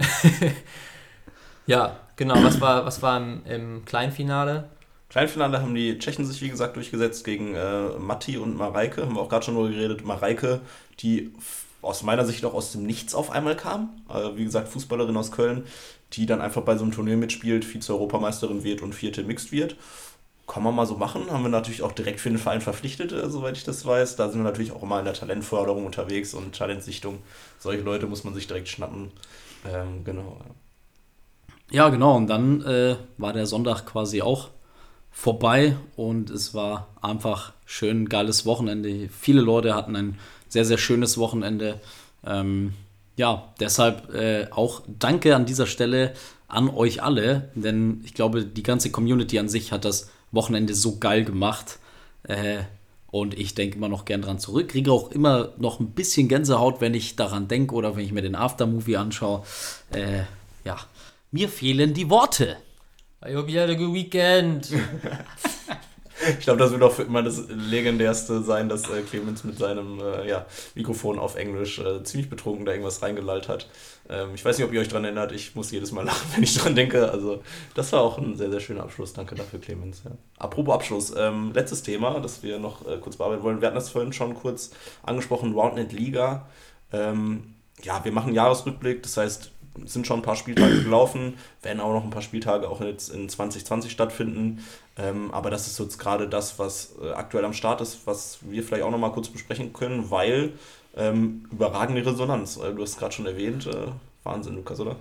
ja, 1.66 1.96
genau. 2.16 2.42
Was 2.42 2.60
war, 2.60 2.84
was 2.84 3.02
war 3.02 3.18
im, 3.18 3.84
Kleinfinale? 3.84 4.68
Kleinfinale 5.08 5.60
haben 5.60 5.74
die 5.74 5.98
Tschechen 5.98 6.24
sich, 6.24 6.40
wie 6.40 6.48
gesagt, 6.48 6.76
durchgesetzt 6.76 7.24
gegen 7.24 7.54
äh, 7.54 7.98
Matti 7.98 8.38
und 8.38 8.56
Mareike. 8.56 9.02
Haben 9.02 9.14
wir 9.14 9.20
auch 9.20 9.28
gerade 9.28 9.44
schon 9.44 9.54
drüber 9.54 9.70
geredet. 9.70 10.04
Mareike, 10.04 10.60
die 11.00 11.32
aus 11.82 12.02
meiner 12.02 12.24
Sicht 12.24 12.44
auch 12.44 12.54
aus 12.54 12.72
dem 12.72 12.84
Nichts 12.84 13.14
auf 13.14 13.30
einmal 13.30 13.56
kam. 13.56 13.90
Äh, 14.08 14.36
wie 14.36 14.44
gesagt, 14.44 14.68
Fußballerin 14.68 15.16
aus 15.16 15.32
Köln, 15.32 15.64
die 16.12 16.26
dann 16.26 16.40
einfach 16.40 16.62
bei 16.62 16.76
so 16.76 16.84
einem 16.84 16.92
Turnier 16.92 17.16
mitspielt, 17.16 17.64
Vize-Europameisterin 17.64 18.64
wird 18.64 18.82
und 18.82 18.94
vierte 18.94 19.22
Mixed 19.24 19.52
wird. 19.52 19.76
Kann 20.46 20.62
man 20.62 20.74
mal 20.74 20.86
so 20.86 20.96
machen. 20.96 21.30
Haben 21.30 21.44
wir 21.44 21.48
natürlich 21.48 21.82
auch 21.82 21.92
direkt 21.92 22.20
für 22.20 22.28
den 22.28 22.38
Verein 22.38 22.60
verpflichtet, 22.60 23.12
äh, 23.12 23.30
soweit 23.30 23.56
ich 23.56 23.64
das 23.64 23.86
weiß. 23.86 24.16
Da 24.16 24.28
sind 24.28 24.40
wir 24.40 24.44
natürlich 24.44 24.72
auch 24.72 24.82
immer 24.82 24.98
in 24.98 25.04
der 25.04 25.14
Talentförderung 25.14 25.86
unterwegs 25.86 26.34
und 26.34 26.54
Talentsichtung. 26.54 27.18
Solche 27.58 27.82
Leute 27.82 28.06
muss 28.06 28.24
man 28.24 28.34
sich 28.34 28.46
direkt 28.46 28.68
schnappen. 28.68 29.10
Ähm, 29.66 30.04
genau. 30.04 30.38
Ja, 31.70 31.88
genau. 31.88 32.16
Und 32.16 32.26
dann 32.26 32.62
äh, 32.62 32.96
war 33.18 33.32
der 33.32 33.46
Sonntag 33.46 33.86
quasi 33.86 34.22
auch 34.22 34.50
vorbei 35.10 35.76
und 35.96 36.30
es 36.30 36.54
war 36.54 36.88
einfach 37.02 37.52
schön 37.66 38.08
geiles 38.08 38.46
Wochenende. 38.46 39.08
Viele 39.08 39.40
Leute 39.40 39.74
hatten 39.74 39.96
ein 39.96 40.18
sehr, 40.48 40.64
sehr 40.64 40.78
schönes 40.78 41.18
Wochenende. 41.18 41.80
Ähm, 42.24 42.74
ja, 43.16 43.52
deshalb 43.60 44.12
äh, 44.14 44.48
auch 44.50 44.82
danke 44.86 45.36
an 45.36 45.46
dieser 45.46 45.66
Stelle 45.66 46.14
an 46.48 46.68
euch 46.68 47.02
alle, 47.02 47.50
denn 47.54 48.00
ich 48.04 48.14
glaube, 48.14 48.44
die 48.44 48.62
ganze 48.62 48.90
Community 48.90 49.38
an 49.38 49.48
sich 49.48 49.72
hat 49.72 49.84
das 49.84 50.10
Wochenende 50.32 50.74
so 50.74 50.98
geil 50.98 51.24
gemacht. 51.24 51.78
Äh, 52.24 52.62
und 53.10 53.38
ich 53.38 53.54
denke 53.54 53.76
immer 53.76 53.88
noch 53.88 54.04
gern 54.04 54.22
dran 54.22 54.38
zurück. 54.38 54.68
Kriege 54.68 54.92
auch 54.92 55.10
immer 55.10 55.52
noch 55.58 55.80
ein 55.80 55.90
bisschen 55.90 56.28
Gänsehaut, 56.28 56.80
wenn 56.80 56.94
ich 56.94 57.16
daran 57.16 57.48
denke 57.48 57.74
oder 57.74 57.96
wenn 57.96 58.04
ich 58.04 58.12
mir 58.12 58.22
den 58.22 58.34
Aftermovie 58.34 58.96
anschaue. 58.96 59.42
Äh, 59.92 60.22
ja, 60.64 60.78
mir 61.30 61.48
fehlen 61.48 61.94
die 61.94 62.10
Worte. 62.10 62.56
I 63.26 63.34
hope 63.34 63.50
you 63.50 63.60
had 63.60 63.68
a 63.68 63.74
good 63.74 63.92
weekend. 63.92 64.68
Ich 66.38 66.44
glaube, 66.44 66.58
das 66.58 66.70
wird 66.70 66.82
auch 66.82 66.92
für 66.92 67.02
immer 67.02 67.22
das 67.22 67.44
legendärste 67.48 68.42
sein, 68.42 68.68
dass 68.68 68.88
äh, 68.90 69.02
Clemens 69.02 69.44
mit 69.44 69.58
seinem 69.58 70.00
äh, 70.00 70.28
ja, 70.28 70.46
Mikrofon 70.74 71.18
auf 71.18 71.36
Englisch 71.36 71.78
äh, 71.78 72.02
ziemlich 72.04 72.28
betrunken 72.28 72.66
da 72.66 72.72
irgendwas 72.72 73.02
reingelallt 73.02 73.48
hat. 73.48 73.68
Ähm, 74.08 74.30
ich 74.34 74.44
weiß 74.44 74.58
nicht, 74.58 74.66
ob 74.66 74.72
ihr 74.72 74.80
euch 74.80 74.88
daran 74.88 75.04
erinnert. 75.04 75.32
Ich 75.32 75.54
muss 75.54 75.70
jedes 75.70 75.92
Mal 75.92 76.04
lachen, 76.06 76.28
wenn 76.34 76.42
ich 76.42 76.54
dran 76.56 76.74
denke. 76.74 77.10
Also, 77.10 77.42
das 77.74 77.92
war 77.92 78.02
auch 78.02 78.18
ein 78.18 78.36
sehr, 78.36 78.50
sehr 78.50 78.60
schöner 78.60 78.82
Abschluss. 78.82 79.12
Danke 79.12 79.34
dafür, 79.34 79.60
Clemens. 79.60 80.02
Ja. 80.04 80.10
Apropos 80.38 80.74
Abschluss, 80.74 81.14
ähm, 81.16 81.52
letztes 81.54 81.82
Thema, 81.82 82.20
das 82.20 82.42
wir 82.42 82.58
noch 82.58 82.86
äh, 82.86 82.98
kurz 82.98 83.16
bearbeiten 83.16 83.42
wollen. 83.42 83.60
Wir 83.60 83.68
hatten 83.68 83.76
das 83.76 83.88
vorhin 83.88 84.12
schon 84.12 84.34
kurz 84.34 84.72
angesprochen: 85.02 85.54
Roundnet 85.54 85.92
Liga. 85.92 86.48
Ähm, 86.92 87.54
ja, 87.82 88.04
wir 88.04 88.12
machen 88.12 88.34
Jahresrückblick, 88.34 89.02
das 89.02 89.16
heißt, 89.16 89.52
sind 89.86 90.06
schon 90.06 90.20
ein 90.20 90.22
paar 90.22 90.36
Spieltage 90.36 90.82
gelaufen, 90.82 91.34
werden 91.62 91.80
auch 91.80 91.92
noch 91.92 92.04
ein 92.04 92.10
paar 92.10 92.22
Spieltage 92.22 92.68
auch 92.68 92.80
jetzt 92.80 93.08
in 93.08 93.28
2020 93.28 93.90
stattfinden. 93.90 94.64
Ähm, 94.96 95.30
aber 95.32 95.50
das 95.50 95.66
ist 95.66 95.78
jetzt 95.78 95.98
gerade 95.98 96.28
das, 96.28 96.58
was 96.58 96.94
äh, 97.02 97.10
aktuell 97.12 97.44
am 97.44 97.52
Start 97.52 97.80
ist, 97.80 98.06
was 98.06 98.38
wir 98.42 98.62
vielleicht 98.62 98.84
auch 98.84 98.90
noch 98.90 98.98
mal 98.98 99.12
kurz 99.12 99.28
besprechen 99.28 99.72
können, 99.72 100.10
weil 100.10 100.52
ähm, 100.96 101.46
überragende 101.50 102.04
Resonanz. 102.04 102.56
Äh, 102.56 102.72
du 102.74 102.82
hast 102.82 102.90
es 102.90 102.96
gerade 102.98 103.12
schon 103.14 103.26
erwähnt. 103.26 103.66
Äh, 103.66 103.88
Wahnsinn, 104.24 104.56
Lukas, 104.56 104.80
oder? 104.80 104.96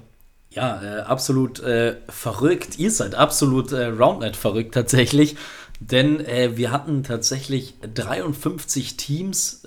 Ja, 0.52 0.82
äh, 0.82 1.02
absolut 1.02 1.60
äh, 1.60 1.98
verrückt. 2.08 2.80
Ihr 2.80 2.92
seid 2.92 3.16
absolut 3.16 3.72
äh, 3.72 3.86
Roundnet 3.86 4.36
verrückt 4.36 4.74
tatsächlich. 4.74 5.36
Denn 5.82 6.20
wir 6.28 6.72
hatten 6.72 7.04
tatsächlich 7.04 7.76
53 7.96 8.98
Teams 8.98 9.64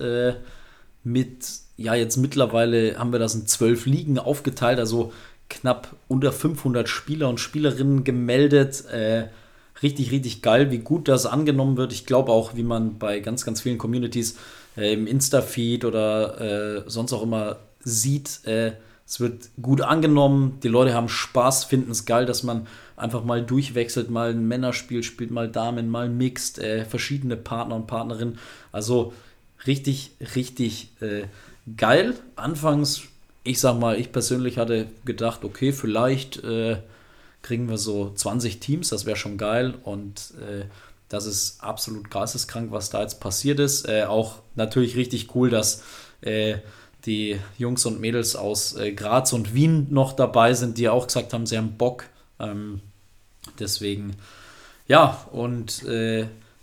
mit 1.05 1.63
ja, 1.77 1.95
jetzt 1.95 2.17
mittlerweile 2.17 2.99
haben 2.99 3.13
wir 3.13 3.19
das 3.19 3.35
in 3.35 3.47
zwölf 3.47 3.87
Ligen 3.87 4.19
aufgeteilt, 4.19 4.79
also 4.79 5.13
knapp 5.49 5.97
unter 6.09 6.33
500 6.33 6.89
Spieler 6.89 7.29
und 7.29 7.41
Spielerinnen 7.41 8.05
gemeldet. 8.05 8.85
Äh, 8.87 9.29
richtig, 9.83 10.13
richtig 10.13 10.43
geil, 10.43 10.71
wie 10.71 10.79
gut 10.79 11.09
das 11.09 11.27
angenommen 11.27 11.77
wird. 11.77 11.93
Ich 11.93 12.07
glaube 12.07 12.31
auch, 12.31 12.55
wie 12.55 12.63
man 12.63 12.99
bei 12.99 13.21
ganz, 13.21 13.45
ganz 13.45 13.61
vielen 13.61 13.79
Communities 13.79 14.39
äh, 14.77 14.93
im 14.93 15.07
Insta-Feed 15.07 15.85
oder 15.85 16.41
äh, 16.41 16.83
sonst 16.87 17.13
auch 17.13 17.23
immer 17.23 17.57
sieht, 17.81 18.45
äh, 18.45 18.73
es 19.05 19.21
wird 19.21 19.51
gut 19.61 19.83
angenommen. 19.83 20.59
Die 20.63 20.69
Leute 20.69 20.95
haben 20.95 21.09
Spaß, 21.09 21.65
finden 21.65 21.91
es 21.91 22.07
geil, 22.07 22.25
dass 22.25 22.45
man 22.45 22.67
einfach 22.97 23.25
mal 23.25 23.43
durchwechselt, 23.45 24.09
mal 24.09 24.31
ein 24.31 24.47
Männerspiel 24.47 25.03
spielt, 25.03 25.31
mal 25.31 25.51
Damen, 25.51 25.91
mal 25.91 26.09
mixt, 26.09 26.61
äh, 26.61 26.85
verschiedene 26.85 27.37
Partner 27.37 27.75
und 27.77 27.87
Partnerinnen. 27.87 28.39
Also 28.71 29.13
richtig, 29.67 30.13
richtig 30.35 30.89
äh, 31.01 31.25
geil. 31.77 32.15
Anfangs, 32.37 33.03
ich 33.45 33.61
sag 33.61 33.79
mal, 33.79 33.99
ich 33.99 34.13
persönlich 34.13 34.59
hatte 34.59 34.87
gedacht, 35.05 35.45
okay, 35.45 35.73
vielleicht 35.73 36.43
äh, 36.45 36.79
kriegen 37.43 37.69
wir 37.69 37.79
so 37.79 38.13
20 38.15 38.61
Teams, 38.61 38.89
das 38.89 39.05
wäre 39.07 39.17
schon 39.17 39.39
geil. 39.39 39.75
Und 39.83 40.35
äh, 40.41 40.65
das 41.09 41.27
ist 41.27 41.63
absolut 41.63 42.11
geisteskrank, 42.11 42.71
was 42.71 42.91
da 42.91 43.03
jetzt 43.03 43.21
passiert 43.21 43.61
ist. 43.61 43.89
Äh, 43.89 44.05
auch 44.05 44.37
natürlich 44.55 44.97
richtig 44.97 45.35
cool, 45.35 45.51
dass 45.51 45.83
äh, 46.23 46.59
die 47.05 47.39
Jungs 47.59 47.85
und 47.85 48.01
Mädels 48.01 48.37
aus 48.37 48.77
äh, 48.77 48.93
Graz 48.93 49.33
und 49.33 49.55
Wien 49.55 49.89
noch 49.91 50.13
dabei 50.13 50.55
sind, 50.55 50.79
die 50.79 50.89
auch 50.89 51.07
gesagt 51.07 51.33
haben, 51.33 51.47
sie 51.47 51.59
haben 51.59 51.77
Bock. 51.77 52.05
Ähm, 52.39 52.81
deswegen, 53.59 54.17
ja, 54.87 55.27
und 55.33 55.85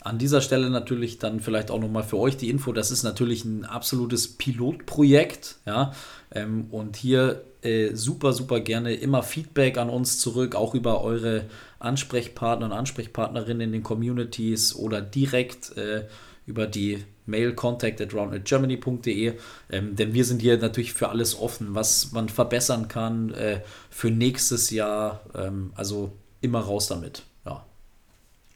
an 0.09 0.17
dieser 0.17 0.41
Stelle 0.41 0.71
natürlich 0.71 1.19
dann 1.19 1.39
vielleicht 1.39 1.69
auch 1.69 1.79
nochmal 1.79 2.01
für 2.01 2.17
euch 2.17 2.35
die 2.35 2.49
Info, 2.49 2.73
das 2.73 2.89
ist 2.89 3.03
natürlich 3.03 3.45
ein 3.45 3.63
absolutes 3.63 4.27
Pilotprojekt, 4.27 5.57
ja, 5.67 5.93
ähm, 6.31 6.65
und 6.71 6.95
hier 6.95 7.43
äh, 7.61 7.93
super, 7.93 8.33
super 8.33 8.59
gerne 8.59 8.95
immer 8.95 9.21
Feedback 9.21 9.77
an 9.77 9.89
uns 9.89 10.19
zurück, 10.19 10.55
auch 10.55 10.73
über 10.73 11.03
eure 11.03 11.45
Ansprechpartner 11.77 12.65
und 12.65 12.71
Ansprechpartnerinnen 12.71 13.61
in 13.61 13.71
den 13.71 13.83
Communities 13.83 14.75
oder 14.75 14.99
direkt 14.99 15.77
äh, 15.77 16.05
über 16.47 16.65
die 16.65 17.03
Mail 17.27 17.53
contact 17.53 18.01
at 18.01 18.11
roundedgermany.de, 18.11 19.33
ähm, 19.69 19.95
denn 19.95 20.15
wir 20.15 20.25
sind 20.25 20.41
hier 20.41 20.57
natürlich 20.57 20.93
für 20.93 21.09
alles 21.09 21.39
offen, 21.39 21.75
was 21.75 22.11
man 22.13 22.29
verbessern 22.29 22.87
kann 22.87 23.31
äh, 23.35 23.61
für 23.91 24.09
nächstes 24.09 24.71
Jahr, 24.71 25.21
ähm, 25.35 25.71
also 25.75 26.13
immer 26.41 26.61
raus 26.61 26.87
damit. 26.87 27.28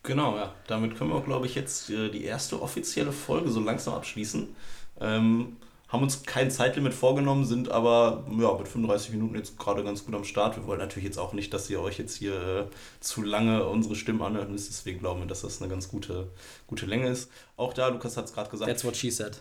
Genau, 0.03 0.35
ja. 0.35 0.53
Damit 0.67 0.97
können 0.97 1.11
wir, 1.11 1.21
glaube 1.21 1.45
ich, 1.45 1.55
jetzt 1.55 1.89
äh, 1.89 2.09
die 2.09 2.25
erste 2.25 2.61
offizielle 2.61 3.13
Folge 3.13 3.49
so 3.49 3.61
langsam 3.61 3.93
abschließen. 3.93 4.53
Ähm, 4.99 5.57
haben 5.87 6.03
uns 6.03 6.23
kein 6.23 6.51
Zeitlimit 6.51 6.93
vorgenommen, 6.93 7.45
sind 7.45 7.69
aber 7.69 8.25
ja, 8.39 8.53
mit 8.57 8.67
35 8.67 9.11
Minuten 9.11 9.35
jetzt 9.35 9.57
gerade 9.57 9.83
ganz 9.83 10.05
gut 10.05 10.15
am 10.15 10.25
Start. 10.25 10.57
Wir 10.57 10.65
wollen 10.65 10.79
natürlich 10.79 11.05
jetzt 11.05 11.19
auch 11.19 11.33
nicht, 11.33 11.53
dass 11.53 11.69
ihr 11.69 11.79
euch 11.79 11.99
jetzt 11.99 12.17
hier 12.17 12.33
äh, 12.33 12.65
zu 12.99 13.21
lange 13.21 13.65
unsere 13.65 13.95
Stimmen 13.95 14.21
anhört 14.23 14.49
müsst. 14.49 14.69
Deswegen 14.69 14.99
glauben 14.99 15.21
wir, 15.21 15.27
dass 15.27 15.41
das 15.41 15.61
eine 15.61 15.69
ganz 15.69 15.87
gute, 15.87 16.29
gute 16.67 16.85
Länge 16.85 17.09
ist. 17.09 17.31
Auch 17.55 17.73
da, 17.73 17.87
Lukas 17.87 18.17
hat 18.17 18.25
es 18.25 18.33
gerade 18.33 18.49
gesagt. 18.49 18.69
That's 18.69 18.83
what 18.83 18.97
she 18.97 19.11
said. 19.11 19.39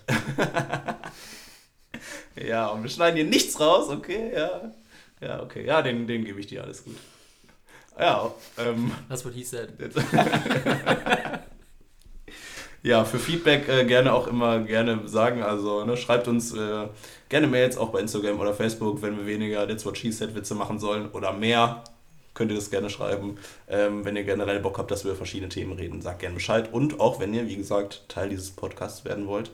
ja, 2.46 2.68
und 2.68 2.82
wir 2.82 2.90
schneiden 2.90 3.16
hier 3.16 3.26
nichts 3.26 3.58
raus, 3.58 3.88
okay? 3.88 4.32
Ja, 4.34 4.72
ja 5.20 5.42
okay. 5.42 5.66
Ja, 5.66 5.82
den, 5.82 6.06
den 6.06 6.24
gebe 6.24 6.38
ich 6.38 6.46
dir, 6.46 6.62
alles 6.62 6.84
gut. 6.84 6.96
Ja, 7.98 8.32
ähm. 8.58 8.92
That's 9.08 9.24
what 9.24 9.34
he 9.34 9.44
said. 9.44 9.70
ja, 12.82 13.04
für 13.04 13.18
Feedback 13.18 13.68
äh, 13.68 13.84
gerne 13.84 14.12
auch 14.12 14.26
immer 14.26 14.60
gerne 14.60 15.06
sagen. 15.06 15.42
Also 15.42 15.84
ne, 15.84 15.96
schreibt 15.96 16.26
uns 16.28 16.54
äh, 16.54 16.88
gerne 17.28 17.46
Mails 17.46 17.76
auch 17.76 17.90
bei 17.90 18.00
Instagram 18.00 18.40
oder 18.40 18.54
Facebook, 18.54 19.02
wenn 19.02 19.18
wir 19.18 19.26
weniger 19.26 19.66
That's 19.66 19.84
What 19.84 19.98
She 19.98 20.10
Said 20.10 20.34
Witze 20.34 20.54
machen 20.54 20.78
sollen 20.78 21.10
oder 21.10 21.32
mehr. 21.32 21.84
könnt 22.34 22.50
ihr 22.50 22.56
das 22.56 22.70
gerne 22.70 22.88
schreiben. 22.90 23.38
Ähm, 23.68 24.04
wenn 24.04 24.16
ihr 24.16 24.24
generell 24.24 24.60
Bock 24.60 24.78
habt, 24.78 24.90
dass 24.90 25.04
wir 25.04 25.10
über 25.10 25.18
verschiedene 25.18 25.50
Themen 25.50 25.72
reden, 25.72 26.00
sagt 26.00 26.20
gerne 26.20 26.34
Bescheid. 26.34 26.72
Und 26.72 26.98
auch 26.98 27.20
wenn 27.20 27.34
ihr, 27.34 27.46
wie 27.46 27.56
gesagt, 27.56 28.04
Teil 28.08 28.30
dieses 28.30 28.50
Podcasts 28.52 29.04
werden 29.04 29.26
wollt, 29.26 29.50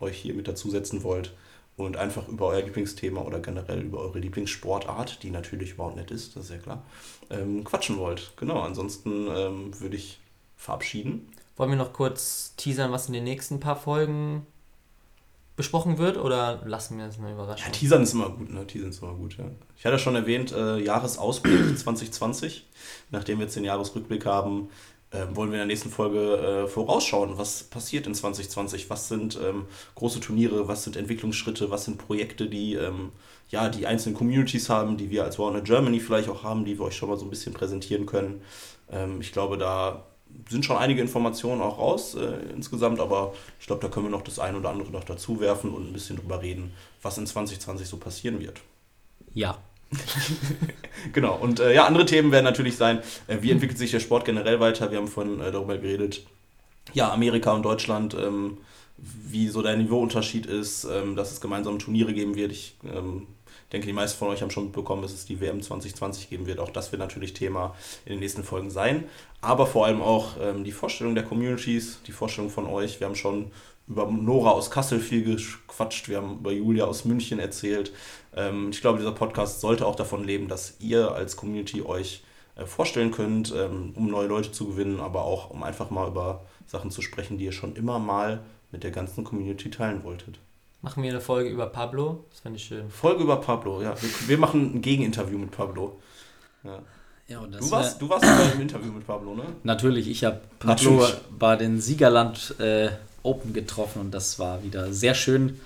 euch 0.00 0.16
hier 0.16 0.34
mit 0.34 0.46
dazusetzen 0.46 1.02
wollt 1.02 1.32
und 1.78 1.96
einfach 1.96 2.26
über 2.28 2.48
euer 2.48 2.62
Lieblingsthema 2.62 3.22
oder 3.22 3.38
generell 3.38 3.80
über 3.80 4.00
eure 4.00 4.18
Lieblingssportart, 4.18 5.22
die 5.22 5.30
natürlich 5.30 5.72
überhaupt 5.72 5.96
nicht 5.96 6.10
ist, 6.10 6.36
das 6.36 6.44
ist 6.44 6.50
ja 6.50 6.58
klar, 6.58 6.82
ähm, 7.30 7.62
quatschen 7.62 7.98
wollt. 7.98 8.32
Genau, 8.36 8.60
ansonsten 8.60 9.28
ähm, 9.34 9.80
würde 9.80 9.96
ich 9.96 10.18
verabschieden. 10.56 11.28
Wollen 11.56 11.70
wir 11.70 11.78
noch 11.78 11.92
kurz 11.92 12.54
teasern, 12.56 12.90
was 12.90 13.06
in 13.06 13.12
den 13.12 13.24
nächsten 13.24 13.60
paar 13.60 13.76
Folgen 13.76 14.44
besprochen 15.54 15.98
wird 15.98 16.16
oder 16.16 16.62
lassen 16.64 16.98
wir 16.98 17.06
es 17.06 17.18
mal 17.18 17.32
überraschen? 17.32 17.64
Ja, 17.64 17.72
teasern 17.72 18.02
ist 18.02 18.12
immer 18.12 18.30
gut, 18.30 18.50
ne? 18.50 18.66
Teasern 18.66 18.90
ist 18.90 19.00
immer 19.00 19.14
gut, 19.14 19.38
ja. 19.38 19.44
Ich 19.76 19.86
hatte 19.86 20.00
schon 20.00 20.16
erwähnt, 20.16 20.50
äh, 20.50 20.78
Jahresausblick 20.78 21.78
2020. 21.78 22.66
Nachdem 23.10 23.38
wir 23.38 23.44
jetzt 23.44 23.54
den 23.54 23.64
Jahresrückblick 23.64 24.26
haben, 24.26 24.68
äh, 25.10 25.26
wollen 25.32 25.50
wir 25.50 25.56
in 25.56 25.60
der 25.60 25.66
nächsten 25.66 25.90
Folge 25.90 26.64
äh, 26.64 26.68
vorausschauen, 26.68 27.38
was 27.38 27.64
passiert 27.64 28.06
in 28.06 28.14
2020, 28.14 28.90
was 28.90 29.08
sind 29.08 29.38
ähm, 29.42 29.66
große 29.94 30.20
Turniere, 30.20 30.68
was 30.68 30.84
sind 30.84 30.96
Entwicklungsschritte, 30.96 31.70
was 31.70 31.84
sind 31.84 31.98
Projekte, 31.98 32.46
die 32.46 32.74
ähm, 32.74 33.12
ja, 33.50 33.68
die 33.68 33.86
einzelnen 33.86 34.14
Communities 34.14 34.68
haben, 34.68 34.96
die 34.98 35.10
wir 35.10 35.24
als 35.24 35.38
Warner 35.38 35.62
Germany 35.62 36.00
vielleicht 36.00 36.28
auch 36.28 36.42
haben, 36.42 36.64
die 36.64 36.78
wir 36.78 36.84
euch 36.86 36.96
schon 36.96 37.08
mal 37.08 37.16
so 37.16 37.24
ein 37.24 37.30
bisschen 37.30 37.54
präsentieren 37.54 38.04
können. 38.04 38.42
Ähm, 38.90 39.20
ich 39.20 39.32
glaube, 39.32 39.56
da 39.56 40.04
sind 40.50 40.64
schon 40.64 40.76
einige 40.76 41.00
Informationen 41.00 41.62
auch 41.62 41.78
raus 41.78 42.14
äh, 42.14 42.52
insgesamt, 42.54 43.00
aber 43.00 43.34
ich 43.58 43.66
glaube, 43.66 43.80
da 43.80 43.88
können 43.88 44.06
wir 44.06 44.10
noch 44.10 44.22
das 44.22 44.38
eine 44.38 44.58
oder 44.58 44.68
andere 44.70 44.90
noch 44.90 45.04
dazu 45.04 45.40
werfen 45.40 45.72
und 45.72 45.88
ein 45.88 45.92
bisschen 45.92 46.16
drüber 46.16 46.42
reden, 46.42 46.74
was 47.00 47.16
in 47.18 47.26
2020 47.26 47.88
so 47.88 47.96
passieren 47.96 48.40
wird. 48.40 48.60
Ja. 49.32 49.58
genau, 51.12 51.36
und 51.36 51.60
äh, 51.60 51.74
ja, 51.74 51.86
andere 51.86 52.04
Themen 52.04 52.30
werden 52.30 52.44
natürlich 52.44 52.76
sein, 52.76 53.00
äh, 53.26 53.38
wie 53.40 53.50
entwickelt 53.50 53.78
sich 53.78 53.90
der 53.90 54.00
Sport 54.00 54.24
generell 54.24 54.60
weiter? 54.60 54.90
Wir 54.90 54.98
haben 54.98 55.08
vorhin 55.08 55.40
äh, 55.40 55.50
darüber 55.50 55.78
geredet, 55.78 56.26
ja, 56.92 57.12
Amerika 57.12 57.52
und 57.52 57.62
Deutschland, 57.62 58.14
ähm, 58.14 58.58
wie 58.96 59.48
so 59.48 59.62
der 59.62 59.76
Niveauunterschied 59.76 60.46
ist, 60.46 60.84
ähm, 60.84 61.16
dass 61.16 61.32
es 61.32 61.40
gemeinsame 61.40 61.78
Turniere 61.78 62.12
geben 62.12 62.34
wird. 62.34 62.52
Ich 62.52 62.76
ähm, 62.84 63.26
denke, 63.72 63.86
die 63.86 63.92
meisten 63.92 64.18
von 64.18 64.28
euch 64.28 64.42
haben 64.42 64.50
schon 64.50 64.64
mitbekommen, 64.64 65.02
dass 65.02 65.12
es 65.12 65.26
die 65.26 65.40
WM 65.40 65.60
2020 65.60 66.30
geben 66.30 66.46
wird. 66.46 66.58
Auch 66.58 66.70
das 66.70 66.92
wird 66.92 67.00
natürlich 67.00 67.34
Thema 67.34 67.74
in 68.04 68.12
den 68.12 68.20
nächsten 68.20 68.44
Folgen 68.44 68.70
sein. 68.70 69.04
Aber 69.40 69.66
vor 69.66 69.86
allem 69.86 70.02
auch 70.02 70.36
ähm, 70.40 70.64
die 70.64 70.72
Vorstellung 70.72 71.14
der 71.14 71.24
Communities, 71.24 72.00
die 72.06 72.12
Vorstellung 72.12 72.50
von 72.50 72.66
euch. 72.66 73.00
Wir 73.00 73.06
haben 73.06 73.14
schon 73.14 73.50
über 73.86 74.06
Nora 74.06 74.50
aus 74.50 74.70
Kassel 74.70 75.00
viel 75.00 75.24
gequatscht, 75.24 76.08
wir 76.08 76.18
haben 76.18 76.38
über 76.38 76.52
Julia 76.52 76.84
aus 76.84 77.04
München 77.04 77.38
erzählt. 77.38 77.92
Ähm, 78.36 78.70
ich 78.70 78.80
glaube, 78.80 78.98
dieser 78.98 79.12
Podcast 79.12 79.60
sollte 79.60 79.86
auch 79.86 79.96
davon 79.96 80.24
leben, 80.24 80.48
dass 80.48 80.76
ihr 80.80 81.12
als 81.12 81.36
Community 81.36 81.82
euch 81.82 82.22
äh, 82.56 82.66
vorstellen 82.66 83.10
könnt, 83.10 83.54
ähm, 83.56 83.92
um 83.94 84.08
neue 84.08 84.26
Leute 84.26 84.52
zu 84.52 84.68
gewinnen, 84.68 85.00
aber 85.00 85.22
auch 85.22 85.50
um 85.50 85.62
einfach 85.62 85.90
mal 85.90 86.08
über 86.08 86.44
Sachen 86.66 86.90
zu 86.90 87.02
sprechen, 87.02 87.38
die 87.38 87.46
ihr 87.46 87.52
schon 87.52 87.76
immer 87.76 87.98
mal 87.98 88.40
mit 88.70 88.84
der 88.84 88.90
ganzen 88.90 89.24
Community 89.24 89.70
teilen 89.70 90.04
wolltet. 90.04 90.38
Machen 90.80 91.02
wir 91.02 91.10
eine 91.10 91.20
Folge 91.20 91.50
über 91.50 91.66
Pablo? 91.66 92.24
Das 92.30 92.40
fände 92.40 92.56
ich 92.56 92.64
schön. 92.64 92.88
Folge 92.90 93.22
über 93.24 93.36
Pablo, 93.40 93.82
ja. 93.82 93.94
Wir, 94.00 94.10
wir 94.28 94.38
machen 94.38 94.76
ein 94.76 94.82
Gegeninterview 94.82 95.36
mit 95.38 95.50
Pablo. 95.50 95.98
Ja. 96.64 96.78
Ja, 97.26 97.40
und 97.40 97.52
das 97.52 97.60
Du 97.64 97.70
warst, 97.72 98.00
wär- 98.00 98.06
du 98.08 98.10
warst 98.14 98.24
beim 98.52 98.60
Interview 98.60 98.90
mit 98.92 99.06
Pablo, 99.06 99.34
ne? 99.34 99.42
Natürlich, 99.64 100.08
ich 100.08 100.24
habe 100.24 100.40
Pablo 100.60 100.92
Natürlich. 100.92 101.14
bei 101.38 101.56
den 101.56 101.80
Siegerland 101.80 102.54
äh, 102.58 102.90
Open 103.22 103.52
getroffen 103.52 104.00
und 104.00 104.12
das 104.12 104.38
war 104.38 104.62
wieder 104.62 104.92
sehr 104.92 105.14
schön. 105.14 105.60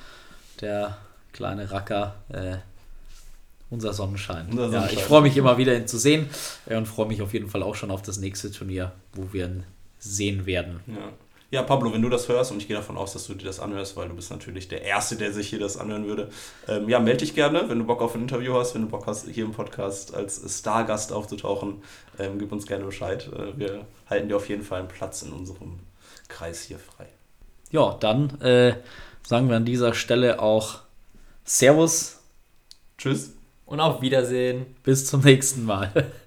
Der 0.60 0.96
kleine 1.32 1.70
Racker, 1.70 2.16
äh, 2.30 2.56
unser 3.70 3.92
Sonnenschein. 3.92 4.46
Unser 4.50 4.64
Ja, 4.64 4.70
Sonnenschein. 4.70 4.98
ich 4.98 5.04
freue 5.04 5.22
mich 5.22 5.36
immer 5.36 5.56
wieder, 5.58 5.76
ihn 5.76 5.86
zu 5.86 5.98
sehen 5.98 6.28
äh, 6.66 6.76
und 6.76 6.86
freue 6.86 7.06
mich 7.06 7.22
auf 7.22 7.32
jeden 7.32 7.48
Fall 7.48 7.62
auch 7.62 7.74
schon 7.76 7.90
auf 7.92 8.02
das 8.02 8.18
nächste 8.18 8.50
Turnier, 8.50 8.90
wo 9.12 9.32
wir 9.32 9.44
ihn 9.46 9.64
sehen 10.00 10.46
werden. 10.46 10.80
Ja. 10.88 11.10
Ja, 11.52 11.62
Pablo, 11.62 11.92
wenn 11.92 12.00
du 12.00 12.08
das 12.08 12.28
hörst, 12.28 12.50
und 12.50 12.56
ich 12.56 12.66
gehe 12.66 12.76
davon 12.76 12.96
aus, 12.96 13.12
dass 13.12 13.26
du 13.26 13.34
dir 13.34 13.44
das 13.44 13.60
anhörst, 13.60 13.94
weil 13.94 14.08
du 14.08 14.14
bist 14.14 14.30
natürlich 14.30 14.68
der 14.68 14.80
Erste, 14.82 15.16
der 15.16 15.32
sich 15.32 15.50
hier 15.50 15.58
das 15.58 15.76
anhören 15.76 16.06
würde. 16.06 16.30
Ähm, 16.66 16.88
ja, 16.88 16.98
melde 16.98 17.18
dich 17.18 17.34
gerne, 17.34 17.68
wenn 17.68 17.78
du 17.78 17.84
Bock 17.84 18.00
auf 18.00 18.14
ein 18.14 18.22
Interview 18.22 18.54
hast, 18.54 18.74
wenn 18.74 18.80
du 18.80 18.88
Bock 18.88 19.06
hast, 19.06 19.28
hier 19.28 19.44
im 19.44 19.52
Podcast 19.52 20.14
als 20.14 20.42
Stargast 20.58 21.12
aufzutauchen. 21.12 21.82
Ähm, 22.18 22.38
gib 22.38 22.52
uns 22.52 22.66
gerne 22.66 22.86
Bescheid. 22.86 23.28
Äh, 23.36 23.58
wir 23.58 23.84
halten 24.08 24.28
dir 24.28 24.36
auf 24.36 24.48
jeden 24.48 24.62
Fall 24.62 24.80
einen 24.80 24.88
Platz 24.88 25.20
in 25.20 25.30
unserem 25.30 25.80
Kreis 26.28 26.62
hier 26.62 26.78
frei. 26.78 27.06
Ja, 27.70 27.98
dann 28.00 28.40
äh, 28.40 28.76
sagen 29.22 29.50
wir 29.50 29.56
an 29.56 29.66
dieser 29.66 29.92
Stelle 29.92 30.40
auch 30.40 30.78
Servus, 31.44 32.18
Tschüss. 32.96 33.34
Und 33.66 33.80
auf 33.80 34.00
Wiedersehen. 34.00 34.74
bis 34.84 35.06
zum 35.06 35.20
nächsten 35.20 35.66
Mal. 35.66 36.12